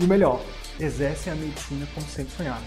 e 0.00 0.04
o 0.04 0.08
melhor, 0.08 0.42
exercem 0.78 1.30
a 1.32 1.36
medicina 1.36 1.86
como 1.94 2.06
sempre 2.06 2.34
sonhado. 2.34 2.64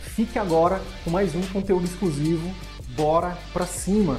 Fique 0.00 0.38
agora 0.38 0.80
com 1.04 1.10
mais 1.10 1.34
um 1.34 1.42
conteúdo 1.42 1.84
exclusivo. 1.84 2.52
Bora 2.96 3.38
pra 3.52 3.64
cima! 3.64 4.18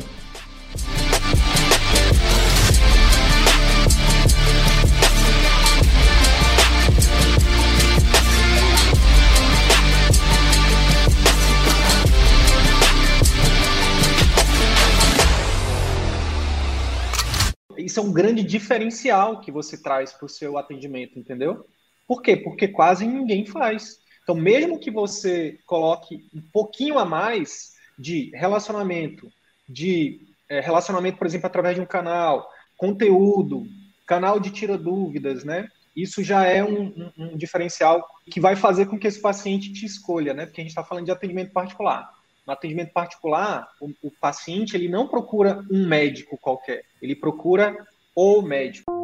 Isso 17.77 17.99
é 17.99 18.03
um 18.03 18.11
grande 18.11 18.43
diferencial 18.43 19.41
que 19.41 19.51
você 19.51 19.81
traz 19.81 20.12
para 20.12 20.25
o 20.25 20.29
seu 20.29 20.57
atendimento, 20.57 21.19
entendeu? 21.19 21.65
Por 22.07 22.21
quê? 22.21 22.37
Porque 22.37 22.67
quase 22.67 23.05
ninguém 23.05 23.45
faz. 23.45 23.99
Então, 24.23 24.35
mesmo 24.35 24.79
que 24.79 24.89
você 24.89 25.59
coloque 25.65 26.27
um 26.34 26.41
pouquinho 26.51 26.97
a 26.97 27.05
mais 27.05 27.73
de 27.97 28.31
relacionamento, 28.34 29.31
de 29.67 30.21
é, 30.49 30.59
relacionamento, 30.59 31.17
por 31.17 31.27
exemplo, 31.27 31.47
através 31.47 31.75
de 31.75 31.81
um 31.81 31.85
canal, 31.85 32.49
conteúdo, 32.77 33.65
canal 34.05 34.39
de 34.39 34.51
tira 34.51 34.77
dúvidas, 34.77 35.43
né? 35.43 35.67
Isso 35.95 36.23
já 36.23 36.45
é 36.45 36.63
um, 36.63 36.87
um, 36.87 37.12
um 37.17 37.37
diferencial 37.37 38.05
que 38.29 38.40
vai 38.40 38.55
fazer 38.55 38.87
com 38.87 38.99
que 38.99 39.07
esse 39.07 39.21
paciente 39.21 39.71
te 39.71 39.85
escolha, 39.85 40.34
né? 40.34 40.45
Porque 40.45 40.62
a 40.62 40.63
gente 40.63 40.71
está 40.71 40.84
falando 40.84 41.05
de 41.05 41.12
atendimento 41.12 41.53
particular. 41.53 42.09
No 42.45 42.53
atendimento 42.53 42.91
particular, 42.91 43.67
o, 43.81 43.90
o 44.03 44.12
paciente 44.12 44.75
ele 44.75 44.90
não 44.90 45.07
procura 45.07 45.63
um 45.71 45.87
médico 45.87 46.37
qualquer, 46.37 46.84
ele 47.01 47.15
procura 47.15 47.75
o 48.15 48.41
médico. 48.41 48.95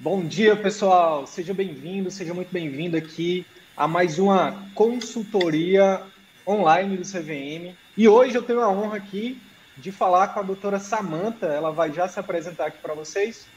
Bom 0.00 0.24
dia, 0.24 0.54
pessoal. 0.54 1.26
Seja 1.26 1.52
bem-vindo, 1.52 2.08
seja 2.08 2.32
muito 2.32 2.52
bem-vindo 2.52 2.96
aqui 2.96 3.44
a 3.76 3.88
mais 3.88 4.16
uma 4.16 4.64
consultoria 4.72 6.00
online 6.46 6.96
do 6.96 7.02
CVM. 7.02 7.74
E 7.96 8.06
hoje 8.06 8.36
eu 8.36 8.44
tenho 8.44 8.60
a 8.60 8.70
honra 8.70 8.96
aqui 8.96 9.42
de 9.76 9.90
falar 9.90 10.28
com 10.28 10.38
a 10.38 10.44
doutora 10.44 10.78
Samanta. 10.78 11.46
Ela 11.46 11.72
vai 11.72 11.92
já 11.92 12.06
se 12.06 12.20
apresentar 12.20 12.66
aqui 12.66 12.78
para 12.80 12.94
vocês 12.94 13.48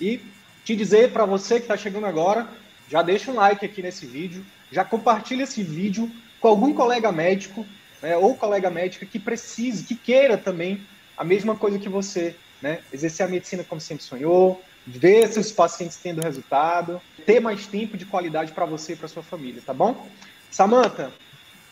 e 0.00 0.22
te 0.64 0.74
dizer 0.74 1.12
para 1.12 1.26
você 1.26 1.56
que 1.56 1.64
está 1.64 1.76
chegando 1.76 2.06
agora, 2.06 2.48
já 2.88 3.02
deixa 3.02 3.30
um 3.30 3.34
like 3.34 3.62
aqui 3.66 3.82
nesse 3.82 4.06
vídeo, 4.06 4.42
já 4.72 4.86
compartilha 4.86 5.42
esse 5.42 5.62
vídeo 5.62 6.10
com 6.40 6.48
algum 6.48 6.72
colega 6.72 7.12
médico 7.12 7.66
né, 8.00 8.16
ou 8.16 8.34
colega 8.34 8.70
médica 8.70 9.04
que 9.04 9.18
precise, 9.18 9.84
que 9.84 9.94
queira 9.94 10.38
também 10.38 10.80
a 11.14 11.24
mesma 11.24 11.54
coisa 11.54 11.78
que 11.78 11.90
você, 11.90 12.34
né? 12.62 12.78
Exercer 12.90 13.26
a 13.26 13.28
medicina 13.28 13.62
como 13.62 13.82
sempre 13.82 14.02
sonhou, 14.02 14.62
ver 14.86 15.28
seus 15.28 15.52
pacientes 15.52 15.96
tendo 15.96 16.20
resultado, 16.20 17.00
ter 17.26 17.40
mais 17.40 17.66
tempo 17.66 17.96
de 17.96 18.04
qualidade 18.04 18.52
para 18.52 18.64
você 18.64 18.94
e 18.94 18.96
para 18.96 19.08
sua 19.08 19.22
família, 19.22 19.62
tá 19.64 19.74
bom? 19.74 20.08
Samantha, 20.50 21.12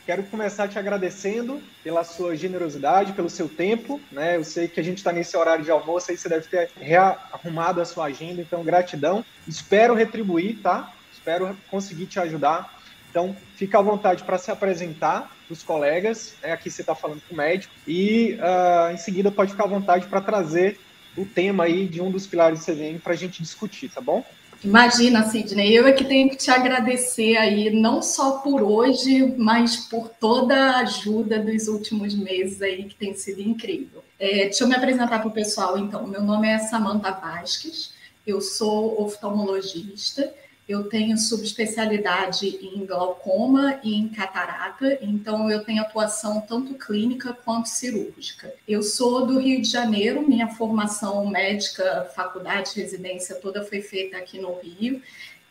quero 0.06 0.22
começar 0.24 0.68
te 0.68 0.78
agradecendo 0.78 1.60
pela 1.82 2.04
sua 2.04 2.36
generosidade, 2.36 3.12
pelo 3.12 3.28
seu 3.28 3.48
tempo, 3.48 4.00
né? 4.12 4.36
Eu 4.36 4.44
sei 4.44 4.68
que 4.68 4.80
a 4.80 4.82
gente 4.82 4.98
está 4.98 5.12
nesse 5.12 5.36
horário 5.36 5.64
de 5.64 5.70
almoço, 5.70 6.10
aí 6.10 6.16
você 6.16 6.28
deve 6.28 6.46
ter 6.48 6.70
rearrumado 6.80 7.80
a 7.80 7.84
sua 7.84 8.06
agenda, 8.06 8.40
então 8.40 8.62
gratidão. 8.62 9.24
Espero 9.46 9.94
retribuir, 9.94 10.58
tá? 10.62 10.92
Espero 11.12 11.56
conseguir 11.70 12.06
te 12.06 12.20
ajudar. 12.20 12.78
Então, 13.10 13.34
fica 13.56 13.78
à 13.78 13.82
vontade 13.82 14.22
para 14.22 14.38
se 14.38 14.50
apresentar 14.50 15.30
os 15.50 15.62
colegas. 15.62 16.34
Né? 16.42 16.52
Aqui 16.52 16.70
você 16.70 16.82
está 16.82 16.94
falando 16.94 17.20
com 17.28 17.34
o 17.34 17.36
médico. 17.36 17.74
E 17.86 18.38
uh, 18.40 18.92
em 18.92 18.96
seguida 18.96 19.30
pode 19.30 19.52
ficar 19.52 19.64
à 19.64 19.68
vontade 19.68 20.06
para 20.06 20.20
trazer 20.20 20.78
o 21.18 21.26
tema 21.26 21.64
aí 21.64 21.86
de 21.86 22.00
um 22.00 22.10
dos 22.10 22.26
pilares 22.26 22.60
do 22.60 22.72
CVM 22.72 22.98
para 23.02 23.12
a 23.12 23.16
gente 23.16 23.42
discutir, 23.42 23.88
tá 23.90 24.00
bom? 24.00 24.24
Imagina, 24.62 25.22
Sidney, 25.28 25.72
eu 25.72 25.86
é 25.86 25.92
que 25.92 26.04
tenho 26.04 26.28
que 26.28 26.36
te 26.36 26.50
agradecer 26.50 27.36
aí, 27.36 27.70
não 27.70 28.02
só 28.02 28.38
por 28.38 28.60
hoje, 28.60 29.34
mas 29.36 29.76
por 29.76 30.08
toda 30.08 30.54
a 30.56 30.78
ajuda 30.80 31.38
dos 31.38 31.68
últimos 31.68 32.14
meses 32.14 32.60
aí, 32.60 32.84
que 32.84 32.96
tem 32.96 33.14
sido 33.14 33.40
incrível. 33.40 34.02
É, 34.18 34.44
deixa 34.46 34.64
eu 34.64 34.68
me 34.68 34.74
apresentar 34.74 35.20
para 35.20 35.28
o 35.28 35.32
pessoal, 35.32 35.78
então. 35.78 36.06
Meu 36.08 36.22
nome 36.22 36.48
é 36.48 36.58
Samanta 36.58 37.12
Vasques, 37.12 37.92
eu 38.26 38.40
sou 38.40 39.00
oftalmologista, 39.00 40.34
eu 40.68 40.84
tenho 40.84 41.16
subespecialidade 41.16 42.46
em 42.46 42.84
glaucoma 42.84 43.80
e 43.82 43.94
em 43.94 44.06
catarata, 44.08 44.98
então 45.00 45.50
eu 45.50 45.64
tenho 45.64 45.80
atuação 45.80 46.42
tanto 46.42 46.74
clínica 46.74 47.32
quanto 47.32 47.70
cirúrgica. 47.70 48.52
Eu 48.68 48.82
sou 48.82 49.26
do 49.26 49.38
Rio 49.38 49.62
de 49.62 49.68
Janeiro, 49.68 50.28
minha 50.28 50.48
formação 50.48 51.26
médica, 51.26 52.10
faculdade, 52.14 52.72
residência 52.76 53.36
toda 53.36 53.64
foi 53.64 53.80
feita 53.80 54.18
aqui 54.18 54.38
no 54.38 54.58
Rio. 54.60 55.00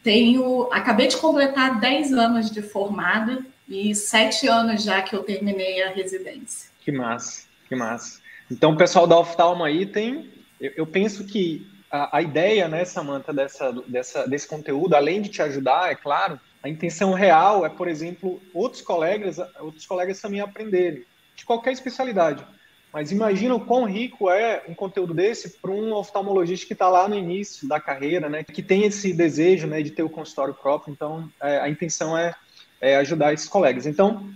Tenho, 0.03 0.69
acabei 0.71 1.07
de 1.07 1.17
completar 1.17 1.79
10 1.79 2.13
anos 2.13 2.51
de 2.51 2.61
formada 2.61 3.43
e 3.67 3.95
7 3.95 4.47
anos 4.47 4.83
já 4.83 5.01
que 5.01 5.15
eu 5.15 5.23
terminei 5.23 5.81
a 5.81 5.89
residência. 5.89 6.69
Que 6.79 6.91
massa, 6.91 7.47
que 7.67 7.75
massa. 7.75 8.21
Então, 8.51 8.73
o 8.73 8.77
pessoal 8.77 9.07
da 9.07 9.17
oftalma 9.17 9.65
aí 9.65 9.87
tem, 9.87 10.29
eu, 10.61 10.71
eu 10.77 10.87
penso 10.87 11.25
que 11.25 11.65
a, 11.91 12.17
a 12.17 12.21
ideia, 12.21 12.67
né, 12.67 12.85
Samantha, 12.85 13.33
dessa, 13.33 13.71
dessa, 13.87 14.27
desse 14.27 14.47
conteúdo, 14.47 14.95
além 14.95 15.21
de 15.21 15.29
te 15.29 15.41
ajudar, 15.41 15.91
é 15.91 15.95
claro, 15.95 16.39
a 16.61 16.69
intenção 16.69 17.13
real 17.13 17.65
é, 17.65 17.69
por 17.69 17.87
exemplo, 17.87 18.41
outros 18.53 18.81
colegas, 18.81 19.37
outros 19.59 19.85
colegas 19.85 20.19
também 20.19 20.41
aprenderem, 20.41 21.03
de 21.35 21.45
qualquer 21.45 21.71
especialidade. 21.71 22.45
Mas 22.91 23.11
imagina 23.11 23.53
o 23.53 23.65
quão 23.65 23.85
rico 23.85 24.29
é 24.29 24.63
um 24.67 24.73
conteúdo 24.73 25.13
desse 25.13 25.49
para 25.61 25.71
um 25.71 25.93
oftalmologista 25.93 26.65
que 26.65 26.73
está 26.73 26.89
lá 26.89 27.07
no 27.07 27.15
início 27.15 27.67
da 27.67 27.79
carreira, 27.79 28.29
né, 28.29 28.43
que 28.43 28.63
tem 28.63 28.83
esse 28.83 29.13
desejo 29.13 29.67
né, 29.67 29.81
de 29.81 29.91
ter 29.91 30.03
o 30.03 30.09
consultório 30.09 30.53
próprio. 30.53 30.91
Então, 30.91 31.29
é, 31.41 31.59
a 31.59 31.69
intenção 31.69 32.17
é, 32.17 32.33
é, 32.81 32.95
ajudar 32.97 33.33
esses 33.33 33.47
colegas. 33.47 33.85
Então, 33.85 34.29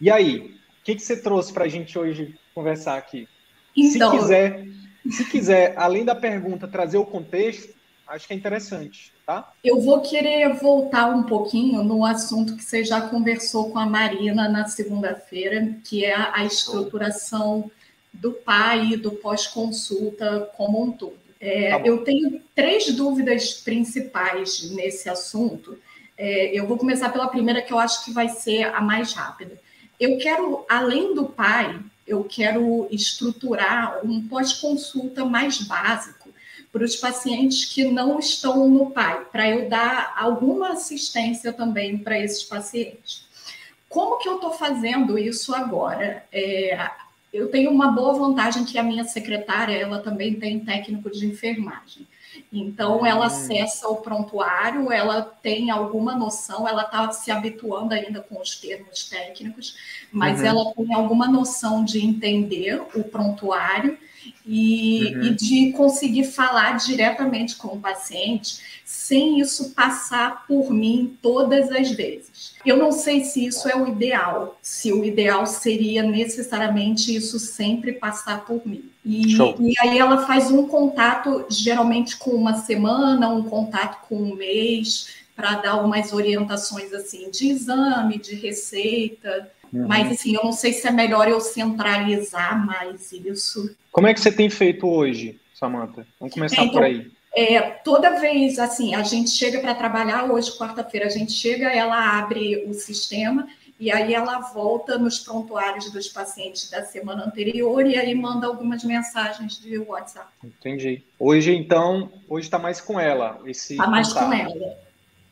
e 0.00 0.10
aí? 0.10 0.56
O 0.80 0.84
que, 0.84 0.96
que 0.96 1.02
você 1.02 1.16
trouxe 1.16 1.52
para 1.52 1.64
a 1.64 1.68
gente 1.68 1.96
hoje 1.96 2.34
conversar 2.52 2.98
aqui? 2.98 3.28
Então, 3.76 4.10
Se 4.10 4.18
quiser 4.18 4.66
se 5.10 5.24
quiser, 5.24 5.74
além 5.76 6.04
da 6.04 6.14
pergunta, 6.14 6.68
trazer 6.68 6.98
o 6.98 7.04
contexto, 7.04 7.74
acho 8.06 8.26
que 8.26 8.34
é 8.34 8.36
interessante, 8.36 9.12
tá? 9.26 9.52
Eu 9.64 9.80
vou 9.80 10.00
querer 10.00 10.52
voltar 10.54 11.08
um 11.08 11.22
pouquinho 11.22 11.82
no 11.82 12.04
assunto 12.04 12.56
que 12.56 12.64
você 12.64 12.84
já 12.84 13.00
conversou 13.00 13.70
com 13.70 13.78
a 13.78 13.86
Marina 13.86 14.48
na 14.48 14.66
segunda-feira, 14.66 15.76
que 15.84 16.04
é 16.04 16.14
a 16.14 16.44
estruturação 16.44 17.70
do 18.12 18.32
pai 18.32 18.92
e 18.92 18.96
do 18.96 19.12
pós-consulta 19.12 20.50
como 20.56 20.82
um 20.82 20.92
todo. 20.92 21.22
É, 21.40 21.70
tá 21.70 21.80
eu 21.84 22.04
tenho 22.04 22.40
três 22.54 22.94
dúvidas 22.94 23.54
principais 23.54 24.70
nesse 24.70 25.08
assunto. 25.08 25.76
É, 26.16 26.56
eu 26.56 26.66
vou 26.66 26.76
começar 26.76 27.08
pela 27.10 27.26
primeira, 27.26 27.62
que 27.62 27.72
eu 27.72 27.78
acho 27.78 28.04
que 28.04 28.12
vai 28.12 28.28
ser 28.28 28.64
a 28.64 28.80
mais 28.80 29.12
rápida. 29.12 29.58
Eu 29.98 30.18
quero, 30.18 30.64
além 30.68 31.14
do 31.14 31.24
pai, 31.24 31.80
eu 32.06 32.24
quero 32.24 32.86
estruturar 32.90 34.04
um 34.04 34.26
pós-consulta 34.26 35.24
mais 35.24 35.62
básico 35.62 36.30
para 36.72 36.84
os 36.84 36.96
pacientes 36.96 37.66
que 37.66 37.84
não 37.84 38.18
estão 38.18 38.68
no 38.68 38.90
PAI, 38.90 39.26
para 39.30 39.48
eu 39.48 39.68
dar 39.68 40.14
alguma 40.16 40.70
assistência 40.70 41.52
também 41.52 41.98
para 41.98 42.18
esses 42.18 42.42
pacientes. 42.42 43.24
Como 43.88 44.18
que 44.18 44.28
eu 44.28 44.36
estou 44.36 44.52
fazendo 44.52 45.18
isso 45.18 45.54
agora? 45.54 46.24
É, 46.32 46.90
eu 47.32 47.50
tenho 47.50 47.70
uma 47.70 47.92
boa 47.92 48.14
vantagem 48.14 48.64
que 48.64 48.78
a 48.78 48.82
minha 48.82 49.04
secretária, 49.04 49.76
ela 49.76 50.00
também 50.00 50.34
tem 50.34 50.60
técnico 50.60 51.10
de 51.10 51.26
enfermagem. 51.26 52.06
Então, 52.52 53.04
ela 53.06 53.20
hum. 53.20 53.22
acessa 53.22 53.88
o 53.88 53.96
prontuário, 53.96 54.90
ela 54.92 55.22
tem 55.22 55.70
alguma 55.70 56.14
noção, 56.14 56.68
ela 56.68 56.82
está 56.82 57.10
se 57.12 57.30
habituando 57.30 57.94
ainda 57.94 58.20
com 58.20 58.40
os 58.40 58.56
termos 58.56 59.08
técnicos, 59.08 59.76
mas 60.10 60.40
uhum. 60.40 60.46
ela 60.46 60.74
tem 60.74 60.94
alguma 60.94 61.28
noção 61.28 61.84
de 61.84 62.04
entender 62.04 62.80
o 62.94 63.04
prontuário 63.04 63.98
e, 64.46 65.14
uhum. 65.14 65.22
e 65.22 65.30
de 65.34 65.72
conseguir 65.72 66.24
falar 66.24 66.76
diretamente 66.76 67.56
com 67.56 67.68
o 67.68 67.80
paciente 67.80 68.60
sem 68.84 69.40
isso 69.40 69.70
passar 69.70 70.46
por 70.46 70.70
mim 70.70 71.16
todas 71.22 71.70
as 71.70 71.90
vezes. 71.90 72.54
Eu 72.64 72.76
não 72.76 72.92
sei 72.92 73.24
se 73.24 73.44
isso 73.46 73.68
é 73.68 73.74
o 73.74 73.88
ideal, 73.88 74.58
se 74.60 74.92
o 74.92 75.04
ideal 75.04 75.46
seria 75.46 76.02
necessariamente 76.02 77.14
isso 77.14 77.38
sempre 77.38 77.92
passar 77.92 78.44
por 78.44 78.66
mim. 78.66 78.84
E, 79.04 79.34
e, 79.34 79.74
aí 79.80 79.98
ela 79.98 80.26
faz 80.26 80.50
um 80.50 80.66
contato, 80.66 81.46
geralmente 81.48 82.16
com 82.16 82.32
uma 82.32 82.58
semana, 82.58 83.28
um 83.28 83.42
contato 83.44 84.06
com 84.06 84.16
um 84.16 84.34
mês, 84.34 85.08
para 85.34 85.56
dar 85.56 85.76
umas 85.82 86.12
orientações 86.12 86.92
assim 86.92 87.30
de 87.30 87.48
exame, 87.48 88.18
de 88.18 88.34
receita. 88.34 89.50
Uhum. 89.72 89.86
Mas 89.88 90.12
assim, 90.12 90.34
eu 90.34 90.44
não 90.44 90.52
sei 90.52 90.72
se 90.72 90.86
é 90.86 90.90
melhor 90.90 91.28
eu 91.28 91.40
centralizar 91.40 92.64
mais 92.64 93.10
isso. 93.12 93.74
Como 93.90 94.06
é 94.06 94.14
que 94.14 94.20
você 94.20 94.30
tem 94.30 94.50
feito 94.50 94.86
hoje, 94.86 95.40
Samantha? 95.54 96.06
Vamos 96.20 96.34
começar 96.34 96.62
então, 96.62 96.74
por 96.74 96.82
aí. 96.82 97.10
É, 97.34 97.60
toda 97.60 98.20
vez, 98.20 98.58
assim, 98.58 98.94
a 98.94 99.02
gente 99.02 99.30
chega 99.30 99.60
para 99.60 99.74
trabalhar, 99.74 100.30
hoje, 100.30 100.56
quarta-feira, 100.58 101.06
a 101.06 101.10
gente 101.10 101.32
chega, 101.32 101.70
ela 101.70 102.18
abre 102.18 102.64
o 102.66 102.74
sistema 102.74 103.48
e 103.80 103.90
aí 103.90 104.12
ela 104.12 104.38
volta 104.38 104.98
nos 104.98 105.18
prontuários 105.18 105.90
dos 105.90 106.08
pacientes 106.08 106.70
da 106.70 106.84
semana 106.84 107.24
anterior 107.24 107.84
e 107.86 107.98
aí 107.98 108.14
manda 108.14 108.46
algumas 108.46 108.84
mensagens 108.84 109.58
de 109.58 109.78
WhatsApp. 109.78 110.28
Entendi. 110.44 111.02
Hoje, 111.18 111.54
então, 111.54 112.12
hoje 112.28 112.46
está 112.46 112.58
mais 112.58 112.80
com 112.80 113.00
ela. 113.00 113.40
Está 113.46 113.86
mais 113.86 114.12
com 114.12 114.32
ela. 114.32 114.78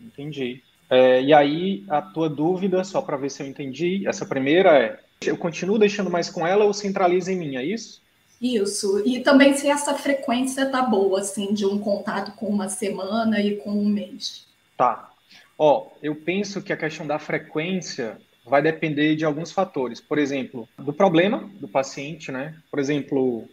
Entendi. 0.01 0.63
É, 0.91 1.23
e 1.23 1.33
aí, 1.33 1.85
a 1.89 2.03
tua 2.03 2.29
dúvida, 2.29 2.83
só 2.83 3.01
para 3.01 3.17
ver 3.17 3.31
se 3.31 3.43
eu 3.43 3.47
entendi, 3.47 4.07
essa 4.09 4.27
primeira 4.27 4.77
é: 4.77 4.99
eu 5.25 5.37
continuo 5.37 5.79
deixando 5.79 6.11
mais 6.11 6.29
com 6.29 6.45
ela 6.45 6.65
ou 6.65 6.75
centraliza 6.75 7.33
em 7.33 7.37
mim, 7.37 7.57
é 7.57 7.65
isso? 7.65 8.03
Isso. 8.41 9.01
E 9.07 9.21
também 9.21 9.55
se 9.55 9.69
essa 9.69 9.95
frequência 9.95 10.67
tá 10.67 10.83
boa, 10.83 11.21
assim, 11.21 11.55
de 11.55 11.65
um 11.65 11.79
contato 11.79 12.33
com 12.33 12.47
uma 12.47 12.69
semana 12.69 13.41
e 13.41 13.57
com 13.57 13.71
um 13.71 13.89
mês. 13.89 14.47
Tá. 14.77 15.11
Ó, 15.57 15.89
eu 16.03 16.17
penso 16.17 16.63
que 16.63 16.73
a 16.73 16.77
questão 16.77 17.07
da 17.07 17.19
frequência 17.19 18.19
vai 18.47 18.63
depender 18.63 19.15
de 19.15 19.25
alguns 19.25 19.53
fatores. 19.53 20.01
Por 20.01 20.19
exemplo, 20.19 20.67
do 20.77 20.93
problema 20.93 21.51
do 21.61 21.69
paciente, 21.69 22.33
né? 22.33 22.57
Por 22.71 22.81
exemplo, 22.81 23.47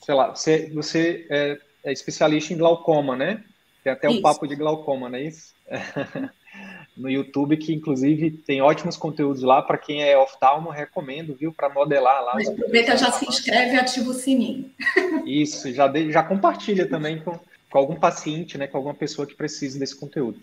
sei 0.00 0.14
lá, 0.14 0.34
você, 0.34 0.70
você 0.74 1.26
é, 1.30 1.58
é 1.84 1.92
especialista 1.92 2.52
em 2.52 2.56
glaucoma, 2.56 3.14
né? 3.14 3.44
Tem 3.84 3.92
até 3.92 4.08
um 4.08 4.22
papo 4.22 4.46
de 4.48 4.56
glaucoma, 4.56 5.10
não 5.10 5.18
é 5.18 5.24
isso? 5.24 5.54
no 6.96 7.10
YouTube, 7.10 7.56
que 7.56 7.74
inclusive 7.74 8.30
tem 8.30 8.62
ótimos 8.62 8.96
conteúdos 8.96 9.42
lá 9.42 9.60
para 9.60 9.76
quem 9.76 10.02
é 10.02 10.16
oftalmo, 10.16 10.70
recomendo, 10.70 11.34
viu, 11.34 11.52
para 11.52 11.68
modelar 11.68 12.22
lá. 12.24 12.34
Mas 12.34 12.48
aproveita, 12.48 12.96
já 12.96 13.10
se 13.10 13.26
inscreve 13.28 13.74
e 13.74 13.78
ativa 13.78 14.10
o 14.10 14.14
sininho. 14.14 14.70
Isso, 15.26 15.72
já, 15.72 15.88
de, 15.88 16.12
já 16.12 16.22
compartilha 16.22 16.86
também 16.86 17.18
com, 17.18 17.38
com 17.70 17.78
algum 17.78 17.96
paciente, 17.96 18.56
né, 18.56 18.66
com 18.66 18.76
alguma 18.76 18.94
pessoa 18.94 19.26
que 19.26 19.34
precise 19.34 19.78
desse 19.78 19.96
conteúdo. 19.96 20.38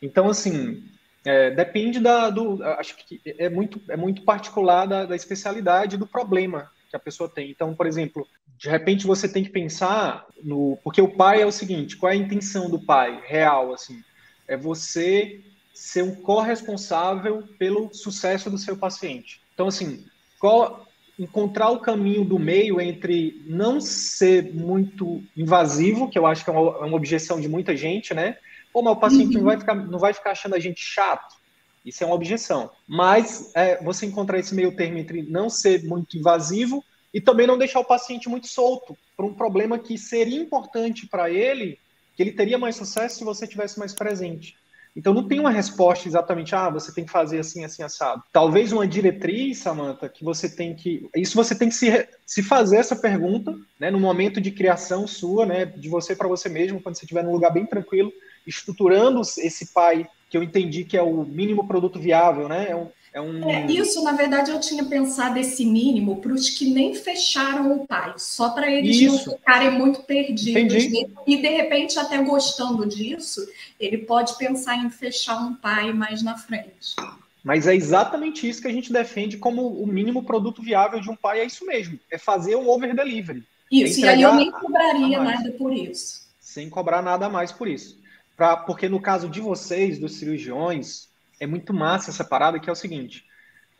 Então, 0.00 0.28
assim, 0.28 0.82
é, 1.24 1.50
depende 1.50 2.00
da, 2.00 2.30
do, 2.30 2.62
acho 2.64 2.96
que 2.96 3.20
é 3.24 3.48
muito, 3.48 3.80
é 3.88 3.96
muito 3.96 4.22
particular 4.22 4.86
da, 4.86 5.06
da 5.06 5.14
especialidade 5.14 5.96
do 5.96 6.06
problema 6.06 6.68
que 6.90 6.96
a 6.96 7.00
pessoa 7.00 7.28
tem. 7.28 7.50
Então, 7.50 7.74
por 7.74 7.86
exemplo, 7.86 8.26
de 8.58 8.68
repente 8.68 9.06
você 9.06 9.28
tem 9.28 9.44
que 9.44 9.50
pensar 9.50 10.26
no, 10.42 10.76
porque 10.82 11.00
o 11.00 11.08
pai 11.08 11.42
é 11.42 11.46
o 11.46 11.52
seguinte, 11.52 11.96
qual 11.96 12.10
é 12.10 12.14
a 12.14 12.18
intenção 12.18 12.68
do 12.68 12.80
pai 12.80 13.22
real, 13.24 13.72
assim? 13.72 14.02
É 14.48 14.56
você 14.56 15.40
ser 15.72 16.02
um 16.02 16.14
corresponsável 16.14 17.44
pelo 17.58 17.92
sucesso 17.92 18.50
do 18.50 18.58
seu 18.58 18.76
paciente. 18.76 19.40
Então, 19.54 19.68
assim, 19.68 20.04
qual, 20.38 20.86
encontrar 21.18 21.70
o 21.70 21.80
caminho 21.80 22.24
do 22.24 22.38
meio 22.38 22.80
entre 22.80 23.42
não 23.46 23.80
ser 23.80 24.52
muito 24.52 25.22
invasivo, 25.36 26.08
que 26.08 26.18
eu 26.18 26.26
acho 26.26 26.44
que 26.44 26.50
é 26.50 26.52
uma, 26.52 26.78
é 26.78 26.84
uma 26.84 26.96
objeção 26.96 27.40
de 27.40 27.48
muita 27.48 27.76
gente, 27.76 28.14
né? 28.14 28.36
Pô, 28.72 28.82
mas 28.82 28.94
o 28.94 29.00
paciente 29.00 29.36
uhum. 29.36 29.42
não, 29.42 29.44
vai 29.44 29.58
ficar, 29.58 29.74
não 29.74 29.98
vai 29.98 30.14
ficar 30.14 30.30
achando 30.32 30.54
a 30.54 30.58
gente 30.58 30.80
chato. 30.80 31.36
Isso 31.84 32.02
é 32.02 32.06
uma 32.06 32.14
objeção. 32.14 32.70
Mas 32.86 33.50
é, 33.54 33.82
você 33.82 34.06
encontrar 34.06 34.38
esse 34.38 34.54
meio 34.54 34.74
termo 34.74 34.98
entre 34.98 35.22
não 35.22 35.50
ser 35.50 35.84
muito 35.84 36.16
invasivo 36.16 36.82
e 37.12 37.20
também 37.20 37.46
não 37.46 37.58
deixar 37.58 37.80
o 37.80 37.84
paciente 37.84 38.28
muito 38.28 38.46
solto 38.46 38.96
para 39.16 39.26
um 39.26 39.34
problema 39.34 39.78
que 39.78 39.98
seria 39.98 40.40
importante 40.40 41.06
para 41.06 41.30
ele, 41.30 41.78
que 42.16 42.22
ele 42.22 42.32
teria 42.32 42.56
mais 42.56 42.76
sucesso 42.76 43.18
se 43.18 43.24
você 43.24 43.46
tivesse 43.46 43.78
mais 43.78 43.92
presente. 43.92 44.56
Então 44.94 45.14
não 45.14 45.26
tem 45.26 45.40
uma 45.40 45.50
resposta 45.50 46.06
exatamente, 46.06 46.54
ah, 46.54 46.68
você 46.68 46.92
tem 46.92 47.04
que 47.04 47.10
fazer 47.10 47.38
assim, 47.38 47.64
assim, 47.64 47.82
assado. 47.82 48.22
Talvez 48.32 48.72
uma 48.72 48.86
diretriz, 48.86 49.58
Samantha, 49.58 50.08
que 50.08 50.22
você 50.22 50.48
tem 50.48 50.74
que. 50.74 51.08
Isso 51.16 51.34
você 51.34 51.54
tem 51.54 51.68
que 51.68 51.74
se, 51.74 52.08
se 52.26 52.42
fazer 52.42 52.76
essa 52.76 52.94
pergunta, 52.94 53.56
né, 53.80 53.90
no 53.90 53.98
momento 53.98 54.40
de 54.40 54.50
criação 54.50 55.06
sua, 55.06 55.46
né, 55.46 55.64
de 55.64 55.88
você 55.88 56.14
para 56.14 56.28
você 56.28 56.48
mesmo, 56.48 56.80
quando 56.80 56.96
você 56.96 57.04
estiver 57.04 57.24
num 57.24 57.32
lugar 57.32 57.50
bem 57.50 57.64
tranquilo, 57.64 58.12
estruturando 58.46 59.20
esse 59.38 59.72
pai, 59.72 60.06
que 60.28 60.36
eu 60.36 60.42
entendi 60.42 60.84
que 60.84 60.96
é 60.96 61.02
o 61.02 61.24
mínimo 61.24 61.66
produto 61.66 61.98
viável, 61.98 62.48
né? 62.48 62.70
É 62.70 62.76
um, 62.76 62.88
é 63.12 63.20
um... 63.20 63.48
É, 63.48 63.66
isso, 63.66 64.02
na 64.02 64.12
verdade, 64.12 64.50
eu 64.50 64.58
tinha 64.58 64.84
pensado 64.84 65.38
esse 65.38 65.66
mínimo 65.66 66.20
para 66.20 66.32
os 66.32 66.48
que 66.48 66.70
nem 66.70 66.94
fecharam 66.94 67.72
o 67.72 67.86
pai, 67.86 68.14
só 68.16 68.50
para 68.50 68.70
eles 68.70 68.96
isso. 68.96 69.28
não 69.28 69.36
ficarem 69.36 69.70
muito 69.70 70.02
perdidos. 70.02 70.84
E, 71.26 71.36
de 71.36 71.48
repente, 71.48 71.98
até 71.98 72.22
gostando 72.22 72.86
disso, 72.86 73.46
ele 73.78 73.98
pode 73.98 74.36
pensar 74.38 74.76
em 74.76 74.88
fechar 74.88 75.36
um 75.36 75.54
pai 75.54 75.92
mais 75.92 76.22
na 76.22 76.38
frente. 76.38 76.96
Mas 77.44 77.66
é 77.66 77.74
exatamente 77.74 78.48
isso 78.48 78.62
que 78.62 78.68
a 78.68 78.72
gente 78.72 78.92
defende 78.92 79.36
como 79.36 79.66
o 79.66 79.86
mínimo 79.86 80.22
produto 80.22 80.62
viável 80.62 81.00
de 81.00 81.10
um 81.10 81.16
pai, 81.16 81.40
é 81.40 81.44
isso 81.44 81.66
mesmo, 81.66 81.98
é 82.10 82.16
fazer 82.16 82.56
um 82.56 82.68
over-delivery. 82.68 83.44
Isso, 83.70 84.00
é 84.00 84.02
e 84.04 84.08
aí 84.08 84.22
eu 84.22 84.34
nem 84.34 84.50
cobraria 84.50 85.20
nada 85.20 85.50
por 85.52 85.72
isso. 85.72 86.22
Sem 86.40 86.70
cobrar 86.70 87.02
nada 87.02 87.26
a 87.26 87.30
mais 87.30 87.52
por 87.52 87.68
isso. 87.68 88.00
Pra, 88.36 88.56
porque 88.56 88.88
no 88.88 89.00
caso 89.00 89.28
de 89.28 89.40
vocês, 89.40 89.98
dos 89.98 90.16
cirurgiões, 90.16 91.08
é 91.42 91.46
muito 91.46 91.74
massa 91.74 92.10
essa 92.10 92.24
parada, 92.24 92.60
que 92.60 92.70
é 92.70 92.72
o 92.72 92.76
seguinte: 92.76 93.24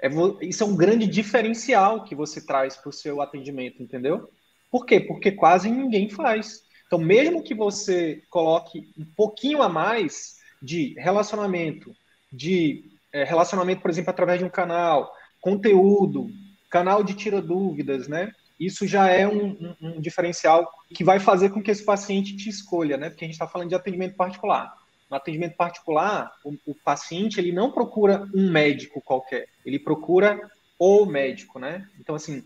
é, 0.02 0.08
isso 0.40 0.64
é 0.64 0.66
um 0.66 0.76
grande 0.76 1.06
diferencial 1.06 2.02
que 2.02 2.14
você 2.14 2.44
traz 2.44 2.76
para 2.76 2.88
o 2.90 2.92
seu 2.92 3.22
atendimento, 3.22 3.80
entendeu? 3.80 4.28
Por 4.68 4.84
quê? 4.84 4.98
Porque 4.98 5.30
quase 5.30 5.70
ninguém 5.70 6.10
faz. 6.10 6.64
Então, 6.86 6.98
mesmo 6.98 7.42
que 7.42 7.54
você 7.54 8.22
coloque 8.28 8.92
um 8.98 9.04
pouquinho 9.16 9.62
a 9.62 9.68
mais 9.68 10.38
de 10.60 10.94
relacionamento, 10.98 11.94
de 12.32 12.84
é, 13.12 13.22
relacionamento, 13.22 13.80
por 13.80 13.90
exemplo, 13.90 14.10
através 14.10 14.40
de 14.40 14.44
um 14.44 14.50
canal, 14.50 15.14
conteúdo, 15.40 16.30
canal 16.68 17.04
de 17.04 17.14
tira 17.14 17.40
dúvidas, 17.40 18.08
né? 18.08 18.32
Isso 18.58 18.86
já 18.86 19.08
é 19.08 19.26
um, 19.26 19.50
um, 19.50 19.76
um 19.80 20.00
diferencial 20.00 20.68
que 20.92 21.04
vai 21.04 21.20
fazer 21.20 21.50
com 21.50 21.62
que 21.62 21.70
esse 21.70 21.84
paciente 21.84 22.36
te 22.36 22.48
escolha, 22.48 22.96
né? 22.96 23.08
Porque 23.08 23.24
a 23.24 23.28
gente 23.28 23.34
está 23.34 23.46
falando 23.46 23.68
de 23.68 23.74
atendimento 23.76 24.16
particular 24.16 24.81
no 25.12 25.16
atendimento 25.16 25.56
particular, 25.56 26.32
o, 26.42 26.54
o, 26.64 26.74
paciente 26.74 27.38
ele 27.38 27.52
não 27.52 27.70
procura 27.70 28.26
um 28.34 28.50
médico 28.50 29.02
qualquer, 29.02 29.46
ele 29.62 29.78
procura 29.78 30.40
o 30.78 31.04
médico, 31.04 31.58
né? 31.58 31.86
Então, 32.00 32.14
assim, 32.14 32.42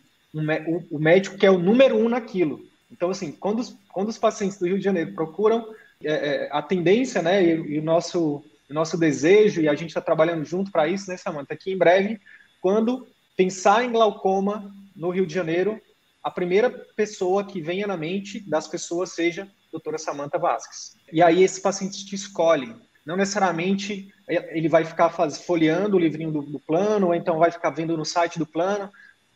o, 0.90 0.98
médico 0.98 1.38
que 1.38 1.46
é 1.46 1.50
o 1.50 1.60
número 1.60 1.96
um 1.96 2.08
naquilo. 2.08 2.60
Então, 2.90 3.08
assim, 3.08 3.30
quando 3.30 3.60
os, 3.60 3.78
quando 3.92 4.08
os 4.08 4.18
pacientes 4.18 4.58
do 4.58 4.66
Rio 4.66 4.78
de 4.78 4.84
Janeiro 4.84 5.14
procuram 5.14 5.64
é, 6.02 6.12
é, 6.12 6.48
a 6.50 6.60
tendência, 6.60 7.22
né, 7.22 7.40
e, 7.40 7.74
e, 7.74 7.78
o 7.78 7.84
nosso, 7.84 8.44
o 8.68 8.74
nosso 8.74 8.98
desejo, 8.98 9.60
e 9.60 9.68
a 9.68 9.74
gente 9.76 9.90
está 9.90 10.00
trabalhando 10.00 10.44
junto 10.44 10.72
para 10.72 10.88
isso, 10.88 11.08
né, 11.08 11.16
Samanta? 11.16 11.56
Que 11.56 11.70
em 11.70 11.78
breve, 11.78 12.20
quando 12.60 13.06
pensar 13.36 13.84
em 13.84 13.92
glaucoma 13.92 14.74
no 14.94 15.10
Rio 15.10 15.24
de 15.24 15.32
Janeiro, 15.32 15.80
a 16.20 16.32
primeira 16.32 16.68
pessoa 16.96 17.44
que 17.44 17.60
venha 17.60 17.86
na 17.86 17.96
mente 17.96 18.40
das 18.40 18.66
pessoas 18.66 19.12
seja 19.12 19.48
doutora 19.70 19.98
Samantha 19.98 20.38
Vasques. 20.38 20.96
E 21.12 21.22
aí 21.22 21.42
esse 21.42 21.60
paciente 21.60 22.04
te 22.04 22.14
escolhe. 22.14 22.74
Não 23.04 23.16
necessariamente 23.16 24.12
ele 24.28 24.68
vai 24.68 24.84
ficar 24.84 25.10
folheando 25.10 25.96
o 25.96 26.00
livrinho 26.00 26.32
do, 26.32 26.42
do 26.42 26.58
plano, 26.58 27.08
ou 27.08 27.14
então 27.14 27.38
vai 27.38 27.50
ficar 27.50 27.70
vendo 27.70 27.96
no 27.96 28.04
site 28.04 28.38
do 28.38 28.46
plano. 28.46 28.90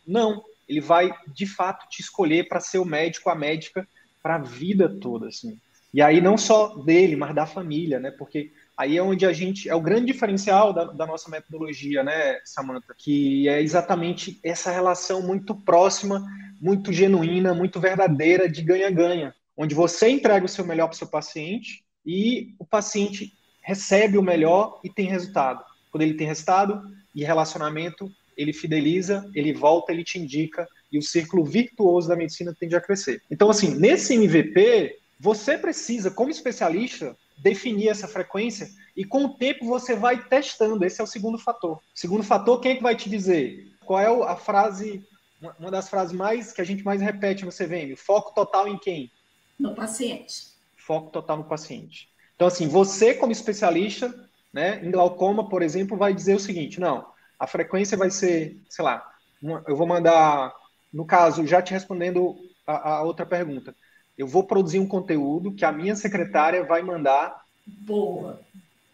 Não, 0.07 0.43
ele 0.69 0.81
vai 0.81 1.13
de 1.29 1.47
fato 1.47 1.89
te 1.89 2.01
escolher 2.01 2.49
para 2.49 2.61
ser 2.61 2.79
o 2.79 2.85
médico, 2.85 3.31
a 3.31 3.35
médica, 3.35 3.87
para 4.23 4.37
a 4.37 4.39
vida 4.39 4.89
toda, 4.89 5.29
assim. 5.29 5.59
E 5.95 6.03
aí 6.03 6.21
não 6.21 6.37
só 6.37 6.77
dele, 6.77 7.17
mas 7.17 7.35
da 7.35 7.47
família, 7.47 7.99
né? 7.99 8.11
Porque 8.11 8.53
aí 8.77 8.97
é 8.97 9.03
onde 9.03 9.27
a 9.27 9.33
gente 9.33 9.69
é 9.69 9.75
o 9.75 9.81
grande 9.81 10.13
diferencial 10.13 10.73
da, 10.73 10.85
da 10.85 11.07
nossa 11.07 11.31
metodologia, 11.31 12.03
né, 12.03 12.39
Samantha? 12.45 12.95
Que 12.97 13.49
é 13.49 13.61
exatamente 13.61 14.39
essa 14.43 14.71
relação 14.71 15.23
muito 15.23 15.55
próxima, 15.55 16.25
muito 16.61 16.93
genuína, 16.93 17.55
muito 17.55 17.81
verdadeira 17.81 18.49
de 18.49 18.63
ganha-ganha 18.63 19.35
onde 19.61 19.75
você 19.75 20.09
entrega 20.09 20.47
o 20.47 20.49
seu 20.49 20.65
melhor 20.65 20.87
para 20.87 20.95
o 20.95 20.97
seu 20.97 21.07
paciente 21.07 21.85
e 22.05 22.55
o 22.59 22.65
paciente 22.65 23.35
recebe 23.61 24.17
o 24.17 24.23
melhor 24.23 24.81
e 24.83 24.89
tem 24.89 25.05
resultado. 25.07 25.63
Quando 25.91 26.01
ele 26.01 26.15
tem 26.15 26.27
resultado 26.27 26.81
e 27.15 27.23
relacionamento, 27.23 28.11
ele 28.39 28.55
fideliza, 28.55 29.31
ele 29.35 29.53
volta, 29.53 29.93
ele 29.93 30.03
te 30.03 30.19
indica 30.19 30.67
e 30.91 30.99
o 30.99 31.03
círculo 31.03 31.45
virtuoso 31.45 32.09
da 32.09 32.17
medicina 32.17 32.57
tende 32.59 32.75
a 32.75 32.81
crescer. 32.81 33.21
Então, 33.31 33.51
assim, 33.51 33.75
nesse 33.75 34.15
MVP, 34.15 34.97
você 35.19 35.59
precisa, 35.59 36.11
como 36.11 36.31
especialista, 36.31 37.15
definir 37.37 37.89
essa 37.89 38.09
frequência 38.09 38.67
e 38.97 39.05
com 39.05 39.27
o 39.27 39.35
tempo 39.37 39.67
você 39.67 39.95
vai 39.95 40.25
testando. 40.25 40.83
Esse 40.87 41.03
é 41.03 41.05
o 41.05 41.07
segundo 41.07 41.37
fator. 41.37 41.83
Segundo 41.95 42.25
fator, 42.25 42.63
quem 42.63 42.73
é 42.73 42.77
que 42.77 42.83
vai 42.83 42.97
te 42.97 43.11
dizer? 43.11 43.69
Qual 43.85 44.01
é 44.01 44.07
a 44.27 44.37
frase 44.37 45.05
uma, 45.39 45.55
uma 45.59 45.71
das 45.71 45.91
frases 45.91 46.17
mais 46.17 46.51
que 46.51 46.63
a 46.63 46.65
gente 46.65 46.83
mais 46.83 47.03
repete 47.03 47.45
no 47.45 47.51
CVM, 47.51 47.95
foco 47.95 48.35
total 48.35 48.67
em 48.67 48.79
quem? 48.79 49.13
No 49.61 49.75
paciente. 49.75 50.49
Foco 50.75 51.11
total 51.11 51.37
no 51.37 51.45
paciente. 51.45 52.09
Então, 52.35 52.49
assim, 52.49 52.67
você 52.67 53.13
como 53.13 53.31
especialista, 53.31 54.13
né, 54.51 54.81
em 54.83 54.91
glaucoma, 54.91 55.49
por 55.51 55.63
exemplo, 55.63 55.99
vai 55.99 56.15
dizer 56.15 56.35
o 56.35 56.41
seguinte, 56.41 56.81
não, 56.81 57.07
a 57.39 57.47
frequência 57.47 57.97
vai 57.97 58.11
ser, 58.11 58.57
sei 58.71 58.83
lá, 58.83 59.07
uma, 59.43 59.63
eu 59.69 59.77
vou 59.77 59.87
mandar, 59.87 60.51
no 60.91 61.05
caso, 61.05 61.47
já 61.47 61.61
te 61.61 61.73
respondendo 61.73 62.37
a, 62.67 62.95
a 62.95 63.03
outra 63.03 63.27
pergunta, 63.27 63.75
eu 64.17 64.27
vou 64.27 64.45
produzir 64.45 64.79
um 64.79 64.89
conteúdo 64.89 65.53
que 65.53 65.65
a 65.65 65.73
minha 65.73 65.95
secretária 65.95 66.65
vai 66.65 66.81
mandar. 66.83 67.43
Boa. 67.67 68.41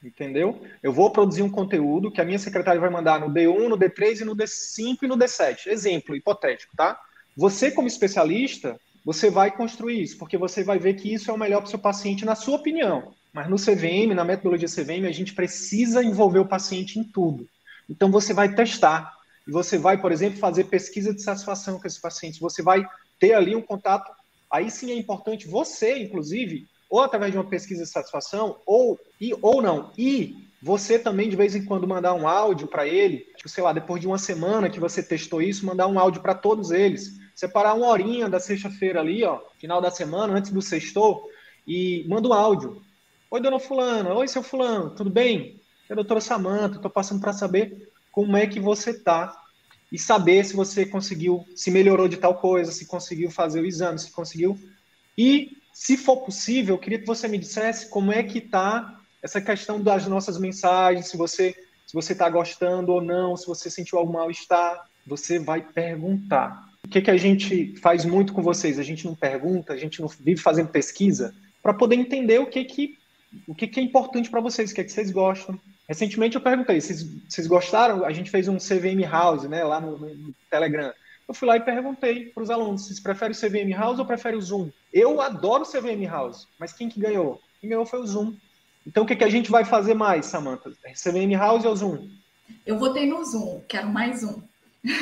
Entendeu? 0.02 0.60
Eu 0.82 0.92
vou 0.92 1.10
produzir 1.10 1.42
um 1.42 1.50
conteúdo 1.50 2.10
que 2.10 2.20
a 2.20 2.24
minha 2.24 2.38
secretária 2.38 2.80
vai 2.80 2.90
mandar 2.90 3.20
no 3.20 3.32
D1, 3.32 3.68
no 3.68 3.78
D3 3.78 4.20
e 4.20 4.24
no 4.24 4.36
D5 4.36 4.98
e 5.02 5.06
no 5.06 5.16
D7. 5.16 5.68
Exemplo 5.68 6.16
hipotético, 6.16 6.76
tá? 6.76 7.00
Você, 7.36 7.70
como 7.70 7.86
especialista, 7.86 8.80
você 9.06 9.30
vai 9.30 9.56
construir 9.56 10.02
isso, 10.02 10.18
porque 10.18 10.36
você 10.36 10.64
vai 10.64 10.80
ver 10.80 10.94
que 10.94 11.14
isso 11.14 11.30
é 11.30 11.32
o 11.32 11.38
melhor 11.38 11.60
para 11.60 11.68
o 11.68 11.70
seu 11.70 11.78
paciente, 11.78 12.24
na 12.24 12.34
sua 12.34 12.56
opinião. 12.56 13.14
Mas 13.32 13.48
no 13.48 13.54
CVM, 13.54 14.12
na 14.12 14.24
metodologia 14.24 14.66
CVM, 14.66 15.06
a 15.06 15.12
gente 15.12 15.32
precisa 15.32 16.02
envolver 16.02 16.40
o 16.40 16.44
paciente 16.44 16.98
em 16.98 17.04
tudo. 17.04 17.46
Então 17.88 18.10
você 18.10 18.34
vai 18.34 18.52
testar. 18.52 19.14
E 19.46 19.52
você 19.52 19.78
vai, 19.78 19.96
por 19.96 20.10
exemplo, 20.10 20.40
fazer 20.40 20.64
pesquisa 20.64 21.14
de 21.14 21.22
satisfação 21.22 21.78
com 21.78 21.86
esses 21.86 22.00
pacientes. 22.00 22.40
Você 22.40 22.62
vai 22.62 22.84
ter 23.20 23.34
ali 23.34 23.54
um 23.54 23.62
contato. 23.62 24.10
Aí 24.50 24.68
sim 24.72 24.90
é 24.90 24.96
importante 24.96 25.46
você, 25.46 25.96
inclusive, 26.00 26.66
ou 26.90 27.00
através 27.00 27.30
de 27.30 27.38
uma 27.38 27.44
pesquisa 27.44 27.84
de 27.84 27.88
satisfação, 27.88 28.56
ou, 28.66 28.98
e, 29.20 29.32
ou 29.40 29.62
não. 29.62 29.92
E 29.96 30.48
você 30.60 30.98
também, 30.98 31.28
de 31.28 31.36
vez 31.36 31.54
em 31.54 31.64
quando, 31.64 31.86
mandar 31.86 32.12
um 32.12 32.26
áudio 32.26 32.66
para 32.66 32.88
ele, 32.88 33.18
tipo, 33.36 33.48
sei 33.48 33.62
lá, 33.62 33.72
depois 33.72 34.00
de 34.00 34.08
uma 34.08 34.18
semana 34.18 34.68
que 34.68 34.80
você 34.80 35.00
testou 35.00 35.40
isso, 35.40 35.64
mandar 35.64 35.86
um 35.86 35.96
áudio 35.96 36.22
para 36.22 36.34
todos 36.34 36.72
eles. 36.72 37.24
Separar 37.36 37.74
uma 37.74 37.88
horinha 37.88 38.30
da 38.30 38.40
sexta-feira 38.40 38.98
ali, 38.98 39.22
ó, 39.22 39.40
final 39.58 39.78
da 39.78 39.90
semana, 39.90 40.32
antes 40.32 40.50
do 40.50 40.62
sextou, 40.62 41.28
e 41.68 42.02
manda 42.08 42.28
um 42.28 42.32
áudio. 42.32 42.82
Oi, 43.30 43.40
dona 43.42 43.60
Fulana. 43.60 44.14
Oi, 44.14 44.26
seu 44.26 44.42
Fulano. 44.42 44.94
Tudo 44.94 45.10
bem? 45.10 45.60
É 45.86 45.92
a 45.92 45.96
doutora 45.96 46.18
Samanta. 46.18 46.76
Estou 46.76 46.90
passando 46.90 47.20
para 47.20 47.34
saber 47.34 47.92
como 48.10 48.38
é 48.38 48.46
que 48.46 48.58
você 48.58 48.92
está 48.92 49.38
e 49.92 49.98
saber 49.98 50.46
se 50.46 50.56
você 50.56 50.86
conseguiu, 50.86 51.46
se 51.54 51.70
melhorou 51.70 52.08
de 52.08 52.16
tal 52.16 52.36
coisa, 52.36 52.72
se 52.72 52.86
conseguiu 52.86 53.30
fazer 53.30 53.60
o 53.60 53.66
exame, 53.66 53.98
se 53.98 54.10
conseguiu. 54.10 54.58
E, 55.18 55.58
se 55.74 55.98
for 55.98 56.22
possível, 56.22 56.76
eu 56.76 56.80
queria 56.80 56.98
que 56.98 57.06
você 57.06 57.28
me 57.28 57.36
dissesse 57.36 57.90
como 57.90 58.10
é 58.10 58.22
que 58.22 58.38
está 58.38 58.98
essa 59.22 59.42
questão 59.42 59.78
das 59.78 60.06
nossas 60.06 60.38
mensagens, 60.38 61.08
se 61.08 61.18
você 61.18 61.54
se 61.86 61.94
você 61.94 62.14
está 62.14 62.28
gostando 62.28 62.92
ou 62.92 63.00
não, 63.00 63.36
se 63.36 63.46
você 63.46 63.70
sentiu 63.70 63.98
algum 63.98 64.14
mal-estar, 64.14 64.88
você 65.06 65.38
vai 65.38 65.60
perguntar. 65.60 66.66
O 66.86 66.88
que, 66.88 67.02
que 67.02 67.10
a 67.10 67.16
gente 67.16 67.74
faz 67.78 68.04
muito 68.04 68.32
com 68.32 68.42
vocês? 68.42 68.78
A 68.78 68.82
gente 68.84 69.04
não 69.04 69.14
pergunta, 69.14 69.72
a 69.72 69.76
gente 69.76 70.00
não 70.00 70.06
vive 70.06 70.40
fazendo 70.40 70.68
pesquisa 70.68 71.34
para 71.60 71.74
poder 71.74 71.96
entender 71.96 72.38
o 72.38 72.46
que, 72.46 72.64
que 72.64 72.96
o 73.46 73.56
que, 73.56 73.66
que 73.66 73.80
é 73.80 73.82
importante 73.82 74.30
para 74.30 74.40
vocês, 74.40 74.70
o 74.70 74.74
que, 74.74 74.80
é 74.80 74.84
que 74.84 74.92
vocês 74.92 75.10
gostam. 75.10 75.58
Recentemente 75.88 76.36
eu 76.36 76.40
perguntei, 76.40 76.80
vocês, 76.80 77.02
vocês 77.28 77.48
gostaram? 77.48 78.04
A 78.04 78.12
gente 78.12 78.30
fez 78.30 78.46
um 78.46 78.56
CVM 78.56 79.02
House, 79.10 79.42
né, 79.48 79.64
lá 79.64 79.80
no, 79.80 79.98
no 79.98 80.34
Telegram. 80.48 80.92
Eu 81.26 81.34
fui 81.34 81.48
lá 81.48 81.56
e 81.56 81.60
perguntei 81.60 82.26
para 82.26 82.44
os 82.44 82.50
alunos, 82.50 82.86
vocês 82.86 83.00
preferem 83.00 83.34
o 83.34 83.38
CVM 83.38 83.76
House 83.76 83.98
ou 83.98 84.06
preferem 84.06 84.38
o 84.38 84.42
Zoom? 84.42 84.70
Eu 84.92 85.20
adoro 85.20 85.64
o 85.64 85.66
CVM 85.66 86.06
House, 86.08 86.46
mas 86.58 86.72
quem 86.72 86.88
que 86.88 87.00
ganhou? 87.00 87.40
Quem 87.60 87.68
ganhou 87.68 87.84
foi 87.84 87.98
o 87.98 88.06
Zoom. 88.06 88.36
Então 88.86 89.02
o 89.02 89.06
que, 89.06 89.16
que 89.16 89.24
a 89.24 89.28
gente 89.28 89.50
vai 89.50 89.64
fazer 89.64 89.94
mais, 89.94 90.26
Samantha? 90.26 90.70
CVM 90.94 91.36
House 91.36 91.64
ou 91.64 91.74
Zoom? 91.74 92.08
Eu 92.64 92.78
votei 92.78 93.06
no 93.06 93.24
Zoom, 93.24 93.60
quero 93.66 93.88
mais 93.88 94.22
um. 94.22 94.40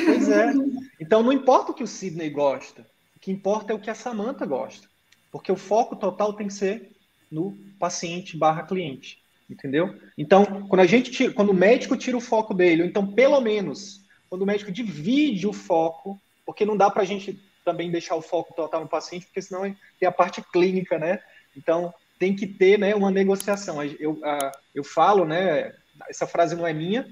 Pois 0.05 0.29
é. 0.29 0.53
Então 0.97 1.21
não 1.21 1.33
importa 1.33 1.71
o 1.71 1.75
que 1.75 1.83
o 1.83 1.87
Sidney 1.87 2.29
gosta, 2.29 2.87
o 3.17 3.19
que 3.19 3.29
importa 3.29 3.73
é 3.73 3.75
o 3.75 3.79
que 3.79 3.89
a 3.89 3.95
Samantha 3.95 4.45
gosta. 4.45 4.87
Porque 5.29 5.51
o 5.51 5.57
foco 5.57 5.95
total 5.97 6.33
tem 6.33 6.47
que 6.47 6.53
ser 6.53 6.91
no 7.29 7.57
paciente 7.77 8.37
barra 8.37 8.63
cliente, 8.63 9.21
entendeu? 9.49 9.93
Então, 10.17 10.67
quando 10.69 10.79
a 10.79 10.85
gente 10.85 11.11
tira, 11.11 11.33
quando 11.33 11.49
o 11.49 11.53
médico 11.53 11.97
tira 11.97 12.15
o 12.15 12.21
foco 12.21 12.53
dele, 12.53 12.83
ou 12.83 12.87
então 12.87 13.05
pelo 13.05 13.41
menos 13.41 14.05
quando 14.29 14.43
o 14.43 14.45
médico 14.45 14.71
divide 14.71 15.45
o 15.45 15.53
foco, 15.53 16.19
porque 16.45 16.65
não 16.65 16.77
dá 16.77 16.89
para 16.89 17.01
a 17.01 17.05
gente 17.05 17.37
também 17.65 17.91
deixar 17.91 18.15
o 18.15 18.21
foco 18.21 18.53
total 18.53 18.81
no 18.81 18.87
paciente, 18.87 19.25
porque 19.25 19.41
senão 19.41 19.63
tem 19.99 20.07
a 20.07 20.11
parte 20.11 20.41
clínica, 20.41 20.97
né? 20.97 21.19
Então 21.57 21.93
tem 22.17 22.35
que 22.35 22.47
ter, 22.47 22.79
né, 22.79 22.95
uma 22.95 23.11
negociação. 23.11 23.83
Eu, 23.83 24.21
eu 24.73 24.83
falo, 24.83 25.25
né? 25.25 25.73
Essa 26.09 26.27
frase 26.27 26.55
não 26.55 26.65
é 26.65 26.73
minha, 26.73 27.07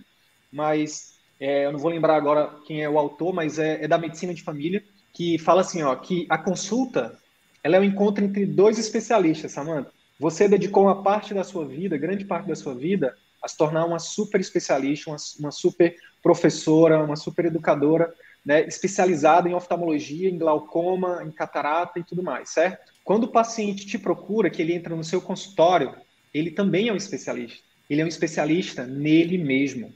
mas 0.52 1.13
é, 1.44 1.66
eu 1.66 1.74
não 1.74 1.80
vou 1.80 1.92
lembrar 1.92 2.16
agora 2.16 2.50
quem 2.66 2.82
é 2.82 2.90
o 2.90 2.98
autor, 2.98 3.34
mas 3.34 3.60
é, 3.60 3.84
é 3.84 3.88
da 3.88 3.98
medicina 3.98 4.34
de 4.34 4.42
família 4.42 4.82
que 5.12 5.38
fala 5.38 5.60
assim, 5.60 5.84
ó, 5.84 5.94
que 5.94 6.26
a 6.30 6.38
consulta 6.38 7.20
ela 7.62 7.76
é 7.76 7.80
um 7.82 7.84
encontro 7.84 8.24
entre 8.24 8.46
dois 8.46 8.80
especialistas, 8.80 9.52
Samantha. 9.52 9.92
Você 10.18 10.48
dedicou 10.48 10.84
uma 10.84 11.04
parte 11.04 11.34
da 11.34 11.44
sua 11.44 11.66
vida, 11.66 11.98
grande 11.98 12.24
parte 12.24 12.48
da 12.48 12.56
sua 12.56 12.74
vida, 12.74 13.14
a 13.44 13.48
se 13.50 13.58
tornar 13.58 13.84
uma 13.84 14.00
super 14.00 14.40
especialista, 14.40 15.10
uma, 15.10 15.18
uma 15.38 15.52
super 15.52 15.94
professora, 16.22 17.04
uma 17.04 17.18
super 17.18 17.44
educadora, 17.44 18.14
né, 18.46 18.66
especializada 18.66 19.50
em 19.50 19.54
oftalmologia, 19.54 20.30
em 20.30 20.38
glaucoma, 20.38 21.26
em 21.26 21.32
catarata 21.32 22.00
e 22.00 22.06
tudo 22.06 22.24
mais, 22.24 22.52
certo? 22.52 22.94
Quando 23.04 23.26
o 23.26 23.32
paciente 23.32 23.86
te 23.86 23.98
procura, 23.98 24.50
que 24.50 24.62
ele 24.62 24.74
entra 24.74 24.96
no 24.96 25.04
seu 25.04 25.20
consultório, 25.20 25.94
ele 26.34 26.52
também 26.52 26.88
é 26.88 26.94
um 26.94 26.98
especialista. 26.98 27.60
Ele 27.90 28.02
é 28.02 28.06
um 28.06 28.08
especialista 28.08 28.86
nele 28.86 29.38
mesmo. 29.38 29.94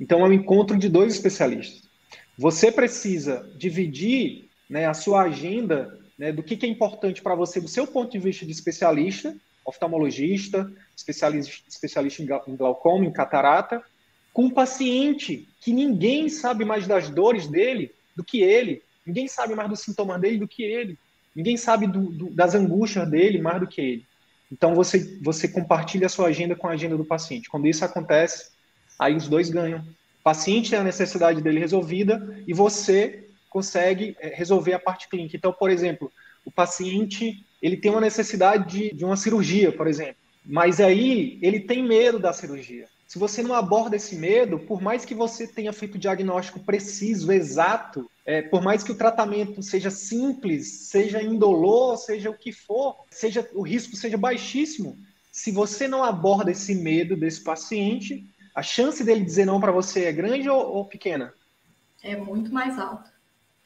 Então 0.00 0.24
é 0.24 0.28
um 0.28 0.32
encontro 0.32 0.78
de 0.78 0.88
dois 0.88 1.14
especialistas. 1.14 1.82
Você 2.38 2.72
precisa 2.72 3.46
dividir 3.56 4.48
né, 4.68 4.86
a 4.86 4.94
sua 4.94 5.22
agenda 5.24 5.98
né, 6.18 6.32
do 6.32 6.42
que, 6.42 6.56
que 6.56 6.64
é 6.64 6.68
importante 6.68 7.20
para 7.20 7.34
você 7.34 7.60
do 7.60 7.68
seu 7.68 7.86
ponto 7.86 8.10
de 8.10 8.18
vista 8.18 8.46
de 8.46 8.52
especialista, 8.52 9.36
oftalmologista, 9.64 10.72
especialista, 10.96 11.52
especialista 11.68 12.22
em 12.22 12.56
glaucoma, 12.56 13.04
em 13.04 13.12
catarata, 13.12 13.82
com 14.32 14.44
um 14.44 14.50
paciente 14.50 15.48
que 15.60 15.72
ninguém 15.72 16.28
sabe 16.28 16.64
mais 16.64 16.86
das 16.86 17.10
dores 17.10 17.46
dele 17.46 17.92
do 18.16 18.24
que 18.24 18.40
ele, 18.40 18.82
ninguém 19.04 19.28
sabe 19.28 19.54
mais 19.54 19.68
dos 19.68 19.80
sintomas 19.80 20.20
dele 20.20 20.38
do 20.38 20.48
que 20.48 20.62
ele, 20.62 20.98
ninguém 21.34 21.56
sabe 21.56 21.86
do, 21.86 22.10
do, 22.10 22.30
das 22.30 22.54
angústias 22.54 23.08
dele 23.08 23.40
mais 23.40 23.60
do 23.60 23.66
que 23.66 23.80
ele. 23.80 24.06
Então 24.50 24.74
você, 24.74 25.18
você 25.22 25.46
compartilha 25.46 26.06
a 26.06 26.10
sua 26.10 26.28
agenda 26.28 26.56
com 26.56 26.66
a 26.68 26.72
agenda 26.72 26.96
do 26.96 27.04
paciente. 27.04 27.48
Quando 27.48 27.68
isso 27.68 27.84
acontece, 27.84 28.50
aí 29.00 29.16
os 29.16 29.26
dois 29.26 29.48
ganham. 29.48 29.80
O 29.80 30.22
paciente 30.22 30.68
tem 30.68 30.78
a 30.78 30.84
necessidade 30.84 31.40
dele 31.40 31.58
resolvida 31.58 32.38
e 32.46 32.52
você 32.52 33.26
consegue 33.48 34.14
é, 34.20 34.28
resolver 34.28 34.74
a 34.74 34.78
parte 34.78 35.08
clínica. 35.08 35.36
Então, 35.36 35.52
por 35.52 35.70
exemplo, 35.70 36.12
o 36.44 36.52
paciente 36.52 37.44
ele 37.62 37.78
tem 37.78 37.90
uma 37.90 38.00
necessidade 38.00 38.70
de, 38.70 38.94
de 38.94 39.04
uma 39.04 39.16
cirurgia, 39.16 39.72
por 39.72 39.86
exemplo, 39.86 40.16
mas 40.44 40.80
aí 40.80 41.38
ele 41.42 41.60
tem 41.60 41.82
medo 41.82 42.18
da 42.18 42.32
cirurgia. 42.32 42.86
Se 43.06 43.18
você 43.18 43.42
não 43.42 43.54
aborda 43.54 43.96
esse 43.96 44.14
medo, 44.14 44.58
por 44.58 44.80
mais 44.80 45.04
que 45.04 45.14
você 45.14 45.46
tenha 45.46 45.72
feito 45.72 45.96
o 45.96 45.98
diagnóstico 45.98 46.60
preciso, 46.60 47.32
exato, 47.32 48.08
é, 48.24 48.40
por 48.40 48.62
mais 48.62 48.84
que 48.84 48.92
o 48.92 48.94
tratamento 48.94 49.62
seja 49.62 49.90
simples, 49.90 50.88
seja 50.88 51.20
indolor, 51.20 51.96
seja 51.96 52.30
o 52.30 52.38
que 52.38 52.52
for, 52.52 52.94
seja 53.10 53.48
o 53.52 53.62
risco 53.62 53.96
seja 53.96 54.16
baixíssimo, 54.16 54.96
se 55.32 55.50
você 55.50 55.88
não 55.88 56.04
aborda 56.04 56.50
esse 56.50 56.74
medo 56.74 57.16
desse 57.16 57.42
paciente, 57.42 58.29
a 58.54 58.62
chance 58.62 59.02
dele 59.04 59.24
dizer 59.24 59.44
não 59.44 59.60
para 59.60 59.72
você 59.72 60.04
é 60.04 60.12
grande 60.12 60.48
ou, 60.48 60.60
ou 60.60 60.84
pequena? 60.84 61.32
É 62.02 62.16
muito 62.16 62.52
mais 62.52 62.78
alta 62.78 63.10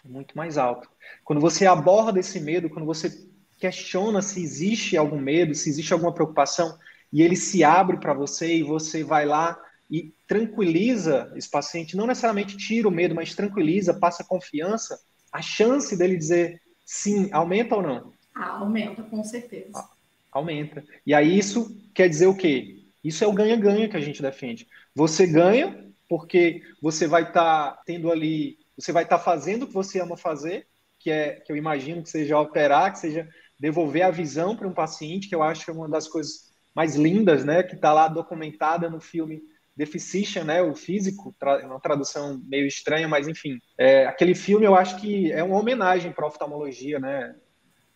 muito 0.04 0.36
mais 0.36 0.58
alto. 0.58 0.88
Quando 1.24 1.40
você 1.40 1.66
aborda 1.66 2.20
esse 2.20 2.38
medo, 2.40 2.68
quando 2.68 2.84
você 2.84 3.26
questiona 3.58 4.20
se 4.20 4.42
existe 4.42 4.96
algum 4.96 5.18
medo, 5.18 5.54
se 5.54 5.70
existe 5.70 5.92
alguma 5.92 6.12
preocupação, 6.12 6.76
e 7.12 7.22
ele 7.22 7.36
se 7.36 7.64
abre 7.64 7.98
para 7.98 8.12
você 8.12 8.56
e 8.56 8.62
você 8.62 9.02
vai 9.02 9.24
lá 9.24 9.58
e 9.90 10.12
tranquiliza 10.26 11.32
esse 11.36 11.48
paciente, 11.48 11.96
não 11.96 12.06
necessariamente 12.06 12.56
tira 12.56 12.88
o 12.88 12.90
medo, 12.90 13.14
mas 13.14 13.34
tranquiliza, 13.34 13.94
passa 13.94 14.24
confiança, 14.24 14.98
a 15.32 15.40
chance 15.40 15.96
dele 15.96 16.16
dizer 16.16 16.60
sim 16.84 17.30
aumenta 17.32 17.76
ou 17.76 17.82
não? 17.82 18.12
Ah, 18.34 18.58
aumenta, 18.58 19.02
com 19.02 19.22
certeza. 19.22 19.70
Ah, 19.74 19.88
aumenta. 20.32 20.84
E 21.06 21.14
aí 21.14 21.38
isso 21.38 21.74
quer 21.94 22.08
dizer 22.08 22.26
o 22.26 22.36
quê? 22.36 22.73
Isso 23.04 23.22
é 23.22 23.26
o 23.26 23.32
ganha-ganha 23.32 23.88
que 23.88 23.96
a 23.96 24.00
gente 24.00 24.22
defende. 24.22 24.66
Você 24.94 25.26
ganha 25.26 25.84
porque 26.08 26.62
você 26.80 27.06
vai 27.06 27.22
estar 27.22 27.72
tá 27.72 27.82
tendo 27.84 28.10
ali 28.10 28.58
você 28.76 28.92
vai 28.92 29.04
estar 29.04 29.18
fazendo 29.18 29.64
o 29.64 29.66
que 29.68 29.74
você 29.74 30.00
ama 30.00 30.16
fazer, 30.16 30.66
que 30.98 31.10
é 31.10 31.34
que 31.40 31.52
eu 31.52 31.56
imagino 31.56 32.02
que 32.02 32.10
seja 32.10 32.38
operar, 32.38 32.92
que 32.92 32.98
seja 32.98 33.28
devolver 33.58 34.02
a 34.02 34.10
visão 34.10 34.56
para 34.56 34.66
um 34.66 34.72
paciente, 34.72 35.28
que 35.28 35.34
eu 35.34 35.42
acho 35.42 35.64
que 35.64 35.70
é 35.70 35.74
uma 35.74 35.88
das 35.88 36.08
coisas 36.08 36.52
mais 36.74 36.96
lindas, 36.96 37.44
né, 37.44 37.62
que 37.62 37.76
está 37.76 37.92
lá 37.92 38.08
documentada 38.08 38.90
no 38.90 39.00
filme 39.00 39.42
Physician, 39.86 40.44
né, 40.44 40.62
o 40.62 40.74
físico, 40.74 41.34
tra 41.38 41.64
uma 41.66 41.80
tradução 41.80 42.40
meio 42.46 42.66
estranha, 42.66 43.08
mas 43.08 43.28
enfim, 43.28 43.58
é, 43.78 44.06
aquele 44.06 44.34
filme 44.34 44.66
eu 44.66 44.74
acho 44.74 45.00
que 45.00 45.30
é 45.32 45.42
uma 45.42 45.58
homenagem 45.58 46.12
para 46.12 46.26
oftalmologia, 46.26 46.98
né, 46.98 47.34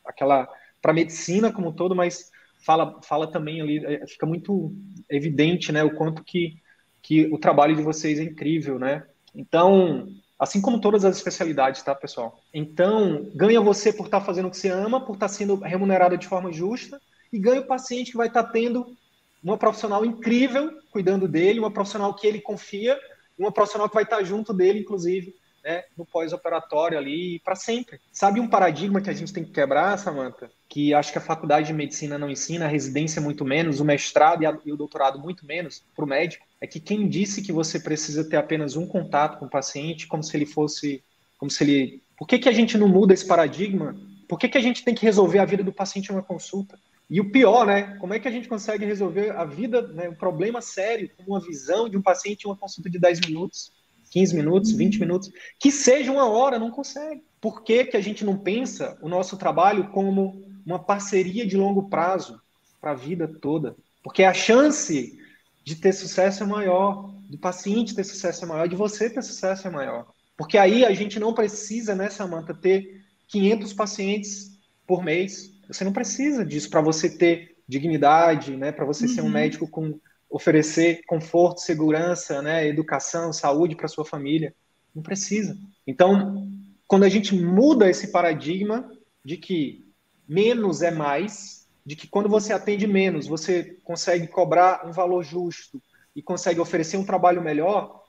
aquela 0.05 0.49
para 0.81 0.93
medicina 0.93 1.53
como 1.53 1.69
um 1.69 1.73
todo, 1.73 1.95
mas 1.95 2.31
fala 2.69 3.01
fala 3.03 3.27
também 3.33 3.63
ali, 3.63 3.85
é, 3.85 4.07
fica 4.07 4.27
muito 4.27 4.75
evidente, 5.09 5.73
né, 5.73 5.83
o 5.83 5.95
quanto 5.95 6.23
que 6.23 6.57
que 7.01 7.27
o 7.33 7.39
trabalho 7.39 7.75
de 7.75 7.83
vocês 7.83 8.19
é 8.19 8.25
incrível, 8.25 8.79
né? 8.79 9.07
Então, 9.35 10.07
Assim 10.39 10.61
como 10.61 10.81
todas 10.81 11.05
as 11.05 11.17
especialidades, 11.17 11.83
tá, 11.83 11.93
pessoal? 11.97 12.41
Então, 12.55 13.29
ganha 13.35 13.61
você 13.61 13.93
por 13.93 14.05
estar 14.07 14.21
tá 14.21 14.27
fazendo 14.27 14.47
o 14.47 14.51
que 14.53 14.57
você 14.57 14.69
ama, 14.69 15.05
por 15.05 15.15
estar 15.15 15.27
tá 15.27 15.33
sendo 15.33 15.57
remunerado 15.57 16.17
de 16.17 16.29
forma 16.29 16.53
justa, 16.53 17.01
e 17.33 17.39
ganha 17.41 17.61
o 17.61 17.67
paciente 17.67 18.13
que 18.13 18.17
vai 18.17 18.29
estar 18.29 18.45
tá 18.45 18.51
tendo 18.53 18.97
uma 19.43 19.59
profissional 19.59 20.05
incrível 20.05 20.71
cuidando 20.93 21.27
dele, 21.27 21.59
uma 21.59 21.73
profissional 21.73 22.15
que 22.15 22.25
ele 22.25 22.41
confia, 22.41 22.97
uma 23.37 23.51
profissional 23.51 23.89
que 23.89 23.97
vai 23.97 24.05
estar 24.05 24.23
junto 24.23 24.55
dele, 24.55 24.81
inclusive, 24.81 25.35
né, 25.69 25.85
no 25.95 26.07
pós-operatório 26.07 26.97
ali 26.97 27.41
para 27.41 27.55
sempre. 27.55 28.01
Sabe 28.11 28.41
um 28.41 28.49
paradigma 28.49 29.03
que 29.03 29.11
a 29.11 29.13
gente 29.13 29.35
tem 29.35 29.45
que 29.45 29.51
quebrar, 29.51 29.99
Samantha? 29.99 30.51
Que 30.67 30.95
acho 30.95 31.13
que 31.13 31.19
a 31.19 31.21
faculdade 31.21 31.67
de 31.67 31.75
medicina 31.75 32.17
não 32.17 32.31
ensina, 32.31 32.65
a 32.65 32.69
residência 32.69 33.21
muito 33.21 33.45
menos, 33.45 33.79
o 33.79 33.85
mestrado 33.85 34.43
e, 34.43 34.47
a, 34.47 34.59
e 34.65 34.73
o 34.73 34.77
doutorado 34.79 35.19
muito 35.19 35.45
menos 35.45 35.85
para 35.95 36.07
o 36.07 36.09
médico, 36.09 36.47
é 36.59 36.67
que 36.67 36.81
quem 36.81 37.07
disse 37.07 37.43
que 37.43 37.53
você 37.53 37.79
precisa 37.79 38.25
ter 38.25 38.39
apenas 38.39 38.77
um 38.77 38.87
contato 38.87 39.39
com 39.39 39.45
o 39.45 39.51
paciente, 39.51 40.07
como 40.07 40.23
se 40.23 40.35
ele 40.35 40.47
fosse, 40.47 41.05
como 41.37 41.51
se 41.51 41.63
ele... 41.63 42.03
Por 42.17 42.27
que, 42.27 42.39
que 42.39 42.49
a 42.49 42.53
gente 42.53 42.79
não 42.79 42.89
muda 42.89 43.13
esse 43.13 43.27
paradigma? 43.27 43.95
Por 44.27 44.39
que, 44.39 44.49
que 44.49 44.57
a 44.57 44.63
gente 44.63 44.83
tem 44.83 44.95
que 44.95 45.05
resolver 45.05 45.39
a 45.39 45.45
vida 45.45 45.63
do 45.63 45.73
paciente 45.73 46.09
em 46.09 46.15
uma 46.15 46.23
consulta? 46.23 46.79
E 47.11 47.21
o 47.21 47.31
pior, 47.31 47.67
né? 47.67 47.97
Como 48.01 48.15
é 48.15 48.19
que 48.19 48.29
a 48.29 48.31
gente 48.31 48.49
consegue 48.49 48.87
resolver 48.87 49.31
a 49.31 49.45
vida, 49.45 49.83
né, 49.89 50.09
um 50.09 50.15
problema 50.15 50.61
sério, 50.61 51.11
com 51.17 51.33
uma 51.33 51.41
visão 51.41 51.89
de 51.89 51.97
um 51.97 52.03
paciente 52.03 52.45
em 52.45 52.49
uma 52.49 52.57
consulta 52.57 52.89
de 52.89 52.99
10 52.99 53.21
minutos? 53.21 53.71
15 54.11 54.35
minutos, 54.35 54.73
20 54.73 55.01
minutos, 55.01 55.31
que 55.59 55.71
seja 55.71 56.11
uma 56.11 56.29
hora, 56.29 56.59
não 56.59 56.71
consegue. 56.71 57.23
Por 57.41 57.63
que, 57.63 57.85
que 57.85 57.97
a 57.97 58.01
gente 58.01 58.25
não 58.25 58.37
pensa 58.37 58.99
o 59.01 59.09
nosso 59.09 59.37
trabalho 59.37 59.91
como 59.91 60.45
uma 60.67 60.79
parceria 60.79 61.47
de 61.47 61.57
longo 61.57 61.89
prazo 61.89 62.41
para 62.81 62.93
a 62.93 62.95
vida 62.95 63.29
toda? 63.29 63.77
Porque 64.03 64.25
a 64.25 64.35
chance 64.35 65.19
de 65.65 65.77
ter 65.77 65.93
sucesso 65.93 66.43
é 66.43 66.47
maior, 66.47 67.15
do 67.29 67.39
paciente 67.39 67.95
ter 67.95 68.05
sucesso 68.05 68.45
é 68.45 68.49
maior, 68.49 68.67
de 68.67 68.75
você 68.75 69.11
ter 69.11 69.23
sucesso 69.23 69.69
é 69.69 69.71
maior. 69.71 70.07
Porque 70.37 70.57
aí 70.57 70.85
a 70.85 70.95
gente 70.95 71.21
não 71.21 71.35
precisa, 71.35 71.95
né, 71.95 72.09
Samanta, 72.09 72.55
ter 72.55 73.03
500 73.29 73.73
pacientes 73.75 74.59
por 74.87 75.05
mês. 75.05 75.53
Você 75.69 75.85
não 75.85 75.93
precisa 75.93 76.45
disso 76.45 76.71
para 76.71 76.81
você 76.81 77.11
ter 77.11 77.57
dignidade, 77.69 78.57
né, 78.57 78.73
para 78.73 78.87
você 78.87 79.05
uhum. 79.05 79.15
ser 79.15 79.21
um 79.21 79.25
uhum. 79.25 79.31
médico 79.31 79.69
com 79.69 80.01
oferecer 80.31 81.03
conforto, 81.07 81.61
segurança, 81.61 82.43
né, 82.43 82.67
educação, 82.67 83.33
saúde 83.33 83.75
para 83.75 83.89
sua 83.89 84.05
família. 84.05 84.55
Não 84.95 85.03
precisa. 85.03 85.57
Então, 85.87 86.49
quando 86.87 87.05
a 87.05 87.09
gente 87.09 87.35
muda 87.35 87.89
esse 87.89 88.09
paradigma 88.11 88.91
de 89.25 89.37
que 89.37 89.87
menos 90.29 90.83
é 90.83 90.91
mais, 90.91 91.67
de 91.85 91.97
que 91.97 92.07
quando 92.07 92.29
você 92.29 92.53
atende 92.53 92.87
menos, 92.87 93.27
você 93.27 93.79
consegue 93.85 94.27
cobrar 94.27 94.87
um 94.87 94.93
valor 94.93 95.23
justo 95.23 95.83
e 96.15 96.23
consegue 96.23 96.61
oferecer 96.61 96.97
um 96.97 97.05
trabalho 97.05 97.43
melhor, 97.43 98.03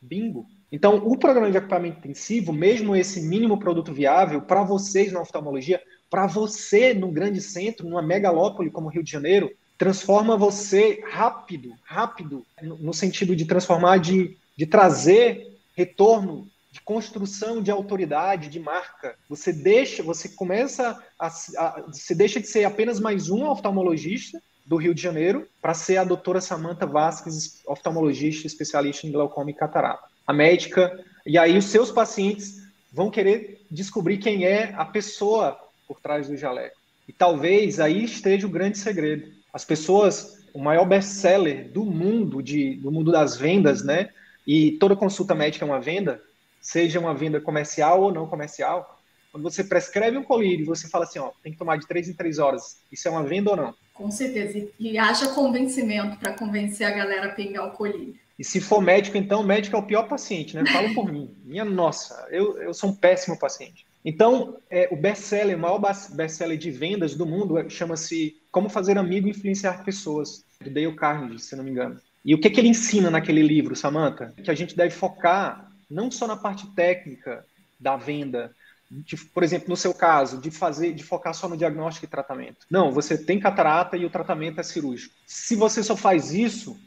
bingo. 0.00 0.46
Então, 0.70 0.96
o 0.96 1.16
programa 1.16 1.50
de 1.50 1.56
equipamento 1.56 1.98
intensivo, 1.98 2.52
mesmo 2.52 2.96
esse 2.96 3.20
mínimo 3.20 3.58
produto 3.58 3.92
viável, 3.92 4.42
para 4.42 4.64
vocês 4.64 5.12
na 5.12 5.20
oftalmologia, 5.20 5.80
para 6.10 6.26
você 6.26 6.92
num 6.94 7.12
grande 7.12 7.40
centro, 7.40 7.88
numa 7.88 8.02
megalópole 8.02 8.70
como 8.70 8.88
Rio 8.88 9.04
de 9.04 9.10
Janeiro, 9.10 9.50
transforma 9.78 10.36
você 10.36 11.02
rápido, 11.06 11.74
rápido, 11.84 12.44
no 12.62 12.94
sentido 12.94 13.36
de 13.36 13.44
transformar, 13.44 13.98
de, 13.98 14.36
de 14.56 14.66
trazer 14.66 15.58
retorno 15.76 16.48
de 16.72 16.80
construção 16.80 17.62
de 17.62 17.70
autoridade, 17.70 18.48
de 18.48 18.60
marca. 18.60 19.16
Você 19.28 19.52
deixa, 19.52 20.02
você 20.02 20.28
começa 20.28 21.02
a, 21.18 21.26
a 21.26 21.84
você 21.88 22.14
deixa 22.14 22.40
de 22.40 22.46
ser 22.46 22.64
apenas 22.64 23.00
mais 23.00 23.30
um 23.30 23.46
oftalmologista 23.46 24.40
do 24.64 24.76
Rio 24.76 24.94
de 24.94 25.00
Janeiro 25.00 25.46
para 25.62 25.74
ser 25.74 25.96
a 25.98 26.04
doutora 26.04 26.40
Samantha 26.40 26.86
Vasques, 26.86 27.62
oftalmologista 27.66 28.46
especialista 28.46 29.06
em 29.06 29.12
glaucoma 29.12 29.50
e 29.50 29.54
catarata. 29.54 30.04
A 30.26 30.32
médica, 30.32 31.02
e 31.24 31.38
aí 31.38 31.56
os 31.56 31.66
seus 31.66 31.90
pacientes 31.90 32.62
vão 32.92 33.10
querer 33.10 33.64
descobrir 33.70 34.18
quem 34.18 34.44
é 34.44 34.74
a 34.76 34.84
pessoa 34.84 35.58
por 35.86 36.00
trás 36.00 36.28
do 36.28 36.36
jaleco. 36.36 36.76
E 37.06 37.12
talvez 37.12 37.78
aí 37.78 38.04
esteja 38.04 38.46
o 38.46 38.50
grande 38.50 38.78
segredo 38.78 39.35
as 39.56 39.64
pessoas, 39.64 40.44
o 40.52 40.58
maior 40.58 40.84
best-seller 40.84 41.72
do 41.72 41.82
mundo, 41.82 42.42
de, 42.42 42.74
do 42.74 42.92
mundo 42.92 43.10
das 43.10 43.38
vendas, 43.38 43.82
né? 43.82 44.10
E 44.46 44.72
toda 44.72 44.94
consulta 44.94 45.34
médica 45.34 45.64
é 45.64 45.68
uma 45.68 45.80
venda, 45.80 46.22
seja 46.60 47.00
uma 47.00 47.14
venda 47.14 47.40
comercial 47.40 48.02
ou 48.02 48.12
não 48.12 48.26
comercial. 48.26 49.00
Quando 49.32 49.44
você 49.44 49.64
prescreve 49.64 50.18
um 50.18 50.22
colírio 50.22 50.64
e 50.64 50.66
você 50.66 50.90
fala 50.90 51.04
assim, 51.04 51.20
ó, 51.20 51.30
tem 51.42 51.52
que 51.52 51.58
tomar 51.58 51.78
de 51.78 51.88
três 51.88 52.06
em 52.06 52.12
três 52.12 52.38
horas, 52.38 52.82
isso 52.92 53.08
é 53.08 53.10
uma 53.10 53.24
venda 53.24 53.52
ou 53.52 53.56
não? 53.56 53.74
Com 53.94 54.10
certeza. 54.10 54.68
E 54.78 54.98
haja 54.98 55.28
convencimento 55.28 56.18
para 56.18 56.34
convencer 56.34 56.86
a 56.86 56.90
galera 56.90 57.28
a 57.28 57.34
pegar 57.34 57.64
o 57.64 57.70
colírio. 57.70 58.14
E 58.38 58.44
se 58.44 58.60
for 58.60 58.82
médico, 58.82 59.16
então, 59.16 59.42
médico 59.42 59.74
é 59.74 59.78
o 59.78 59.86
pior 59.86 60.02
paciente, 60.02 60.54
né? 60.54 60.70
Fala 60.70 60.92
por 60.92 61.10
mim. 61.10 61.34
Minha 61.42 61.64
nossa, 61.64 62.28
eu, 62.30 62.58
eu 62.58 62.74
sou 62.74 62.90
um 62.90 62.94
péssimo 62.94 63.38
paciente. 63.38 63.86
Então, 64.08 64.56
é, 64.70 64.88
o 64.92 64.96
best-seller, 64.96 65.56
o 65.56 65.60
maior 65.60 65.80
best-seller 65.80 66.56
de 66.56 66.70
vendas 66.70 67.16
do 67.16 67.26
mundo 67.26 67.58
é, 67.58 67.68
chama-se 67.68 68.40
Como 68.52 68.68
Fazer 68.68 68.96
Amigo 68.96 69.26
e 69.26 69.30
Influenciar 69.30 69.84
Pessoas, 69.84 70.44
do 70.60 70.70
Dale 70.70 70.94
Carnegie, 70.94 71.40
se 71.40 71.56
não 71.56 71.64
me 71.64 71.72
engano. 71.72 72.00
E 72.24 72.32
o 72.32 72.40
que, 72.40 72.48
que 72.48 72.60
ele 72.60 72.68
ensina 72.68 73.10
naquele 73.10 73.42
livro, 73.42 73.74
Samantha? 73.74 74.32
Que 74.44 74.48
a 74.48 74.54
gente 74.54 74.76
deve 74.76 74.94
focar 74.94 75.72
não 75.90 76.08
só 76.08 76.28
na 76.28 76.36
parte 76.36 76.72
técnica 76.74 77.44
da 77.80 77.96
venda, 77.96 78.54
de, 78.88 79.16
por 79.16 79.42
exemplo, 79.42 79.68
no 79.68 79.76
seu 79.76 79.92
caso, 79.92 80.40
de 80.40 80.52
fazer, 80.52 80.94
de 80.94 81.02
focar 81.02 81.34
só 81.34 81.48
no 81.48 81.56
diagnóstico 81.56 82.06
e 82.06 82.08
tratamento. 82.08 82.64
Não, 82.70 82.92
você 82.92 83.18
tem 83.18 83.40
catarata 83.40 83.96
e 83.96 84.04
o 84.04 84.10
tratamento 84.10 84.60
é 84.60 84.62
cirúrgico. 84.62 85.14
Se 85.26 85.56
você 85.56 85.82
só 85.82 85.96
faz 85.96 86.32
isso, 86.32 86.78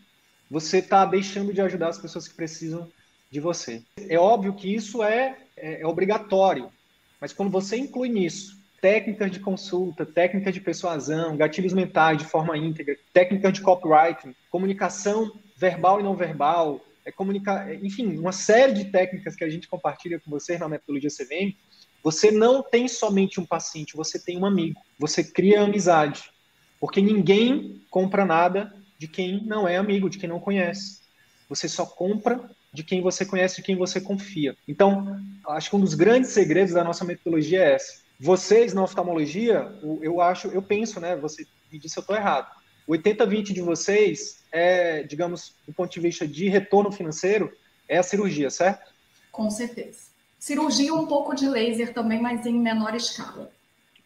você 0.50 0.78
está 0.78 1.04
deixando 1.04 1.54
de 1.54 1.60
ajudar 1.60 1.90
as 1.90 1.98
pessoas 1.98 2.30
que 2.30 2.34
precisam 2.34 2.90
de 3.30 3.42
você. 3.42 3.84
É 4.08 4.18
óbvio 4.18 4.54
que 4.54 4.74
isso 4.74 5.04
é, 5.04 5.38
é, 5.58 5.82
é 5.82 5.86
obrigatório, 5.86 6.72
mas 7.20 7.34
quando 7.34 7.52
você 7.52 7.78
inclui 7.78 8.10
nisso 8.10 8.60
técnicas 8.82 9.32
de 9.32 9.40
consulta, 9.40 10.06
técnicas 10.06 10.54
de 10.54 10.62
persuasão, 10.62 11.36
gatilhos 11.36 11.74
mentais 11.74 12.18
de 12.18 12.26
forma 12.26 12.58
íntegra, 12.58 12.96
técnicas 13.14 13.54
de 13.54 13.62
copywriting, 13.62 14.34
comunicação 14.50 15.32
verbal 15.58 16.00
e 16.00 16.04
não 16.04 16.16
verbal, 16.16 16.80
é 17.06 17.12
comunicar, 17.12 17.70
é, 17.70 17.76
enfim, 17.76 18.18
uma 18.18 18.32
série 18.32 18.74
de 18.74 18.86
técnicas 18.86 19.36
que 19.36 19.44
a 19.44 19.50
gente 19.50 19.68
compartilha 19.68 20.20
com 20.20 20.32
vocês 20.32 20.60
na 20.60 20.70
metodologia 20.70 21.10
CVM, 21.10 21.56
você 22.04 22.32
não 22.32 22.64
tem 22.64 22.88
somente 22.88 23.40
um 23.40 23.46
paciente, 23.46 23.96
você 23.96 24.18
tem 24.18 24.38
um 24.38 24.46
amigo. 24.46 24.80
Você 24.98 25.24
cria 25.24 25.62
amizade. 25.62 26.32
Porque 26.80 27.02
ninguém 27.02 27.84
compra 27.90 28.26
nada 28.26 28.74
de 28.98 29.08
quem 29.08 29.44
não 29.44 29.68
é 29.68 29.76
amigo, 29.76 30.10
de 30.10 30.18
quem 30.18 30.30
não 30.30 30.40
conhece. 30.40 31.02
Você 31.50 31.68
só 31.68 31.86
compra 31.86 32.50
de 32.74 32.84
quem 32.84 33.02
você 33.02 33.26
conhece, 33.26 33.58
de 33.58 33.64
quem 33.64 33.76
você 33.76 34.00
confia. 34.00 34.56
Então, 34.68 35.20
acho 35.48 35.70
que 35.70 35.76
um 35.76 35.80
dos 35.80 35.94
grandes 35.94 36.32
segredos 36.32 36.74
da 36.74 36.84
nossa 36.84 37.04
metodologia 37.04 37.64
é 37.64 37.74
essa. 37.76 38.02
Vocês 38.20 38.74
na 38.74 38.84
oftalmologia, 38.84 39.72
eu 40.02 40.22
acho, 40.22 40.50
eu 40.50 40.62
penso, 40.62 41.00
né? 41.00 41.16
Você 41.16 41.46
me 41.72 41.80
disse 41.80 41.98
eu 41.98 42.02
estou 42.02 42.16
errado. 42.16 42.52
O 42.86 42.94
80-20 42.94 43.54
de 43.54 43.62
vocês 43.62 44.40
é, 44.52 45.04
digamos, 45.04 45.54
do 45.66 45.74
ponto 45.74 45.92
de 45.92 46.00
vista 46.00 46.28
de 46.28 46.50
retorno 46.50 46.92
financeiro, 46.92 47.56
é 47.88 47.98
a 47.98 48.04
cirurgia, 48.04 48.50
certo? 48.50 48.92
Com 49.32 49.50
certeza. 49.50 50.10
Cirurgia 50.38 50.94
um 50.94 51.06
pouco 51.06 51.36
de 51.36 51.48
laser 51.48 51.94
também, 51.94 52.22
mas 52.22 52.46
em 52.46 52.58
menor 52.58 52.96
escala. 52.96 53.52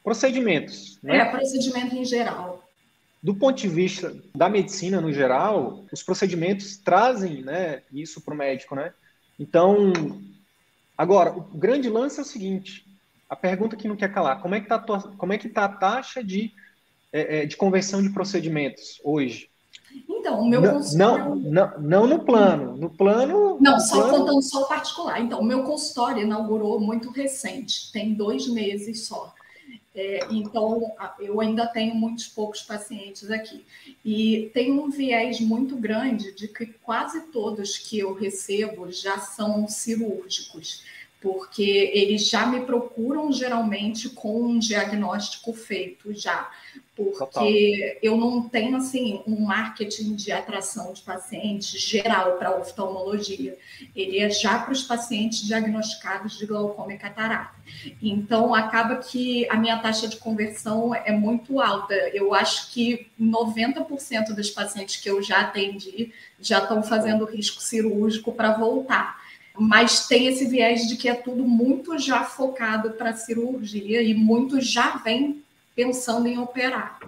Procedimentos. 0.03 0.99
Né? 1.01 1.17
É, 1.17 1.25
procedimento 1.25 1.95
em 1.95 2.03
geral. 2.03 2.62
Do 3.23 3.33
ponto 3.33 3.57
de 3.57 3.69
vista 3.69 4.13
da 4.35 4.49
medicina 4.49 4.99
no 4.99 5.13
geral, 5.13 5.85
os 5.93 6.03
procedimentos 6.03 6.75
trazem 6.75 7.41
né, 7.41 7.81
isso 7.89 8.19
para 8.19 8.33
o 8.33 8.37
médico, 8.37 8.75
né? 8.75 8.93
Então, 9.39 9.93
agora, 10.97 11.31
o 11.31 11.57
grande 11.57 11.89
lance 11.89 12.19
é 12.19 12.21
o 12.21 12.25
seguinte: 12.25 12.85
a 13.29 13.35
pergunta 13.35 13.77
que 13.77 13.87
não 13.87 13.95
quer 13.95 14.11
calar, 14.11 14.41
como 14.41 14.55
é 14.55 14.59
que 14.59 14.65
está 14.65 14.77
como 15.17 15.31
é 15.31 15.37
que 15.37 15.47
tá 15.47 15.63
a 15.63 15.69
taxa 15.69 16.21
de, 16.21 16.51
é, 17.13 17.43
é, 17.43 17.45
de 17.45 17.55
conversão 17.55 18.03
de 18.03 18.09
procedimentos 18.09 18.99
hoje? 19.05 19.49
Então, 20.09 20.41
o 20.41 20.49
meu 20.49 20.61
não, 20.61 20.73
consultório... 20.73 21.35
não, 21.35 21.35
não, 21.37 21.79
não 21.79 22.07
no 22.07 22.25
plano. 22.25 22.75
No 22.75 22.89
plano. 22.89 23.57
Não, 23.61 23.75
no 23.75 23.79
só 23.79 24.01
plano... 24.01 24.17
contando 24.17 24.41
só 24.41 24.63
o 24.63 24.67
particular. 24.67 25.21
Então, 25.21 25.39
o 25.39 25.45
meu 25.45 25.63
consultório 25.63 26.23
inaugurou 26.23 26.77
muito 26.77 27.09
recente, 27.09 27.89
tem 27.93 28.13
dois 28.13 28.47
meses 28.49 29.07
só. 29.07 29.33
É, 29.95 30.27
então, 30.31 30.91
eu 31.19 31.39
ainda 31.39 31.67
tenho 31.67 31.93
muitos 31.93 32.27
poucos 32.27 32.61
pacientes 32.61 33.29
aqui. 33.29 33.63
E 34.03 34.49
tem 34.53 34.71
um 34.71 34.89
viés 34.89 35.39
muito 35.39 35.75
grande 35.75 36.33
de 36.33 36.47
que 36.47 36.65
quase 36.65 37.27
todos 37.27 37.77
que 37.77 37.99
eu 37.99 38.13
recebo 38.13 38.91
já 38.91 39.19
são 39.19 39.67
cirúrgicos, 39.67 40.83
porque 41.21 41.91
eles 41.93 42.27
já 42.27 42.45
me 42.47 42.61
procuram 42.61 43.31
geralmente 43.31 44.09
com 44.09 44.41
um 44.41 44.57
diagnóstico 44.57 45.53
feito 45.53 46.13
já 46.13 46.51
porque 46.95 47.17
Total. 47.17 47.47
eu 48.03 48.15
não 48.15 48.47
tenho 48.47 48.77
assim 48.77 49.23
um 49.25 49.41
marketing 49.41 50.13
de 50.13 50.31
atração 50.31 50.93
de 50.93 51.01
pacientes 51.01 51.81
geral 51.81 52.33
para 52.37 52.55
oftalmologia. 52.55 53.57
Ele 53.95 54.19
é 54.19 54.29
já 54.29 54.59
para 54.59 54.71
os 54.71 54.83
pacientes 54.83 55.41
diagnosticados 55.41 56.37
de 56.37 56.45
glaucoma 56.45 56.93
e 56.93 56.97
catarata. 56.97 57.55
Então 57.99 58.53
acaba 58.53 58.97
que 58.97 59.49
a 59.49 59.57
minha 59.57 59.79
taxa 59.79 60.07
de 60.07 60.17
conversão 60.17 60.93
é 60.93 61.11
muito 61.11 61.59
alta. 61.59 61.95
Eu 62.13 62.31
acho 62.31 62.71
que 62.71 63.07
90% 63.19 64.35
dos 64.35 64.51
pacientes 64.51 64.97
que 64.97 65.09
eu 65.09 65.19
já 65.21 65.41
atendi 65.41 66.13
já 66.39 66.59
estão 66.59 66.83
fazendo 66.83 67.25
risco 67.25 67.59
cirúrgico 67.59 68.31
para 68.31 68.53
voltar. 68.53 69.23
mas 69.55 70.07
tem 70.07 70.27
esse 70.27 70.45
viés 70.47 70.87
de 70.87 70.95
que 70.95 71.07
é 71.07 71.13
tudo 71.13 71.43
muito 71.43 71.97
já 71.99 72.23
focado 72.23 72.91
para 72.91 73.13
cirurgia 73.15 74.01
e 74.01 74.13
muito 74.13 74.59
já 74.59 74.97
vem 74.97 75.43
pensando 75.75 76.27
em 76.27 76.37
operar. 76.37 76.99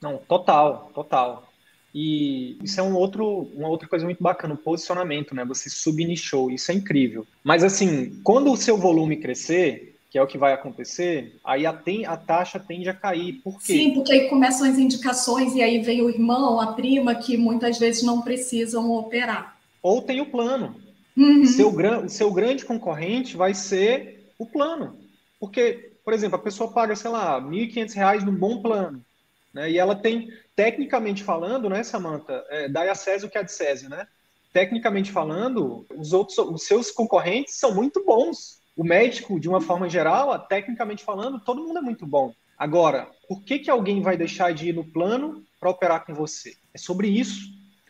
Não, 0.00 0.18
total, 0.18 0.90
total. 0.94 1.48
E 1.94 2.56
isso 2.62 2.80
é 2.80 2.82
um 2.82 2.94
outro, 2.94 3.50
uma 3.54 3.68
outra 3.68 3.86
coisa 3.86 4.04
muito 4.04 4.22
bacana, 4.22 4.54
o 4.54 4.58
posicionamento, 4.58 5.34
né? 5.34 5.44
Você 5.44 5.68
subnichou, 5.68 6.50
isso 6.50 6.72
é 6.72 6.74
incrível. 6.74 7.26
Mas 7.44 7.62
assim, 7.62 8.18
quando 8.24 8.50
o 8.50 8.56
seu 8.56 8.76
volume 8.78 9.18
crescer, 9.18 9.94
que 10.10 10.18
é 10.18 10.22
o 10.22 10.26
que 10.26 10.38
vai 10.38 10.52
acontecer, 10.52 11.38
aí 11.44 11.64
a, 11.64 11.72
tem, 11.72 12.04
a 12.06 12.16
taxa 12.16 12.58
tende 12.58 12.88
a 12.88 12.94
cair. 12.94 13.40
Por 13.44 13.58
quê? 13.58 13.74
Sim, 13.74 13.94
porque 13.94 14.12
aí 14.12 14.28
começam 14.28 14.68
as 14.68 14.78
indicações 14.78 15.54
e 15.54 15.62
aí 15.62 15.80
vem 15.80 16.02
o 16.02 16.10
irmão, 16.10 16.60
a 16.60 16.74
prima, 16.74 17.14
que 17.14 17.36
muitas 17.36 17.78
vezes 17.78 18.02
não 18.02 18.22
precisam 18.22 18.90
operar. 18.90 19.58
Ou 19.82 20.02
tem 20.02 20.20
o 20.20 20.26
plano. 20.26 20.76
Uhum. 21.16 21.44
Seu, 21.44 21.72
seu 22.08 22.30
grande 22.30 22.64
concorrente 22.64 23.36
vai 23.36 23.54
ser 23.54 24.32
o 24.38 24.46
plano. 24.46 24.96
Porque, 25.38 25.91
por 26.04 26.12
exemplo, 26.12 26.36
a 26.36 26.42
pessoa 26.42 26.72
paga, 26.72 26.96
sei 26.96 27.10
lá, 27.10 27.38
R$ 27.38 27.46
1.500 27.46 28.22
num 28.22 28.34
bom 28.34 28.60
plano. 28.60 29.04
Né? 29.52 29.70
E 29.72 29.78
ela 29.78 29.94
tem, 29.94 30.30
tecnicamente 30.56 31.22
falando, 31.22 31.68
né, 31.68 31.82
Samanta, 31.82 32.44
é, 32.48 32.68
dai 32.68 32.88
a 32.88 32.94
César 32.94 33.26
o 33.26 33.30
que 33.30 33.38
é 33.38 33.44
de 33.44 33.52
César, 33.52 33.88
né? 33.88 34.06
Tecnicamente 34.52 35.10
falando, 35.10 35.86
os 35.96 36.12
outros, 36.12 36.36
os 36.38 36.64
seus 36.64 36.90
concorrentes 36.90 37.54
são 37.54 37.74
muito 37.74 38.04
bons. 38.04 38.60
O 38.76 38.84
médico, 38.84 39.40
de 39.40 39.48
uma 39.48 39.60
forma 39.60 39.88
geral, 39.88 40.38
tecnicamente 40.46 41.04
falando, 41.04 41.40
todo 41.40 41.62
mundo 41.62 41.78
é 41.78 41.82
muito 41.82 42.06
bom. 42.06 42.34
Agora, 42.58 43.08
por 43.28 43.42
que, 43.42 43.58
que 43.58 43.70
alguém 43.70 44.02
vai 44.02 44.16
deixar 44.16 44.52
de 44.52 44.68
ir 44.68 44.74
no 44.74 44.84
plano 44.84 45.42
para 45.58 45.70
operar 45.70 46.04
com 46.04 46.14
você? 46.14 46.54
É 46.72 46.78
sobre 46.78 47.08
isso 47.08 47.40